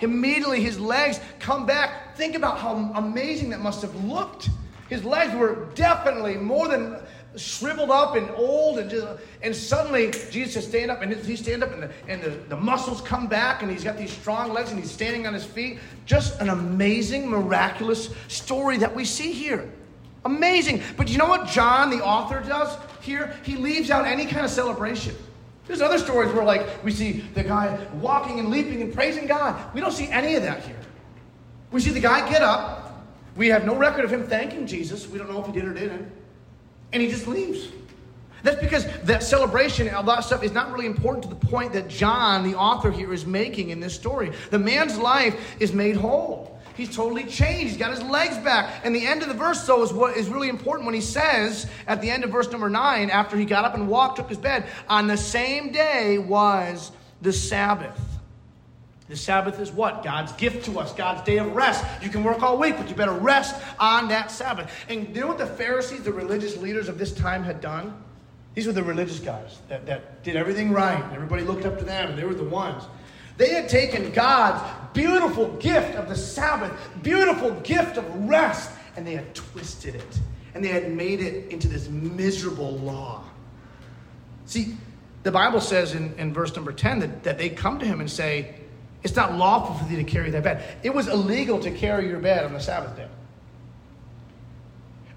Immediately 0.00 0.62
his 0.62 0.78
legs 0.78 1.20
come 1.38 1.66
back. 1.66 2.16
Think 2.16 2.34
about 2.34 2.58
how 2.58 2.74
amazing 2.94 3.50
that 3.50 3.60
must 3.60 3.82
have 3.82 3.94
looked. 4.04 4.48
His 4.88 5.04
legs 5.04 5.34
were 5.34 5.68
definitely 5.74 6.36
more 6.36 6.68
than 6.68 6.96
shriveled 7.36 7.90
up 7.90 8.14
and 8.14 8.30
old 8.32 8.78
and 8.78 8.90
just, 8.90 9.06
and 9.40 9.56
suddenly 9.56 10.10
Jesus 10.30 10.54
just 10.54 10.68
stand 10.68 10.90
up 10.90 11.00
and 11.02 11.12
he 11.12 11.36
stand 11.36 11.62
up 11.62 11.72
and, 11.72 11.84
the, 11.84 11.90
and 12.06 12.22
the, 12.22 12.30
the 12.48 12.56
muscles 12.56 13.00
come 13.00 13.26
back 13.26 13.62
and 13.62 13.70
he's 13.70 13.84
got 13.84 13.96
these 13.96 14.12
strong 14.12 14.52
legs 14.52 14.70
and 14.70 14.78
he's 14.78 14.90
standing 14.90 15.26
on 15.26 15.32
his 15.32 15.44
feet. 15.44 15.78
Just 16.04 16.40
an 16.40 16.50
amazing, 16.50 17.28
miraculous 17.28 18.10
story 18.28 18.76
that 18.78 18.94
we 18.94 19.04
see 19.04 19.32
here. 19.32 19.70
Amazing. 20.24 20.82
But 20.96 21.08
you 21.08 21.18
know 21.18 21.26
what 21.26 21.48
John, 21.48 21.90
the 21.90 22.04
author, 22.04 22.40
does 22.46 22.76
here? 23.00 23.34
He 23.44 23.56
leaves 23.56 23.90
out 23.90 24.06
any 24.06 24.26
kind 24.26 24.44
of 24.44 24.50
celebration. 24.50 25.16
There's 25.66 25.80
other 25.80 25.98
stories 25.98 26.32
where, 26.32 26.44
like, 26.44 26.82
we 26.84 26.90
see 26.90 27.20
the 27.34 27.44
guy 27.44 27.78
walking 27.94 28.38
and 28.40 28.50
leaping 28.50 28.82
and 28.82 28.92
praising 28.92 29.26
God. 29.26 29.72
We 29.74 29.80
don't 29.80 29.92
see 29.92 30.08
any 30.08 30.34
of 30.34 30.42
that 30.42 30.64
here. 30.64 30.78
We 31.70 31.80
see 31.80 31.90
the 31.90 32.00
guy 32.00 32.28
get 32.28 32.42
up. 32.42 33.06
We 33.36 33.48
have 33.48 33.64
no 33.64 33.74
record 33.76 34.04
of 34.04 34.12
him 34.12 34.26
thanking 34.26 34.66
Jesus. 34.66 35.08
We 35.08 35.18
don't 35.18 35.30
know 35.30 35.40
if 35.40 35.46
he 35.46 35.52
did 35.52 35.64
or 35.64 35.72
didn't. 35.72 36.10
And 36.92 37.00
he 37.00 37.08
just 37.08 37.26
leaves. 37.26 37.68
That's 38.42 38.60
because 38.60 38.86
that 39.02 39.22
celebration 39.22 39.86
and 39.86 39.96
all 39.96 40.02
that 40.02 40.24
stuff 40.24 40.42
is 40.42 40.52
not 40.52 40.72
really 40.72 40.86
important 40.86 41.22
to 41.24 41.28
the 41.30 41.46
point 41.46 41.72
that 41.74 41.88
John, 41.88 42.42
the 42.42 42.56
author 42.56 42.90
here, 42.90 43.12
is 43.12 43.24
making 43.24 43.70
in 43.70 43.78
this 43.78 43.94
story. 43.94 44.32
The 44.50 44.58
man's 44.58 44.98
life 44.98 45.56
is 45.60 45.72
made 45.72 45.96
whole. 45.96 46.60
He's 46.82 46.96
totally 46.96 47.22
changed. 47.22 47.68
He's 47.68 47.76
got 47.76 47.92
his 47.92 48.02
legs 48.02 48.36
back. 48.38 48.80
And 48.82 48.92
the 48.92 49.06
end 49.06 49.22
of 49.22 49.28
the 49.28 49.34
verse, 49.34 49.64
though, 49.68 49.84
is 49.84 49.92
what 49.92 50.16
is 50.16 50.28
really 50.28 50.48
important 50.48 50.84
when 50.84 50.96
he 50.96 51.00
says 51.00 51.68
at 51.86 52.00
the 52.00 52.10
end 52.10 52.24
of 52.24 52.30
verse 52.30 52.50
number 52.50 52.68
nine, 52.68 53.08
after 53.08 53.36
he 53.36 53.44
got 53.44 53.64
up 53.64 53.74
and 53.74 53.86
walked, 53.86 54.16
took 54.16 54.28
his 54.28 54.36
bed, 54.36 54.66
on 54.88 55.06
the 55.06 55.16
same 55.16 55.70
day 55.70 56.18
was 56.18 56.90
the 57.20 57.32
Sabbath. 57.32 58.00
The 59.08 59.16
Sabbath 59.16 59.60
is 59.60 59.70
what? 59.70 60.02
God's 60.02 60.32
gift 60.32 60.64
to 60.64 60.80
us, 60.80 60.92
God's 60.92 61.22
day 61.22 61.38
of 61.38 61.54
rest. 61.54 61.84
You 62.02 62.08
can 62.08 62.24
work 62.24 62.42
all 62.42 62.58
week, 62.58 62.76
but 62.76 62.88
you 62.88 62.96
better 62.96 63.12
rest 63.12 63.54
on 63.78 64.08
that 64.08 64.32
Sabbath. 64.32 64.68
And 64.88 65.14
you 65.14 65.20
know 65.20 65.28
what 65.28 65.38
the 65.38 65.46
Pharisees, 65.46 66.02
the 66.02 66.12
religious 66.12 66.56
leaders 66.56 66.88
of 66.88 66.98
this 66.98 67.12
time, 67.14 67.44
had 67.44 67.60
done? 67.60 67.94
These 68.54 68.66
were 68.66 68.72
the 68.72 68.82
religious 68.82 69.20
guys 69.20 69.60
that, 69.68 69.86
that 69.86 70.24
did 70.24 70.34
everything 70.34 70.72
right. 70.72 71.04
Everybody 71.14 71.44
looked 71.44 71.64
up 71.64 71.78
to 71.78 71.84
them, 71.84 72.10
and 72.10 72.18
they 72.18 72.24
were 72.24 72.34
the 72.34 72.42
ones. 72.42 72.82
They 73.36 73.50
had 73.50 73.68
taken 73.68 74.10
God's 74.10 74.60
beautiful 74.92 75.48
gift 75.56 75.94
of 75.96 76.08
the 76.08 76.16
Sabbath, 76.16 76.72
beautiful 77.02 77.50
gift 77.60 77.96
of 77.96 78.28
rest, 78.28 78.70
and 78.96 79.06
they 79.06 79.14
had 79.14 79.34
twisted 79.34 79.94
it. 79.94 80.20
And 80.54 80.64
they 80.64 80.68
had 80.68 80.92
made 80.92 81.20
it 81.20 81.50
into 81.50 81.68
this 81.68 81.88
miserable 81.88 82.76
law. 82.78 83.24
See, 84.46 84.76
the 85.22 85.32
Bible 85.32 85.60
says 85.60 85.94
in, 85.94 86.14
in 86.18 86.34
verse 86.34 86.54
number 86.54 86.72
10 86.72 86.98
that, 87.00 87.22
that 87.22 87.38
they 87.38 87.48
come 87.48 87.78
to 87.78 87.86
him 87.86 88.00
and 88.00 88.10
say, 88.10 88.54
It's 89.02 89.16
not 89.16 89.34
lawful 89.34 89.74
for 89.76 89.84
thee 89.84 89.96
to 89.96 90.04
carry 90.04 90.30
thy 90.30 90.40
bed. 90.40 90.78
It 90.82 90.94
was 90.94 91.08
illegal 91.08 91.58
to 91.60 91.70
carry 91.70 92.08
your 92.08 92.18
bed 92.18 92.44
on 92.44 92.52
the 92.52 92.60
Sabbath 92.60 92.96
day. 92.96 93.08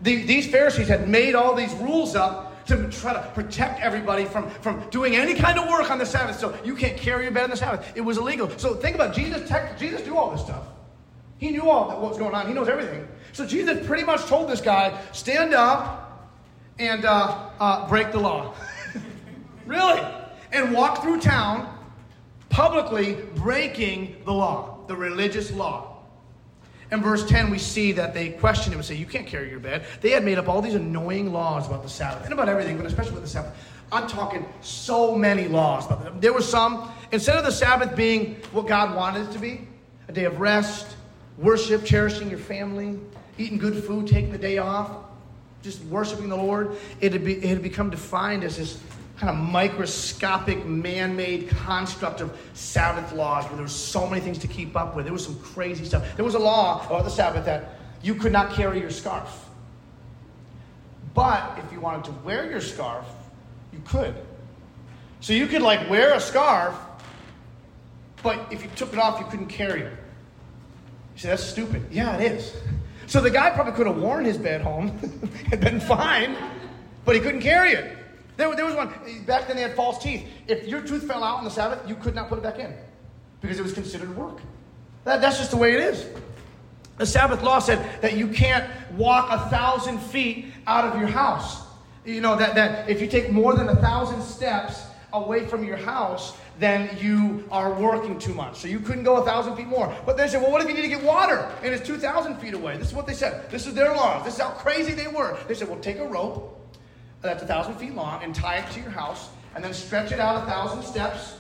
The, 0.02 0.24
these 0.24 0.50
Pharisees 0.50 0.88
had 0.88 1.10
made 1.10 1.36
all 1.36 1.56
these 1.56 1.74
rules 1.74 2.16
up 2.16 2.45
to 2.68 2.90
try 2.90 3.14
to 3.14 3.22
protect 3.34 3.82
everybody 3.82 4.26
from, 4.26 4.50
from 4.50 4.88
doing 4.90 5.16
any 5.16 5.36
kind 5.36 5.60
of 5.60 5.70
work 5.70 5.92
on 5.92 5.98
the 5.98 6.06
Sabbath. 6.06 6.40
So 6.40 6.58
you 6.64 6.76
can't 6.76 6.98
carry 6.98 7.24
your 7.24 7.32
bed 7.32 7.44
on 7.44 7.50
the 7.52 7.58
Sabbath. 7.58 7.92
It 7.96 8.02
was 8.02 8.18
illegal. 8.18 8.50
So 8.58 8.76
think 8.76 8.96
about. 8.96 9.14
Jesus. 9.14 9.48
Tech, 9.48 9.78
Jesus 9.78 10.06
knew 10.06 10.18
all 10.18 10.32
this 10.32 10.42
stuff. 10.42 10.64
He 11.38 11.52
knew 11.52 11.70
all 11.70 11.90
that 11.90 12.00
what 12.00 12.10
was 12.10 12.18
going 12.18 12.34
on. 12.34 12.48
He 12.48 12.54
knows 12.54 12.70
everything. 12.70 13.08
So 13.34 13.46
Jesus 13.46 13.86
pretty 13.86 14.04
much 14.04 14.26
told 14.26 14.50
this 14.50 14.62
guy, 14.62 15.00
stand 15.12 15.54
up 15.54 16.32
and 16.80 17.06
uh, 17.06 17.50
uh, 17.60 17.88
break 17.88 18.12
the 18.12 18.20
law. 18.20 18.56
really? 19.66 20.02
And 20.52 20.74
walk 20.74 21.02
through 21.02 21.22
town 21.22 21.72
publicly 22.50 23.18
breaking 23.36 24.16
the 24.24 24.32
law, 24.32 24.78
the 24.88 24.96
religious 24.96 25.52
law. 25.52 25.95
In 26.92 27.02
verse 27.02 27.26
10, 27.26 27.50
we 27.50 27.58
see 27.58 27.92
that 27.94 28.14
they 28.14 28.30
question 28.30 28.72
him 28.72 28.80
and 28.80 28.86
say, 28.86 28.96
You 28.96 29.06
can't 29.06 29.26
carry 29.26 29.50
your 29.50 29.60
bed. 29.60 29.86
They 30.02 30.12
had 30.12 30.24
made 30.24 30.38
up 30.38 30.48
all 30.48 30.62
these 30.62 30.76
annoying 30.76 31.34
laws 31.34 31.68
about 31.68 31.84
the 31.84 31.90
Sabbath 31.90 32.24
and 32.26 32.34
about 32.34 32.48
everything, 32.48 32.78
but 32.78 32.86
especially 32.86 33.14
with 33.14 33.24
the 33.24 33.30
Sabbath. 33.30 33.56
I'm 33.92 34.08
talking 34.08 34.46
so 34.62 35.16
many 35.16 35.48
laws. 35.48 35.86
There 36.20 36.34
were 36.34 36.42
some, 36.42 36.92
instead 37.12 37.38
of 37.38 37.46
the 37.46 37.52
Sabbath 37.52 37.96
being 37.96 38.36
what 38.52 38.68
God 38.68 38.96
wanted 38.96 39.30
it 39.30 39.34
to 39.34 39.40
be, 39.40 39.68
a 40.08 40.12
day 40.12 40.26
of 40.26 40.40
rest, 40.40 40.96
worship, 41.38 41.86
cherishing 41.86 42.30
your 42.30 42.40
family, 42.40 43.00
eating 43.38 43.58
good 43.58 43.84
food, 43.84 44.08
taking 44.08 44.32
the 44.32 44.38
day 44.38 44.58
off, 44.58 44.92
just 45.62 45.84
worshiping 45.86 46.30
the 46.30 46.38
Lord, 46.38 46.76
it 47.02 47.14
had, 47.14 47.26
be, 47.26 47.34
it 47.34 47.50
had 47.50 47.64
become 47.64 47.90
defined 47.90 48.44
as 48.44 48.58
this 48.58 48.80
kind 49.18 49.30
of 49.30 49.38
microscopic 49.38 50.66
man-made 50.66 51.50
construct 51.50 52.22
of 52.22 52.38
Sabbath 52.54 53.14
laws 53.14 53.46
where 53.46 53.54
there 53.54 53.64
were 53.64 53.70
so 53.70 54.08
many 54.08 54.22
things 54.22 54.38
to 54.40 54.48
keep 54.48 54.76
up 54.76 54.96
with. 54.96 55.06
There 55.06 55.14
was 55.14 55.26
some 55.26 55.40
crazy 55.40 55.86
stuff. 55.86 56.16
There 56.16 56.26
was 56.26 56.36
a 56.36 56.40
law 56.40 56.86
about 56.86 57.06
the 57.06 57.10
Sabbath 57.10 57.46
that 57.46 57.76
you 58.04 58.16
could 58.16 58.32
not 58.32 58.52
carry 58.54 58.80
your 58.80 58.90
scarf. 58.90 59.50
But 61.14 61.58
if 61.64 61.72
you 61.72 61.80
wanted 61.80 62.04
to 62.06 62.12
wear 62.24 62.50
your 62.50 62.60
scarf, 62.60 63.06
you 63.72 63.82
could. 63.86 64.14
So 65.22 65.32
you 65.32 65.48
could 65.48 65.62
like 65.62 65.90
wear 65.90 66.14
a 66.14 66.20
scarf, 66.20 66.76
but 68.22 68.46
if 68.52 68.64
you 68.64 68.70
took 68.76 68.92
it 68.92 69.00
off, 69.00 69.20
you 69.20 69.26
couldn't 69.28 69.48
carry 69.48 69.82
it. 69.82 69.94
You 71.16 71.22
say, 71.22 71.30
that's 71.30 71.44
stupid. 71.44 71.86
Yeah, 71.90 72.18
it 72.18 72.34
is. 72.34 72.54
So 73.08 73.22
the 73.22 73.30
guy 73.30 73.52
probably 73.52 73.74
could 73.74 73.88
have 73.88 73.98
worn 73.98 74.26
his 74.26 74.38
bed 74.38 74.62
home 74.62 75.00
and 75.52 75.62
been 75.62 75.80
fine, 75.80 76.36
but 77.06 77.16
he 77.16 77.22
couldn't 77.22 77.42
carry 77.42 77.72
it. 77.72 77.95
There, 78.38 78.54
there 78.56 78.66
was 78.66 78.76
one, 78.76 78.94
back 79.26 79.48
then 79.48 79.56
they 79.56 79.62
had 79.62 79.76
false 79.76 80.02
teeth. 80.02 80.28
If 80.48 80.68
your 80.68 80.82
tooth 80.82 81.08
fell 81.08 81.24
out 81.24 81.38
on 81.38 81.44
the 81.44 81.50
Sabbath, 81.50 81.88
you 81.88 81.96
could 81.96 82.16
not 82.16 82.28
put 82.28 82.38
it 82.38 82.44
back 82.44 82.60
in 82.60 82.74
because 83.42 83.60
it 83.60 83.64
was 83.64 83.74
considered 83.74 84.16
work. 84.18 84.40
That, 85.06 85.22
that's 85.22 85.38
just 85.38 85.52
the 85.52 85.58
way 85.58 85.74
it 85.74 85.82
is. 85.82 86.06
The 86.98 87.06
Sabbath 87.06 87.42
law 87.44 87.60
said 87.60 88.02
that 88.02 88.18
you 88.18 88.28
can't 88.28 88.70
walk 88.96 89.28
a 89.30 89.50
thousand 89.50 90.00
feet 90.00 90.48
out 90.66 90.86
of 90.86 91.00
your 91.00 91.10
house. 91.10 91.62
You 92.06 92.22
know, 92.22 92.36
that, 92.36 92.56
that 92.56 92.90
if 92.90 93.02
you 93.02 93.08
take 93.08 93.32
more 93.32 93.56
than 93.56 93.70
a 93.70 93.76
thousand 93.76 94.22
steps 94.22 94.86
away 95.12 95.46
from 95.46 95.64
your 95.64 95.78
house, 95.78 96.38
then 96.60 96.98
you 97.00 97.44
are 97.52 97.74
working 97.74 98.18
too 98.18 98.34
much. 98.34 98.58
So 98.58 98.68
you 98.68 98.80
couldn't 98.80 99.04
go 99.04 99.18
a 99.18 99.26
thousand 99.26 99.56
feet 99.56 99.68
more. 99.68 99.94
But 100.06 100.18
they 100.18 100.28
said, 100.28 100.42
well, 100.42 100.52
what 100.52 100.62
if 100.62 100.68
you 100.70 100.74
need 100.74 100.84
to 100.84 100.88
get 100.88 101.04
water 101.04 101.52
and 101.64 101.74
it's 101.74 101.86
2,000 101.86 102.38
feet 102.38 102.54
away? 102.54 102.78
This 102.78 102.90
is 102.90 102.94
what 102.94 103.08
they 103.08 103.14
said. 103.14 103.50
This 103.52 103.68
is 103.68 103.74
their 103.74 103.94
laws. 103.94 104.24
This 104.24 104.36
is 104.36 104.42
how 104.42 104.52
crazy 104.52 104.94
they 104.94 105.08
were. 105.08 105.38
They 105.48 105.54
said, 105.54 105.68
well, 105.68 105.80
take 105.80 106.00
a 106.00 106.08
rope 106.08 106.65
that's 107.26 107.44
a 107.44 107.48
thousand 107.48 107.76
feet 107.76 107.94
long 107.94 108.24
and 108.24 108.34
tie 108.34 108.58
it 108.58 108.72
to 108.72 108.80
your 108.80 108.90
house 108.90 109.30
and 109.56 109.64
then 109.64 109.74
stretch 109.74 110.12
it 110.12 110.20
out 110.20 110.44
a 110.44 110.46
thousand 110.46 110.84
steps. 110.84 111.36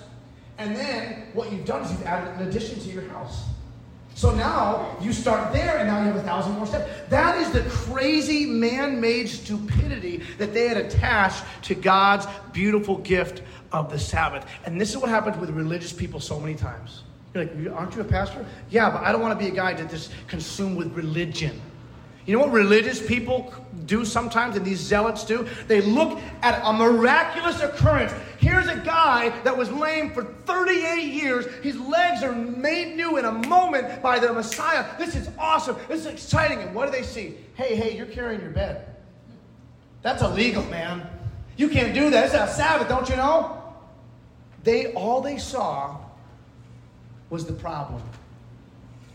And 0.57 0.75
then 0.75 1.27
what 1.33 1.51
you've 1.51 1.65
done 1.65 1.83
is 1.83 1.91
you've 1.91 2.03
added 2.03 2.39
an 2.39 2.47
addition 2.47 2.79
to 2.79 2.89
your 2.89 3.07
house. 3.09 3.43
So 4.15 4.33
now 4.33 4.95
you 5.01 5.11
start 5.11 5.51
there, 5.51 5.77
and 5.77 5.89
now 5.89 5.99
you 5.99 6.05
have 6.05 6.15
a 6.15 6.23
thousand 6.23 6.53
more 6.53 6.65
steps. 6.65 6.89
That 7.09 7.37
is 7.41 7.51
the 7.51 7.69
crazy 7.69 8.45
man 8.45 9.01
made 9.01 9.27
stupidity 9.27 10.23
that 10.37 10.53
they 10.53 10.69
had 10.69 10.77
attached 10.77 11.43
to 11.63 11.75
God's 11.75 12.25
beautiful 12.53 12.97
gift 12.99 13.41
of 13.73 13.91
the 13.91 13.99
Sabbath. 13.99 14.47
And 14.65 14.79
this 14.79 14.91
is 14.91 14.97
what 14.97 15.09
happens 15.09 15.37
with 15.37 15.49
religious 15.49 15.91
people 15.91 16.21
so 16.21 16.39
many 16.39 16.55
times. 16.55 17.03
You're 17.33 17.43
like, 17.43 17.77
aren't 17.77 17.93
you 17.93 18.01
a 18.01 18.05
pastor? 18.05 18.45
Yeah, 18.69 18.89
but 18.89 19.03
I 19.03 19.11
don't 19.11 19.19
want 19.19 19.37
to 19.37 19.45
be 19.45 19.51
a 19.51 19.55
guy 19.55 19.73
that 19.73 19.89
just 19.89 20.11
consumed 20.27 20.77
with 20.77 20.93
religion. 20.93 21.61
You 22.25 22.33
know 22.33 22.39
what 22.43 22.51
religious 22.51 23.05
people 23.05 23.53
do 23.85 24.03
sometimes, 24.03 24.55
and 24.55 24.65
these 24.65 24.79
zealots 24.79 25.23
do? 25.23 25.47
They 25.67 25.81
look 25.81 26.19
at 26.41 26.59
a 26.63 26.73
miraculous 26.73 27.61
occurrence. 27.61 28.13
Here's 28.39 28.67
a 28.67 28.77
guy 28.77 29.29
that 29.43 29.55
was 29.55 29.71
lame 29.71 30.11
for 30.11 30.23
38 30.23 31.03
years. 31.03 31.45
His 31.61 31.79
legs 31.79 32.23
are 32.23 32.33
made 32.33 32.95
new 32.95 33.17
in 33.17 33.25
a 33.25 33.31
moment 33.31 34.01
by 34.01 34.17
the 34.17 34.33
Messiah. 34.33 34.85
This 34.97 35.15
is 35.15 35.29
awesome. 35.37 35.77
This 35.87 36.01
is 36.01 36.07
exciting. 36.07 36.59
And 36.59 36.73
what 36.73 36.87
do 36.87 36.91
they 36.91 37.03
see? 37.03 37.37
Hey, 37.53 37.75
hey, 37.75 37.95
you're 37.95 38.07
carrying 38.07 38.41
your 38.41 38.51
bed. 38.51 38.87
That's 40.01 40.23
illegal, 40.23 40.63
man. 40.65 41.07
You 41.57 41.69
can't 41.69 41.93
do 41.93 42.09
that. 42.09 42.25
It's 42.25 42.33
a 42.33 42.47
Sabbath, 42.47 42.89
don't 42.89 43.07
you 43.07 43.15
know? 43.15 43.61
They 44.63 44.93
all 44.93 45.21
they 45.21 45.37
saw 45.37 45.97
was 47.29 47.45
the 47.45 47.53
problem. 47.53 48.01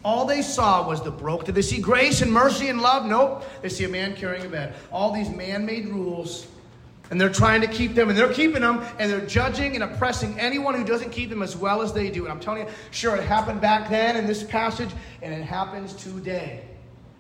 All 0.04 0.24
they 0.24 0.42
saw 0.42 0.86
was 0.86 1.02
the 1.02 1.10
broke. 1.10 1.44
Did 1.44 1.54
they 1.54 1.62
see 1.62 1.80
grace 1.80 2.22
and 2.22 2.32
mercy 2.32 2.68
and 2.68 2.80
love? 2.80 3.04
Nope. 3.04 3.44
They 3.62 3.68
see 3.68 3.84
a 3.84 3.88
man 3.88 4.16
carrying 4.16 4.46
a 4.46 4.48
bed. 4.48 4.74
All 4.90 5.12
these 5.12 5.28
man 5.28 5.66
made 5.66 5.88
rules, 5.88 6.46
and 7.10 7.20
they're 7.20 7.28
trying 7.28 7.60
to 7.60 7.66
keep 7.66 7.94
them, 7.94 8.08
and 8.08 8.16
they're 8.16 8.32
keeping 8.32 8.62
them, 8.62 8.82
and 8.98 9.10
they're 9.10 9.26
judging 9.26 9.74
and 9.74 9.84
oppressing 9.84 10.38
anyone 10.40 10.74
who 10.74 10.84
doesn't 10.84 11.10
keep 11.10 11.28
them 11.28 11.42
as 11.42 11.56
well 11.56 11.82
as 11.82 11.92
they 11.92 12.10
do. 12.10 12.24
And 12.24 12.32
I'm 12.32 12.40
telling 12.40 12.66
you, 12.66 12.72
sure, 12.90 13.16
it 13.16 13.24
happened 13.24 13.60
back 13.60 13.90
then 13.90 14.16
in 14.16 14.26
this 14.26 14.42
passage, 14.42 14.90
and 15.20 15.34
it 15.34 15.44
happens 15.44 15.92
today 15.94 16.64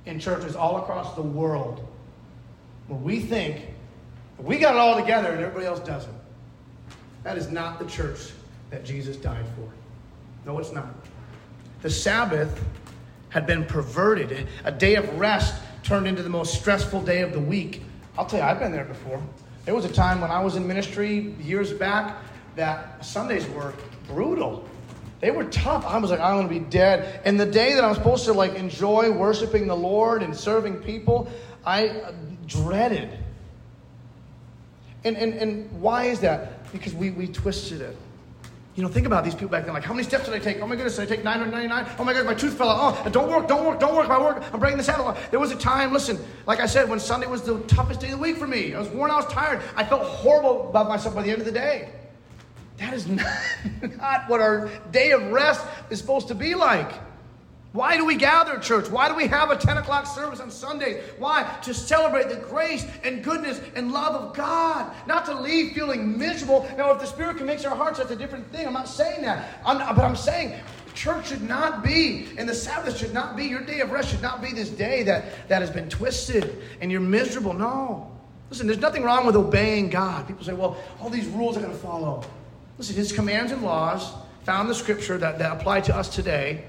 in 0.06 0.18
churches 0.18 0.56
all 0.56 0.78
across 0.78 1.14
the 1.14 1.22
world 1.22 1.86
where 2.88 2.98
we 2.98 3.20
think 3.20 3.66
we 4.38 4.58
got 4.58 4.74
it 4.74 4.78
all 4.78 4.98
together 4.98 5.30
and 5.30 5.40
everybody 5.40 5.66
else 5.66 5.80
doesn't. 5.80 6.14
That 7.22 7.36
is 7.36 7.50
not 7.50 7.78
the 7.78 7.84
church 7.84 8.30
that 8.70 8.84
Jesus 8.84 9.16
died 9.16 9.44
for. 9.56 9.70
No, 10.46 10.58
it's 10.58 10.72
not. 10.72 10.88
The 11.82 11.90
Sabbath 11.90 12.62
had 13.30 13.46
been 13.46 13.64
perverted. 13.64 14.46
A 14.64 14.72
day 14.72 14.96
of 14.96 15.18
rest 15.18 15.54
turned 15.82 16.06
into 16.06 16.22
the 16.22 16.28
most 16.28 16.54
stressful 16.54 17.02
day 17.02 17.22
of 17.22 17.32
the 17.32 17.40
week. 17.40 17.82
I'll 18.18 18.26
tell 18.26 18.40
you, 18.40 18.44
I've 18.44 18.58
been 18.58 18.72
there 18.72 18.84
before. 18.84 19.22
There 19.64 19.74
was 19.74 19.84
a 19.84 19.92
time 19.92 20.20
when 20.20 20.30
I 20.30 20.42
was 20.42 20.56
in 20.56 20.66
ministry 20.66 21.34
years 21.40 21.72
back 21.72 22.18
that 22.56 23.04
Sundays 23.04 23.48
were 23.48 23.72
brutal. 24.06 24.68
They 25.20 25.30
were 25.30 25.44
tough. 25.44 25.84
I 25.84 25.98
was 25.98 26.10
like, 26.10 26.20
I'm 26.20 26.36
going 26.36 26.48
to 26.48 26.54
be 26.54 26.70
dead. 26.70 27.20
And 27.24 27.38
the 27.38 27.46
day 27.46 27.74
that 27.74 27.84
I'm 27.84 27.94
supposed 27.94 28.24
to 28.24 28.32
like 28.32 28.54
enjoy 28.54 29.12
worshiping 29.12 29.66
the 29.66 29.76
Lord 29.76 30.22
and 30.22 30.36
serving 30.36 30.78
people, 30.82 31.28
I 31.64 31.88
uh, 31.88 32.12
dreaded. 32.46 33.18
And, 35.04 35.16
and, 35.16 35.34
and 35.34 35.80
why 35.80 36.06
is 36.06 36.20
that? 36.20 36.70
Because 36.72 36.94
we, 36.94 37.10
we 37.10 37.26
twisted 37.26 37.80
it. 37.80 37.96
You 38.76 38.84
know, 38.84 38.88
think 38.88 39.06
about 39.06 39.24
these 39.24 39.34
people 39.34 39.48
back 39.48 39.64
then. 39.64 39.74
Like, 39.74 39.82
how 39.82 39.92
many 39.92 40.04
steps 40.04 40.26
did 40.26 40.34
I 40.34 40.38
take? 40.38 40.60
Oh 40.60 40.66
my 40.66 40.76
goodness, 40.76 40.96
did 40.96 41.02
I 41.02 41.06
take 41.06 41.24
999? 41.24 41.96
Oh 41.98 42.04
my 42.04 42.12
God, 42.12 42.24
my 42.24 42.34
tooth 42.34 42.56
fell 42.56 42.70
out. 42.70 43.02
Oh, 43.04 43.10
don't 43.10 43.28
work, 43.28 43.48
don't 43.48 43.66
work, 43.66 43.80
don't 43.80 43.96
work. 43.96 44.08
My 44.08 44.20
work, 44.20 44.44
I'm 44.52 44.60
breaking 44.60 44.78
the 44.78 44.84
Sabbath. 44.84 45.30
There 45.30 45.40
was 45.40 45.50
a 45.50 45.56
time, 45.56 45.92
listen, 45.92 46.18
like 46.46 46.60
I 46.60 46.66
said, 46.66 46.88
when 46.88 47.00
Sunday 47.00 47.26
was 47.26 47.42
the 47.42 47.58
toughest 47.62 48.00
day 48.00 48.10
of 48.10 48.18
the 48.18 48.22
week 48.22 48.36
for 48.36 48.46
me. 48.46 48.74
I 48.74 48.78
was 48.78 48.88
worn, 48.88 49.10
I 49.10 49.16
was 49.16 49.26
tired. 49.26 49.60
I 49.74 49.84
felt 49.84 50.02
horrible 50.02 50.70
about 50.70 50.88
myself 50.88 51.16
by 51.16 51.22
the 51.22 51.30
end 51.30 51.40
of 51.40 51.46
the 51.46 51.52
day. 51.52 51.90
That 52.78 52.94
is 52.94 53.08
not, 53.08 53.26
not 53.98 54.28
what 54.28 54.40
our 54.40 54.70
day 54.92 55.10
of 55.10 55.22
rest 55.32 55.66
is 55.90 55.98
supposed 55.98 56.28
to 56.28 56.34
be 56.34 56.54
like. 56.54 56.92
Why 57.72 57.96
do 57.96 58.04
we 58.04 58.16
gather, 58.16 58.58
church? 58.58 58.90
Why 58.90 59.08
do 59.08 59.14
we 59.14 59.28
have 59.28 59.50
a 59.50 59.56
10 59.56 59.78
o'clock 59.78 60.04
service 60.04 60.40
on 60.40 60.50
Sundays? 60.50 61.04
Why? 61.18 61.48
To 61.62 61.72
celebrate 61.72 62.28
the 62.28 62.36
grace 62.36 62.84
and 63.04 63.22
goodness 63.22 63.60
and 63.76 63.92
love 63.92 64.16
of 64.16 64.34
God. 64.34 64.92
Not 65.06 65.24
to 65.26 65.40
leave 65.40 65.72
feeling 65.72 66.18
miserable. 66.18 66.68
Now, 66.76 66.90
if 66.90 67.00
the 67.00 67.06
Spirit 67.06 67.36
convicts 67.36 67.64
our 67.64 67.76
hearts, 67.76 67.98
that's 67.98 68.10
a 68.10 68.16
different 68.16 68.50
thing. 68.50 68.66
I'm 68.66 68.72
not 68.72 68.88
saying 68.88 69.22
that. 69.22 69.60
I'm 69.64 69.78
but 69.78 70.04
I'm 70.04 70.16
saying 70.16 70.58
church 70.94 71.28
should 71.28 71.42
not 71.42 71.84
be, 71.84 72.28
and 72.36 72.48
the 72.48 72.54
Sabbath 72.54 72.98
should 72.98 73.14
not 73.14 73.36
be, 73.36 73.44
your 73.44 73.62
day 73.62 73.80
of 73.80 73.92
rest 73.92 74.10
should 74.10 74.22
not 74.22 74.42
be 74.42 74.52
this 74.52 74.68
day 74.68 75.04
that, 75.04 75.48
that 75.48 75.62
has 75.62 75.70
been 75.70 75.88
twisted 75.88 76.58
and 76.80 76.90
you're 76.90 77.00
miserable. 77.00 77.52
No. 77.52 78.10
Listen, 78.50 78.66
there's 78.66 78.80
nothing 78.80 79.04
wrong 79.04 79.24
with 79.24 79.36
obeying 79.36 79.90
God. 79.90 80.26
People 80.26 80.44
say, 80.44 80.52
well, 80.52 80.76
all 81.00 81.08
these 81.08 81.28
rules 81.28 81.56
I 81.56 81.62
got 81.62 81.68
to 81.68 81.74
follow. 81.74 82.24
Listen, 82.78 82.96
His 82.96 83.12
commands 83.12 83.52
and 83.52 83.62
laws 83.62 84.12
found 84.42 84.68
the 84.68 84.74
scripture 84.74 85.16
that, 85.18 85.38
that 85.38 85.52
apply 85.52 85.82
to 85.82 85.96
us 85.96 86.12
today 86.12 86.64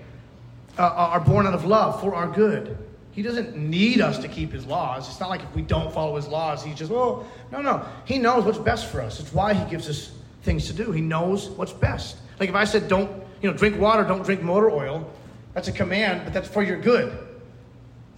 uh, 0.82 1.11
are 1.13 1.19
born 1.19 1.45
out 1.45 1.53
of 1.53 1.65
love 1.65 2.01
for 2.01 2.15
our 2.15 2.27
good. 2.27 2.77
He 3.11 3.21
doesn't 3.21 3.57
need 3.57 4.01
us 4.01 4.17
to 4.19 4.27
keep 4.27 4.51
his 4.51 4.65
laws. 4.65 5.07
It's 5.09 5.19
not 5.19 5.29
like 5.29 5.43
if 5.43 5.53
we 5.53 5.61
don't 5.61 5.93
follow 5.93 6.15
his 6.15 6.27
laws, 6.27 6.63
he 6.63 6.73
just, 6.73 6.91
oh, 6.91 7.25
no, 7.51 7.61
no. 7.61 7.86
He 8.05 8.17
knows 8.17 8.45
what's 8.45 8.57
best 8.57 8.88
for 8.88 9.01
us. 9.01 9.19
It's 9.19 9.34
why 9.34 9.53
he 9.53 9.69
gives 9.69 9.89
us 9.89 10.11
things 10.43 10.67
to 10.67 10.73
do. 10.73 10.91
He 10.91 11.01
knows 11.01 11.49
what's 11.49 11.73
best. 11.73 12.17
Like 12.39 12.49
if 12.49 12.55
I 12.55 12.63
said, 12.63 12.88
don't, 12.88 13.11
you 13.41 13.51
know, 13.51 13.57
drink 13.57 13.79
water, 13.79 14.03
don't 14.03 14.23
drink 14.23 14.41
motor 14.41 14.71
oil, 14.71 15.11
that's 15.53 15.67
a 15.67 15.71
command, 15.71 16.21
but 16.23 16.34
that's 16.34 16.47
for 16.47 16.63
your 16.63 16.79
good. 16.79 17.17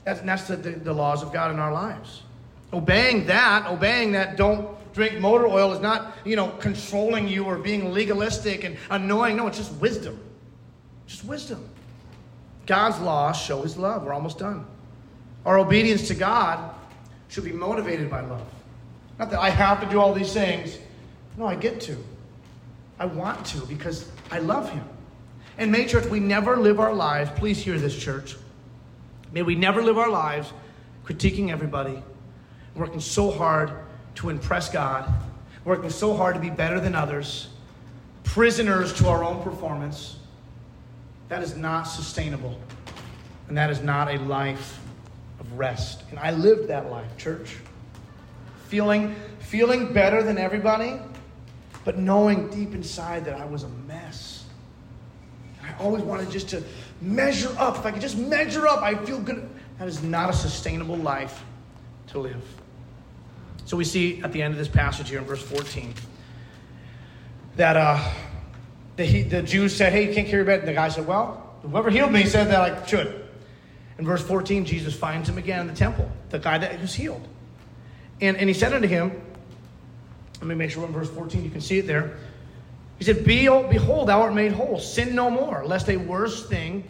That's, 0.05 0.22
that's 0.22 0.47
the, 0.47 0.57
the, 0.57 0.72
the 0.72 0.93
laws 0.93 1.24
of 1.24 1.34
God 1.34 1.51
in 1.51 1.59
our 1.59 1.74
lives. 1.74 2.22
Obeying 2.72 3.26
that, 3.26 3.68
obeying 3.68 4.11
that, 4.11 4.38
don't 4.38 4.78
drink 4.93 5.20
motor 5.20 5.47
oil 5.47 5.74
is 5.74 5.80
not, 5.80 6.18
you 6.24 6.36
know, 6.36 6.49
controlling 6.59 7.28
you 7.28 7.45
or 7.45 7.57
being 7.57 7.91
legalistic 7.91 8.64
and 8.64 8.78
annoying. 8.91 9.38
No, 9.38 9.47
it's 9.47 9.57
just 9.57 9.74
wisdom. 9.74 10.20
Just 11.07 11.26
wisdom. 11.26 11.68
God's 12.66 12.99
law 12.99 13.32
show 13.32 13.61
his 13.61 13.78
love. 13.78 14.03
We're 14.03 14.14
almost 14.14 14.39
done. 14.39 14.66
Our 15.45 15.59
obedience 15.59 16.07
to 16.07 16.16
God 16.16 16.74
should 17.28 17.43
be 17.43 17.51
motivated 17.51 18.09
by 18.09 18.22
love. 18.22 18.47
Not 19.20 19.30
that 19.32 19.39
I 19.39 19.49
have 19.49 19.82
to 19.82 19.89
do 19.89 19.99
all 19.99 20.14
these 20.14 20.34
things. 20.34 20.78
No, 21.38 21.45
I 21.45 21.55
get 21.55 21.82
to. 21.82 21.97
I 22.99 23.05
want 23.05 23.45
to 23.47 23.66
because 23.66 24.09
I 24.32 24.39
love 24.39 24.70
him. 24.70 24.84
And 25.57 25.72
may, 25.72 25.86
church, 25.86 26.05
we 26.05 26.20
never 26.20 26.57
live 26.57 26.80
our 26.80 26.93
lives, 26.93 27.32
please 27.36 27.59
hear 27.59 27.78
this, 27.78 27.97
church. 27.97 28.36
May 29.32 29.41
we 29.41 29.55
never 29.55 29.82
live 29.82 29.97
our 29.97 30.09
lives 30.09 30.51
critiquing 31.05 31.49
everybody, 31.51 32.01
working 32.76 32.99
so 32.99 33.30
hard 33.30 33.72
to 34.16 34.30
impress 34.30 34.70
God, 34.70 35.11
working 35.66 35.89
so 35.89 36.16
hard 36.16 36.36
to 36.36 36.41
be 36.41 36.49
better 36.49 36.80
than 36.80 36.95
others, 36.95 37.49
prisoners 38.24 38.93
to 38.93 39.07
our 39.07 39.24
own 39.24 39.43
performance 39.43 40.18
that 41.30 41.43
is 41.43 41.55
not 41.55 41.84
sustainable. 41.84 42.59
And 43.47 43.57
that 43.57 43.69
is 43.69 43.82
not 43.82 44.13
a 44.13 44.17
life 44.19 44.80
of 45.39 45.51
rest. 45.57 46.03
And 46.09 46.19
I 46.19 46.32
lived 46.32 46.69
that 46.69 46.89
life, 46.89 47.17
church. 47.17 47.57
Feeling, 48.67 49.15
feeling 49.39 49.93
better 49.93 50.24
than 50.24 50.38
everybody, 50.38 50.93
but 51.86 51.97
knowing 51.97 52.49
deep 52.49 52.74
inside 52.74 53.26
that 53.26 53.39
I 53.39 53.45
was 53.45 53.63
a 53.63 53.69
mess. 53.88 54.45
I 55.61 55.74
always 55.82 56.03
wanted 56.03 56.32
just 56.32 56.49
to 56.49 56.63
measure 57.01 57.53
up. 57.57 57.78
If 57.78 57.86
I 57.86 57.91
could 57.91 58.01
just 58.01 58.17
measure 58.17 58.67
up, 58.67 58.82
I 58.82 58.95
feel 58.95 59.19
good. 59.19 59.49
That 59.80 59.88
is 59.88 60.01
not 60.01 60.30
a 60.30 60.34
sustainable 60.34 60.97
life 60.97 61.43
to 62.07 62.19
live. 62.19 62.43
So 63.65 63.78
we 63.78 63.86
see 63.86 64.21
at 64.21 64.32
the 64.32 64.41
end 64.41 64.53
of 64.53 64.57
this 64.57 64.67
passage 64.67 65.09
here 65.09 65.19
in 65.19 65.26
verse 65.26 65.41
14 65.41 65.93
that 67.55 67.78
uh, 67.78 68.11
the, 68.96 69.24
the 69.24 69.41
Jews 69.41 69.76
said, 69.76 69.91
Hey, 69.91 70.08
you 70.08 70.14
can't 70.14 70.28
carry 70.28 70.39
your 70.39 70.46
bed. 70.46 70.60
And 70.60 70.68
the 70.68 70.74
guy 70.74 70.89
said, 70.89 71.08
Well, 71.08 71.56
whoever 71.62 71.89
healed 71.89 72.12
me 72.12 72.26
said 72.26 72.50
that 72.50 72.60
I 72.60 72.86
should. 72.86 73.28
In 73.98 74.06
verse 74.06 74.24
14, 74.24 74.66
Jesus 74.66 74.96
finds 74.96 75.30
him 75.30 75.38
again 75.38 75.62
in 75.62 75.68
the 75.68 75.74
temple, 75.74 76.12
the 76.30 76.39
guy 76.39 76.58
that 76.58 76.80
was 76.82 76.94
healed. 76.94 77.28
And, 78.22 78.38
and 78.38 78.50
he 78.50 78.54
said 78.54 78.74
unto 78.74 78.88
him, 78.88 79.12
Let 80.39 80.48
me 80.48 80.56
make 80.56 80.72
sure 80.72 80.86
in 80.86 80.91
verse 80.91 81.10
14 81.10 81.44
you 81.44 81.50
can 81.50 81.62
see 81.62 81.80
it 81.80 81.88
there. 81.88 82.18
He 83.00 83.06
said, 83.06 83.26
Behold, 83.26 84.08
thou 84.08 84.22
art 84.22 84.34
made 84.34 84.52
whole. 84.52 84.80
Sin 84.80 85.16
no 85.16 85.30
more, 85.30 85.66
lest 85.66 85.89
a 85.89 85.98
worse 85.98 86.48
thing 86.48 86.84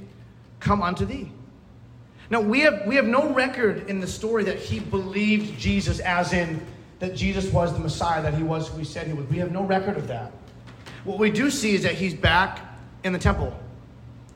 come 0.60 0.82
unto 0.82 1.06
thee. 1.06 1.32
Now, 2.30 2.42
we 2.42 2.62
have, 2.62 2.86
we 2.86 2.96
have 2.96 3.06
no 3.06 3.34
record 3.34 3.90
in 3.90 4.00
the 4.00 4.08
story 4.08 4.44
that 4.46 4.58
he 4.58 4.80
believed 4.80 5.60
Jesus, 5.60 6.00
as 6.00 6.34
in 6.34 6.66
that 7.00 7.16
Jesus 7.16 7.52
was 7.52 7.74
the 7.74 7.80
Messiah, 7.80 8.22
that 8.24 8.34
he 8.34 8.44
was 8.44 8.70
who 8.70 8.80
he 8.80 8.86
said 8.86 9.08
he 9.08 9.14
was. 9.14 9.28
We 9.28 9.38
have 9.38 9.52
no 9.52 9.64
record 9.64 9.98
of 9.98 10.08
that. 10.08 10.32
What 11.04 11.20
we 11.20 11.32
do 11.32 11.50
see 11.50 11.76
is 11.76 11.84
that 11.84 11.96
he's 11.96 12.14
back 12.14 12.60
in 13.04 13.14
the 13.14 13.20
temple. 13.20 13.58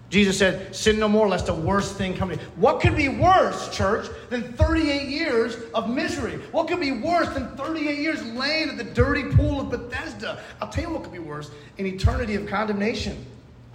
Jesus 0.10 0.38
said, 0.38 0.74
Sin 0.74 1.00
no 1.00 1.10
more, 1.10 1.28
lest 1.28 1.50
a 1.50 1.54
worse 1.54 1.92
thing 1.92 2.16
come 2.16 2.30
to 2.30 2.36
you. 2.36 2.42
What 2.56 2.80
could 2.80 2.96
be 2.96 3.10
worse, 3.10 3.76
church, 3.76 4.08
than 4.30 4.54
38 4.54 5.10
years 5.10 5.58
of 5.74 5.90
misery? 5.90 6.38
What 6.52 6.68
could 6.68 6.80
be 6.80 6.92
worse 6.92 7.30
than 7.34 7.56
38 7.58 8.00
years 8.00 8.24
laying 8.24 8.70
at 8.70 8.78
the 8.78 8.86
dirty 8.86 9.24
pool 9.24 9.60
of 9.60 9.70
Bethesda? 9.70 10.42
I'll 10.62 10.70
tell 10.70 10.86
you 10.86 10.90
what 10.92 11.04
could 11.04 11.12
be 11.12 11.20
worse 11.20 11.52
an 11.78 11.86
eternity 11.86 12.36
of 12.36 12.48
condemnation 12.48 13.26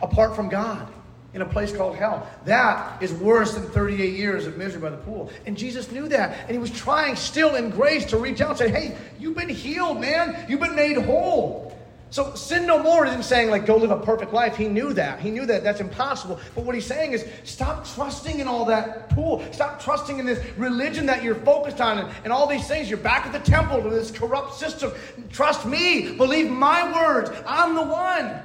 apart 0.01 0.34
from 0.34 0.49
God 0.49 0.88
in 1.34 1.43
a 1.43 1.47
place 1.47 1.74
called 1.74 1.97
hell. 1.97 2.26
That 2.45 3.03
is 3.03 3.12
worse 3.12 3.55
than 3.55 3.64
38 3.70 4.14
years 4.14 4.47
of 4.47 4.57
misery 4.57 4.80
by 4.80 4.90
the 4.90 4.99
pool. 4.99 5.30
And 5.47 5.57
Jesus 5.57 5.90
knew 5.90 6.09
that. 6.09 6.40
And 6.43 6.51
he 6.51 6.59
was 6.59 6.70
trying 6.70 7.16
still 7.16 7.57
in 7.57 7.70
grace 7.70 8.07
to 8.07 8.18
reach 8.18 8.40
out 8.40 8.51
and 8.51 8.59
say, 8.59 8.68
Hey, 8.68 8.97
you've 9.18 9.36
been 9.36 9.51
healed, 9.51 10.01
man. 10.01 10.47
You've 10.49 10.61
been 10.61 10.74
made 10.74 10.97
whole. 10.97 11.78
So 12.12 12.34
sin 12.34 12.66
no 12.66 12.78
more 12.78 13.06
isn't 13.06 13.22
saying 13.22 13.48
like 13.48 13.64
go 13.64 13.78
live 13.78 13.90
a 13.90 13.98
perfect 13.98 14.34
life. 14.34 14.54
He 14.54 14.68
knew 14.68 14.92
that. 14.92 15.18
He 15.18 15.30
knew 15.30 15.46
that 15.46 15.64
that's 15.64 15.80
impossible. 15.80 16.38
But 16.54 16.64
what 16.64 16.74
he's 16.74 16.84
saying 16.84 17.12
is 17.12 17.26
stop 17.42 17.86
trusting 17.94 18.38
in 18.38 18.46
all 18.46 18.66
that 18.66 19.08
pool. 19.08 19.42
Stop 19.50 19.80
trusting 19.80 20.18
in 20.18 20.26
this 20.26 20.38
religion 20.58 21.06
that 21.06 21.22
you're 21.22 21.36
focused 21.36 21.80
on 21.80 22.00
and, 22.00 22.10
and 22.24 22.30
all 22.30 22.46
these 22.46 22.68
things. 22.68 22.90
You're 22.90 22.98
back 22.98 23.24
at 23.24 23.32
the 23.32 23.38
temple 23.38 23.80
with 23.80 23.94
this 23.94 24.10
corrupt 24.10 24.52
system. 24.52 24.92
Trust 25.30 25.64
me. 25.64 26.14
Believe 26.14 26.50
my 26.50 26.92
words. 26.92 27.30
I'm 27.46 27.74
the 27.74 27.82
one. 27.82 28.42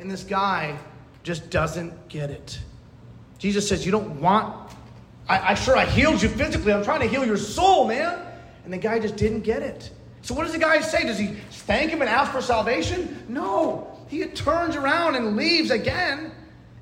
And 0.00 0.10
this 0.10 0.24
guy 0.24 0.76
just 1.22 1.50
doesn't 1.50 2.08
get 2.08 2.30
it. 2.30 2.58
Jesus 3.38 3.68
says, 3.68 3.86
You 3.86 3.92
don't 3.92 4.20
want, 4.20 4.72
I, 5.28 5.52
I 5.52 5.54
sure 5.54 5.76
I 5.76 5.84
healed 5.84 6.20
you 6.20 6.28
physically. 6.30 6.72
I'm 6.72 6.82
trying 6.82 7.02
to 7.02 7.08
heal 7.08 7.24
your 7.24 7.36
soul, 7.36 7.86
man. 7.86 8.20
And 8.64 8.72
the 8.72 8.78
guy 8.78 8.98
just 8.98 9.14
didn't 9.14 9.42
get 9.42 9.62
it. 9.62 9.92
So 10.28 10.34
what 10.34 10.42
does 10.42 10.52
the 10.52 10.58
guy 10.58 10.82
say? 10.82 11.04
Does 11.04 11.18
he 11.18 11.28
thank 11.28 11.90
him 11.90 12.02
and 12.02 12.10
ask 12.10 12.32
for 12.32 12.42
salvation? 12.42 13.24
No. 13.30 13.98
He 14.08 14.22
turns 14.26 14.76
around 14.76 15.14
and 15.14 15.36
leaves 15.36 15.70
again 15.70 16.32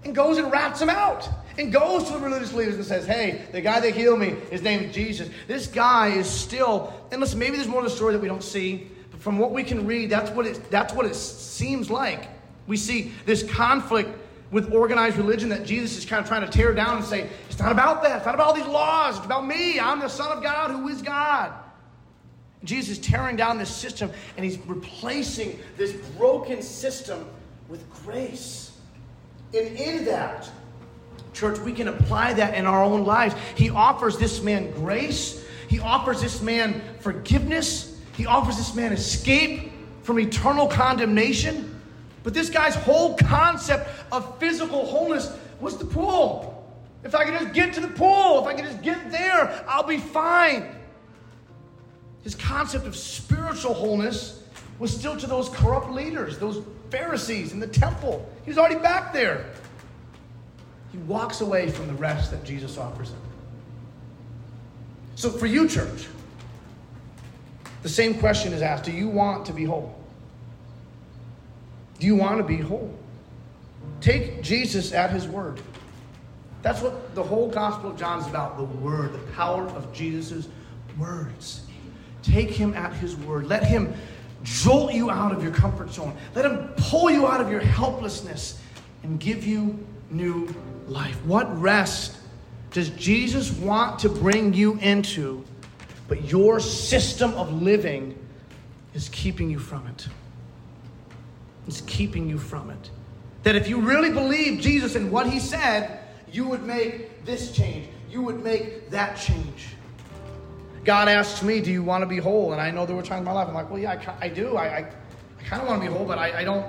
and 0.03 0.13
goes 0.17 0.39
and 0.39 0.51
rats 0.51 0.83
him 0.83 0.91
out 0.91 1.29
and 1.57 1.73
goes 1.73 2.03
to 2.09 2.15
the 2.15 2.19
religious 2.19 2.53
leaders 2.53 2.75
and 2.75 2.85
says, 2.85 3.07
Hey, 3.07 3.47
the 3.53 3.61
guy 3.61 3.79
that 3.79 3.95
healed 3.95 4.19
me, 4.19 4.35
his 4.51 4.63
name 4.63 4.81
is 4.81 4.93
Jesus. 4.93 5.31
This 5.47 5.69
guy 5.69 6.09
is 6.09 6.29
still, 6.29 6.93
and 7.13 7.21
listen, 7.21 7.39
maybe 7.39 7.55
there's 7.55 7.69
more 7.69 7.83
to 7.83 7.89
the 7.89 7.95
story 7.95 8.15
that 8.15 8.19
we 8.21 8.27
don't 8.27 8.43
see, 8.43 8.91
but 9.13 9.21
from 9.21 9.39
what 9.39 9.53
we 9.53 9.63
can 9.63 9.87
read, 9.87 10.11
that's 10.11 10.33
what 10.33 10.45
it, 10.45 10.69
that's 10.69 10.93
what 10.93 11.07
it 11.07 11.15
seems 11.15 11.89
like. 11.89 12.29
We 12.67 12.77
see 12.77 13.13
this 13.27 13.45
conflict 13.45 14.11
with 14.51 14.73
organized 14.73 15.19
religion 15.19 15.51
that 15.51 15.65
Jesus 15.65 15.99
is 15.99 16.05
kind 16.05 16.21
of 16.21 16.27
trying 16.27 16.45
to 16.45 16.51
tear 16.51 16.75
down 16.75 16.97
and 16.97 17.07
say, 17.07 17.31
it's 17.49 17.61
not 17.61 17.71
about 17.71 18.03
that. 18.03 18.17
It's 18.17 18.27
not 18.27 18.35
about 18.35 18.49
all 18.49 18.55
these 18.55 18.67
laws. 18.67 19.19
It's 19.19 19.25
about 19.25 19.47
me. 19.47 19.79
I'm 19.79 20.01
the 20.01 20.09
Son 20.09 20.37
of 20.37 20.43
God 20.43 20.73
who 20.73 20.89
is 20.89 21.01
God. 21.01 21.53
Jesus 22.65 22.99
is 22.99 23.05
tearing 23.05 23.37
down 23.37 23.59
this 23.59 23.75
system 23.75 24.11
and 24.37 24.45
he's 24.45 24.59
replacing 24.67 25.59
this 25.77 25.93
broken 26.17 26.63
system 26.63 27.29
with 27.69 27.89
grace. 28.05 28.77
And 29.55 29.77
in 29.77 30.05
that, 30.07 30.51
church, 31.33 31.59
we 31.61 31.73
can 31.73 31.89
apply 31.89 32.33
that 32.35 32.55
in 32.55 32.67
our 32.67 32.83
own 32.83 33.05
lives. 33.05 33.35
He 33.55 33.71
offers 33.71 34.19
this 34.19 34.43
man 34.43 34.71
grace, 34.73 35.45
he 35.69 35.79
offers 35.79 36.21
this 36.21 36.41
man 36.41 36.81
forgiveness, 37.01 38.01
he 38.17 38.27
offers 38.27 38.57
this 38.57 38.75
man 38.75 38.93
escape 38.93 39.73
from 40.03 40.19
eternal 40.19 40.67
condemnation. 40.67 41.73
But 42.23 42.35
this 42.35 42.51
guy's 42.51 42.75
whole 42.75 43.17
concept 43.17 43.89
of 44.11 44.39
physical 44.39 44.85
wholeness 44.87 45.33
was 45.61 45.77
the 45.77 45.85
pool. 45.85 46.53
If 47.05 47.15
I 47.15 47.25
could 47.25 47.35
just 47.35 47.53
get 47.53 47.73
to 47.75 47.81
the 47.81 47.89
pool, 47.89 48.41
if 48.41 48.47
I 48.47 48.55
could 48.55 48.65
just 48.65 48.83
get 48.83 49.13
there, 49.13 49.65
I'll 49.69 49.87
be 49.87 49.99
fine. 49.99 50.76
His 52.27 52.35
concept 52.35 52.89
of 52.89 52.97
spiritual 52.97 53.73
wholeness 53.73 54.43
was 54.81 54.93
still 54.93 55.17
to 55.17 55.29
those 55.29 55.49
corrupt 55.49 55.93
leaders, 55.93 56.41
those 56.41 56.61
Pharisees 56.91 57.53
in 57.53 57.61
the 57.61 57.69
temple. 57.69 58.29
He's 58.45 58.59
already 58.59 58.81
back 58.81 59.13
there. 59.13 59.53
He 60.91 60.99
walks 60.99 61.41
away 61.41 61.71
from 61.71 61.87
the 61.87 61.93
rest 61.93 62.33
that 62.33 62.43
Jesus 62.43 62.79
offers 62.79 63.11
him. 63.11 63.21
So, 65.15 65.31
for 65.31 65.47
you, 65.47 65.69
church, 65.69 66.09
the 67.85 67.89
same 67.89 68.19
question 68.19 68.53
is 68.53 68.61
asked 68.61 68.83
Do 68.83 68.91
you 68.91 69.07
want 69.07 69.47
to 69.47 69.53
be 69.53 69.63
whole? 69.63 69.97
Do 72.01 72.09
you 72.09 72.17
want 72.17 72.39
to 72.39 72.43
be 72.43 72.57
whole? 72.57 72.93
Take 74.01 74.43
Jesus 74.43 74.93
at 74.93 75.13
his 75.13 75.29
word. 75.29 75.61
That's 76.63 76.83
what 76.83 77.15
the 77.15 77.23
whole 77.23 77.49
Gospel 77.49 77.91
of 77.91 77.97
John 77.97 78.19
is 78.19 78.27
about 78.27 78.57
the 78.57 78.65
word, 78.65 79.13
the 79.13 79.33
power 79.35 79.69
of 79.69 79.93
Jesus' 79.93 80.49
words. 80.99 81.66
Take 82.27 82.51
him 82.51 82.75
at 82.75 82.93
his 82.95 83.17
word. 83.17 83.47
Let 83.47 83.65
him 83.65 83.95
jolt 84.43 84.93
you 84.93 85.11
out 85.11 85.33
of 85.33 85.43
your 85.43 85.53
comfort 85.53 85.93
zone. 85.93 86.17
Let 86.35 86.45
him 86.45 86.69
pull 86.77 87.11
you 87.11 87.27
out 87.27 87.41
of 87.41 87.51
your 87.51 87.61
helplessness 87.61 88.61
and 89.03 89.19
give 89.19 89.45
you 89.45 89.85
new 90.11 90.55
life. 90.89 91.25
What 91.25 91.61
rest 91.61 92.17
does 92.73 92.91
Jesus 92.91 93.53
want 93.53 94.01
to 94.01 94.09
bring 94.09 94.53
you 94.55 94.79
into, 94.79 95.45
but 96.09 96.25
your 96.25 96.61
system 96.61 97.33
of 97.35 97.63
living 97.63 98.19
is 98.95 99.09
keeping 99.11 99.51
you 99.51 99.59
from 99.59 99.87
it? 99.87 100.07
it? 100.07 100.09
is 101.69 101.83
keeping 101.87 102.29
you 102.29 102.39
from 102.39 102.71
it. 102.71 102.91
That 103.43 103.57
if 103.57 103.69
you 103.69 103.81
really 103.81 104.11
believe 104.11 104.61
Jesus 104.61 104.95
and 104.95 105.11
what 105.11 105.29
he 105.29 105.39
said, 105.39 106.01
you 106.31 106.47
would 106.49 106.65
make 106.65 107.25
this 107.25 107.53
change. 107.53 107.89
You 108.11 108.23
would 108.23 108.43
make 108.43 108.91
that 108.91 109.17
change. 109.17 109.69
God 110.87 111.09
asks 111.09 111.43
me, 111.43 111.61
Do 111.61 111.73
you 111.73 111.83
want 111.83 112.03
to 112.03 112.07
be 112.07 112.19
whole? 112.19 112.53
And 112.53 112.63
I 112.63 112.71
know 112.71 112.87
there 112.87 112.95
were 112.95 113.03
times 113.03 113.19
in 113.19 113.25
my 113.25 113.33
life 113.33 113.49
I'm 113.49 113.55
like, 113.55 113.69
Well, 113.69 113.81
yeah, 113.81 114.15
I, 114.21 114.27
I 114.27 114.29
do. 114.29 114.57
I, 114.57 114.67
I, 114.67 114.79
I 114.79 115.43
kind 115.43 115.61
of 115.61 115.69
want 115.69 115.83
to 115.83 115.89
be 115.89 115.93
whole, 115.93 116.07
but 116.07 116.17
I, 116.17 116.41
I, 116.41 116.45
don't, 116.45 116.65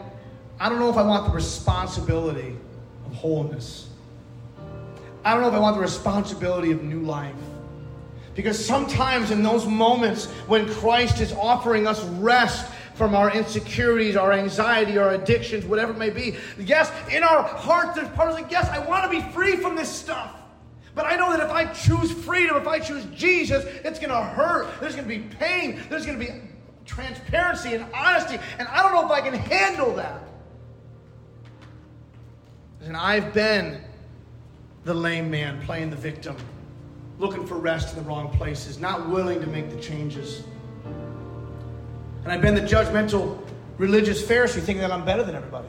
I 0.59 0.67
don't 0.67 0.79
know 0.79 0.89
if 0.89 0.97
I 0.97 1.03
want 1.03 1.27
the 1.27 1.31
responsibility 1.31 2.57
of 3.05 3.13
wholeness. 3.13 3.89
I 5.23 5.33
don't 5.33 5.43
know 5.43 5.49
if 5.49 5.53
I 5.53 5.59
want 5.59 5.75
the 5.75 5.81
responsibility 5.81 6.71
of 6.71 6.81
new 6.83 7.01
life. 7.01 7.35
Because 8.33 8.63
sometimes 8.63 9.29
in 9.31 9.43
those 9.43 9.65
moments 9.65 10.25
when 10.47 10.67
Christ 10.67 11.21
is 11.21 11.31
offering 11.33 11.85
us 11.85 12.03
rest 12.03 12.71
from 12.95 13.13
our 13.13 13.31
insecurities, 13.31 14.15
our 14.15 14.31
anxiety, 14.31 14.97
our 14.97 15.11
addictions, 15.11 15.65
whatever 15.65 15.91
it 15.91 15.99
may 15.99 16.09
be. 16.09 16.35
Yes, 16.57 16.91
in 17.11 17.23
our 17.23 17.43
hearts, 17.43 17.95
there's 17.95 18.09
part 18.09 18.29
of 18.29 18.35
like, 18.35 18.49
yes, 18.49 18.67
I 18.69 18.79
want 18.79 19.03
to 19.03 19.09
be 19.09 19.21
free 19.31 19.55
from 19.57 19.75
this 19.75 19.89
stuff. 19.89 20.36
But 20.97 21.05
I 21.05 21.15
know 21.15 21.29
that 21.31 21.45
if 21.45 21.51
I 21.51 21.65
choose 21.65 22.11
freedom, 22.11 22.57
if 22.57 22.67
I 22.67 22.79
choose 22.79 23.05
Jesus, 23.13 23.63
it's 23.85 23.99
going 23.99 24.09
to 24.09 24.23
hurt. 24.23 24.67
There's 24.81 24.95
going 24.95 25.07
to 25.07 25.15
be 25.15 25.23
pain. 25.35 25.79
There's 25.89 26.07
going 26.07 26.19
to 26.19 26.25
be 26.25 26.31
transparency 26.85 27.75
and 27.75 27.85
honesty. 27.93 28.39
And 28.57 28.67
I 28.67 28.81
don't 28.81 28.93
know 28.93 29.05
if 29.05 29.11
I 29.11 29.21
can 29.21 29.35
handle 29.35 29.93
that. 29.93 30.23
And 32.81 32.97
I've 32.97 33.31
been 33.31 33.79
the 34.85 34.93
lame 34.93 35.29
man 35.29 35.61
playing 35.61 35.91
the 35.91 35.95
victim, 35.95 36.35
looking 37.19 37.45
for 37.45 37.59
rest 37.59 37.95
in 37.95 38.03
the 38.03 38.09
wrong 38.09 38.35
places, 38.35 38.79
not 38.79 39.07
willing 39.07 39.39
to 39.41 39.47
make 39.47 39.69
the 39.69 39.79
changes. 39.79 40.41
And 42.23 42.31
I've 42.31 42.41
been 42.41 42.55
the 42.55 42.61
judgmental 42.61 43.39
religious 43.77 44.23
Pharisee 44.23 44.61
thinking 44.61 44.79
that 44.79 44.91
I'm 44.91 45.05
better 45.05 45.21
than 45.21 45.35
everybody, 45.35 45.67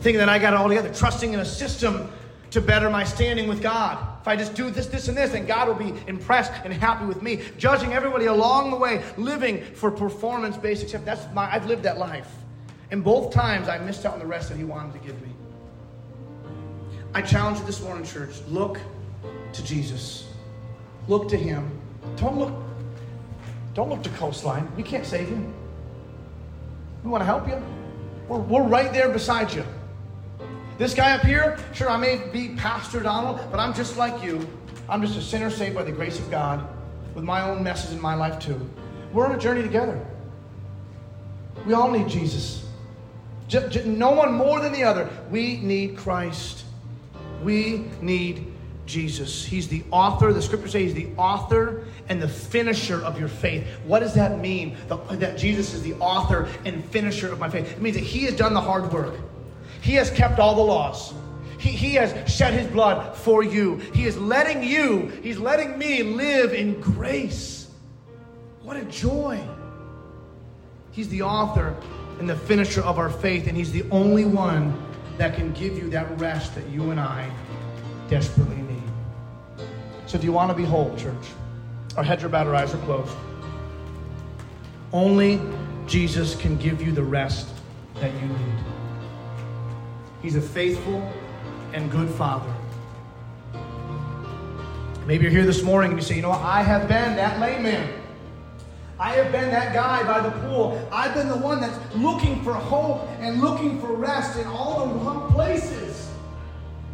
thinking 0.00 0.18
that 0.18 0.28
I 0.28 0.38
got 0.38 0.52
it 0.52 0.56
all 0.56 0.68
together, 0.68 0.92
trusting 0.92 1.32
in 1.32 1.40
a 1.40 1.46
system 1.46 2.10
to 2.50 2.60
better 2.60 2.88
my 2.90 3.04
standing 3.04 3.48
with 3.48 3.62
God. 3.62 3.98
If 4.20 4.28
I 4.28 4.36
just 4.36 4.54
do 4.54 4.70
this, 4.70 4.86
this, 4.86 5.08
and 5.08 5.16
this, 5.16 5.32
then 5.32 5.46
God 5.46 5.68
will 5.68 5.74
be 5.74 5.94
impressed 6.06 6.52
and 6.64 6.72
happy 6.72 7.04
with 7.04 7.22
me. 7.22 7.42
Judging 7.58 7.92
everybody 7.92 8.26
along 8.26 8.70
the 8.70 8.76
way, 8.76 9.02
living 9.16 9.62
for 9.74 9.90
performance 9.90 10.56
based 10.56 10.82
except 10.82 11.04
That's 11.04 11.32
my, 11.34 11.52
I've 11.52 11.66
lived 11.66 11.82
that 11.82 11.98
life. 11.98 12.30
And 12.90 13.04
both 13.04 13.32
times 13.32 13.68
I 13.68 13.78
missed 13.78 14.06
out 14.06 14.14
on 14.14 14.18
the 14.18 14.26
rest 14.26 14.48
that 14.48 14.56
He 14.56 14.64
wanted 14.64 14.92
to 14.94 14.98
give 15.00 15.20
me. 15.22 15.28
I 17.14 17.22
challenge 17.22 17.58
you 17.58 17.66
this 17.66 17.82
morning, 17.82 18.04
church 18.04 18.40
look 18.48 18.78
to 19.52 19.64
Jesus. 19.64 20.26
Look 21.06 21.28
to 21.28 21.36
Him. 21.36 21.70
Don't 22.16 22.38
look 22.38 22.52
don't 23.74 23.90
look 23.90 24.02
to 24.02 24.10
coastline. 24.10 24.68
We 24.76 24.82
can't 24.82 25.06
save 25.06 25.30
you. 25.30 25.54
We 27.04 27.10
want 27.10 27.20
to 27.20 27.26
help 27.26 27.46
you. 27.46 27.62
We're, 28.28 28.40
we're 28.40 28.62
right 28.62 28.92
there 28.92 29.08
beside 29.08 29.52
you. 29.52 29.64
This 30.78 30.94
guy 30.94 31.12
up 31.12 31.22
here, 31.22 31.58
sure, 31.74 31.90
I 31.90 31.96
may 31.96 32.18
be 32.32 32.50
Pastor 32.50 33.00
Donald, 33.00 33.40
but 33.50 33.58
I'm 33.58 33.74
just 33.74 33.96
like 33.96 34.22
you. 34.22 34.48
I'm 34.88 35.02
just 35.02 35.18
a 35.18 35.22
sinner 35.22 35.50
saved 35.50 35.74
by 35.74 35.82
the 35.82 35.90
grace 35.90 36.20
of 36.20 36.30
God 36.30 36.64
with 37.16 37.24
my 37.24 37.42
own 37.42 37.64
messes 37.64 37.92
in 37.92 38.00
my 38.00 38.14
life, 38.14 38.38
too. 38.38 38.70
We're 39.12 39.26
on 39.26 39.34
a 39.34 39.38
journey 39.38 39.62
together. 39.62 40.00
We 41.66 41.74
all 41.74 41.90
need 41.90 42.08
Jesus. 42.08 42.64
no 43.84 44.12
one 44.12 44.32
more 44.32 44.60
than 44.60 44.72
the 44.72 44.84
other. 44.84 45.10
We 45.32 45.56
need 45.56 45.96
Christ. 45.96 46.64
We 47.42 47.86
need 48.00 48.46
Jesus. 48.86 49.44
He's 49.44 49.66
the 49.66 49.82
author, 49.90 50.32
the 50.32 50.40
scriptures 50.40 50.70
say 50.70 50.84
he's 50.84 50.94
the 50.94 51.10
author 51.16 51.86
and 52.08 52.22
the 52.22 52.28
finisher 52.28 53.02
of 53.04 53.18
your 53.18 53.28
faith. 53.28 53.66
What 53.84 53.98
does 53.98 54.14
that 54.14 54.38
mean? 54.38 54.76
The, 54.86 54.96
that 55.16 55.38
Jesus 55.38 55.74
is 55.74 55.82
the 55.82 55.94
author 55.94 56.48
and 56.64 56.84
finisher 56.84 57.32
of 57.32 57.40
my 57.40 57.50
faith. 57.50 57.72
It 57.72 57.82
means 57.82 57.96
that 57.96 58.04
he 58.04 58.22
has 58.24 58.36
done 58.36 58.54
the 58.54 58.60
hard 58.60 58.92
work. 58.92 59.16
He 59.88 59.94
has 59.94 60.10
kept 60.10 60.38
all 60.38 60.54
the 60.54 60.60
laws. 60.60 61.14
He, 61.58 61.70
he 61.70 61.94
has 61.94 62.30
shed 62.30 62.52
his 62.52 62.66
blood 62.66 63.16
for 63.16 63.42
you. 63.42 63.76
He 63.94 64.04
is 64.04 64.18
letting 64.18 64.62
you, 64.62 65.06
he's 65.22 65.38
letting 65.38 65.78
me 65.78 66.02
live 66.02 66.52
in 66.52 66.78
grace. 66.78 67.70
What 68.60 68.76
a 68.76 68.84
joy. 68.84 69.40
He's 70.92 71.08
the 71.08 71.22
author 71.22 71.74
and 72.18 72.28
the 72.28 72.36
finisher 72.36 72.82
of 72.82 72.98
our 72.98 73.08
faith, 73.08 73.46
and 73.46 73.56
he's 73.56 73.72
the 73.72 73.84
only 73.90 74.26
one 74.26 74.78
that 75.16 75.34
can 75.34 75.54
give 75.54 75.78
you 75.78 75.88
that 75.88 76.20
rest 76.20 76.54
that 76.54 76.68
you 76.68 76.90
and 76.90 77.00
I 77.00 77.32
desperately 78.10 78.56
need. 78.56 78.82
So, 80.04 80.18
do 80.18 80.26
you 80.26 80.32
want 80.32 80.50
to 80.50 80.54
be 80.54 80.64
whole, 80.64 80.94
church? 80.98 81.14
Our 81.96 82.04
heads 82.04 82.22
are 82.24 82.28
bowed, 82.28 82.46
our 82.46 82.54
eyes 82.54 82.74
are 82.74 82.84
closed. 82.84 83.16
Only 84.92 85.40
Jesus 85.86 86.36
can 86.36 86.58
give 86.58 86.82
you 86.82 86.92
the 86.92 87.02
rest 87.02 87.48
that 87.94 88.12
you 88.12 88.28
need. 88.28 88.77
He's 90.28 90.36
a 90.36 90.42
faithful 90.42 91.10
and 91.72 91.90
good 91.90 92.10
Father. 92.10 92.54
Maybe 95.06 95.22
you're 95.22 95.32
here 95.32 95.46
this 95.46 95.62
morning 95.62 95.92
and 95.92 95.98
you 95.98 96.04
say, 96.04 96.16
you 96.16 96.20
know 96.20 96.28
what? 96.28 96.42
I 96.42 96.62
have 96.62 96.86
been 96.86 97.16
that 97.16 97.40
lame 97.40 97.62
man. 97.62 97.90
I 99.00 99.14
have 99.14 99.32
been 99.32 99.50
that 99.52 99.72
guy 99.72 100.02
by 100.02 100.20
the 100.20 100.30
pool. 100.42 100.86
I've 100.92 101.14
been 101.14 101.28
the 101.28 101.36
one 101.38 101.62
that's 101.62 101.78
looking 101.94 102.44
for 102.44 102.52
hope 102.52 103.08
and 103.20 103.40
looking 103.40 103.80
for 103.80 103.94
rest 103.94 104.38
in 104.38 104.46
all 104.48 104.86
the 104.86 104.94
wrong 104.96 105.32
places. 105.32 106.10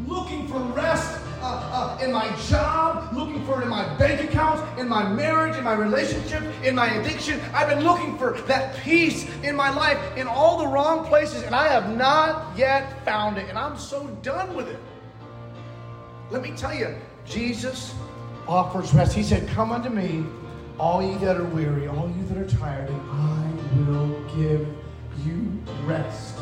Looking 0.06 0.46
for 0.46 0.60
rest 0.60 1.23
uh, 1.44 1.98
uh, 1.98 2.02
in 2.02 2.10
my 2.10 2.34
job, 2.48 3.12
looking 3.14 3.44
for 3.44 3.60
it 3.60 3.64
in 3.64 3.68
my 3.68 3.86
bank 3.96 4.18
accounts, 4.22 4.62
in 4.80 4.88
my 4.88 5.06
marriage, 5.06 5.54
in 5.56 5.62
my 5.62 5.74
relationship, 5.74 6.42
in 6.64 6.74
my 6.74 6.86
addiction. 6.94 7.38
I've 7.52 7.68
been 7.68 7.84
looking 7.84 8.16
for 8.16 8.32
that 8.46 8.76
peace 8.78 9.28
in 9.42 9.54
my 9.54 9.68
life 9.68 9.98
in 10.16 10.26
all 10.26 10.56
the 10.56 10.66
wrong 10.66 11.04
places, 11.04 11.42
and 11.42 11.54
I 11.54 11.68
have 11.68 11.94
not 11.94 12.56
yet 12.56 13.04
found 13.04 13.36
it. 13.36 13.50
And 13.50 13.58
I'm 13.58 13.76
so 13.76 14.06
done 14.22 14.54
with 14.54 14.68
it. 14.68 14.80
Let 16.30 16.40
me 16.40 16.52
tell 16.56 16.74
you, 16.74 16.96
Jesus 17.26 17.94
offers 18.48 18.94
rest. 18.94 19.12
He 19.12 19.22
said, 19.22 19.46
Come 19.48 19.70
unto 19.70 19.90
me, 19.90 20.24
all 20.78 21.02
ye 21.02 21.14
that 21.18 21.36
are 21.36 21.44
weary, 21.44 21.88
all 21.88 22.10
you 22.16 22.24
that 22.28 22.38
are 22.38 22.58
tired, 22.58 22.88
and 22.88 23.10
I 23.10 23.90
will 23.90 24.24
give 24.34 24.66
you 25.26 25.62
rest. 25.84 26.38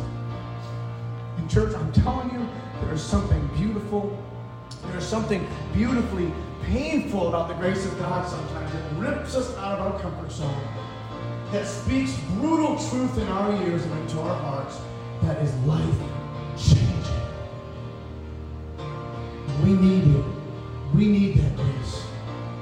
In 1.38 1.48
church, 1.48 1.74
I'm 1.74 1.92
telling 1.92 2.30
you, 2.32 2.48
there's 2.84 3.02
something 3.02 3.44
beautiful 3.56 4.16
there's 4.90 5.06
something 5.06 5.46
beautifully 5.72 6.32
painful 6.64 7.28
about 7.28 7.48
the 7.48 7.54
grace 7.54 7.84
of 7.84 7.98
God 7.98 8.28
sometimes. 8.28 8.74
It 8.74 8.82
rips 8.96 9.34
us 9.34 9.56
out 9.56 9.78
of 9.78 9.92
our 9.92 10.00
comfort 10.00 10.30
zone. 10.30 10.64
That 11.52 11.66
speaks 11.66 12.18
brutal 12.38 12.78
truth 12.88 13.18
in 13.18 13.28
our 13.28 13.52
ears 13.64 13.84
and 13.84 14.00
into 14.00 14.20
our 14.20 14.34
hearts. 14.34 14.78
That 15.22 15.40
is 15.42 15.54
life 15.64 15.94
changing. 16.56 17.22
We 19.62 19.72
need 19.74 20.16
it. 20.16 20.24
We 20.94 21.06
need 21.06 21.42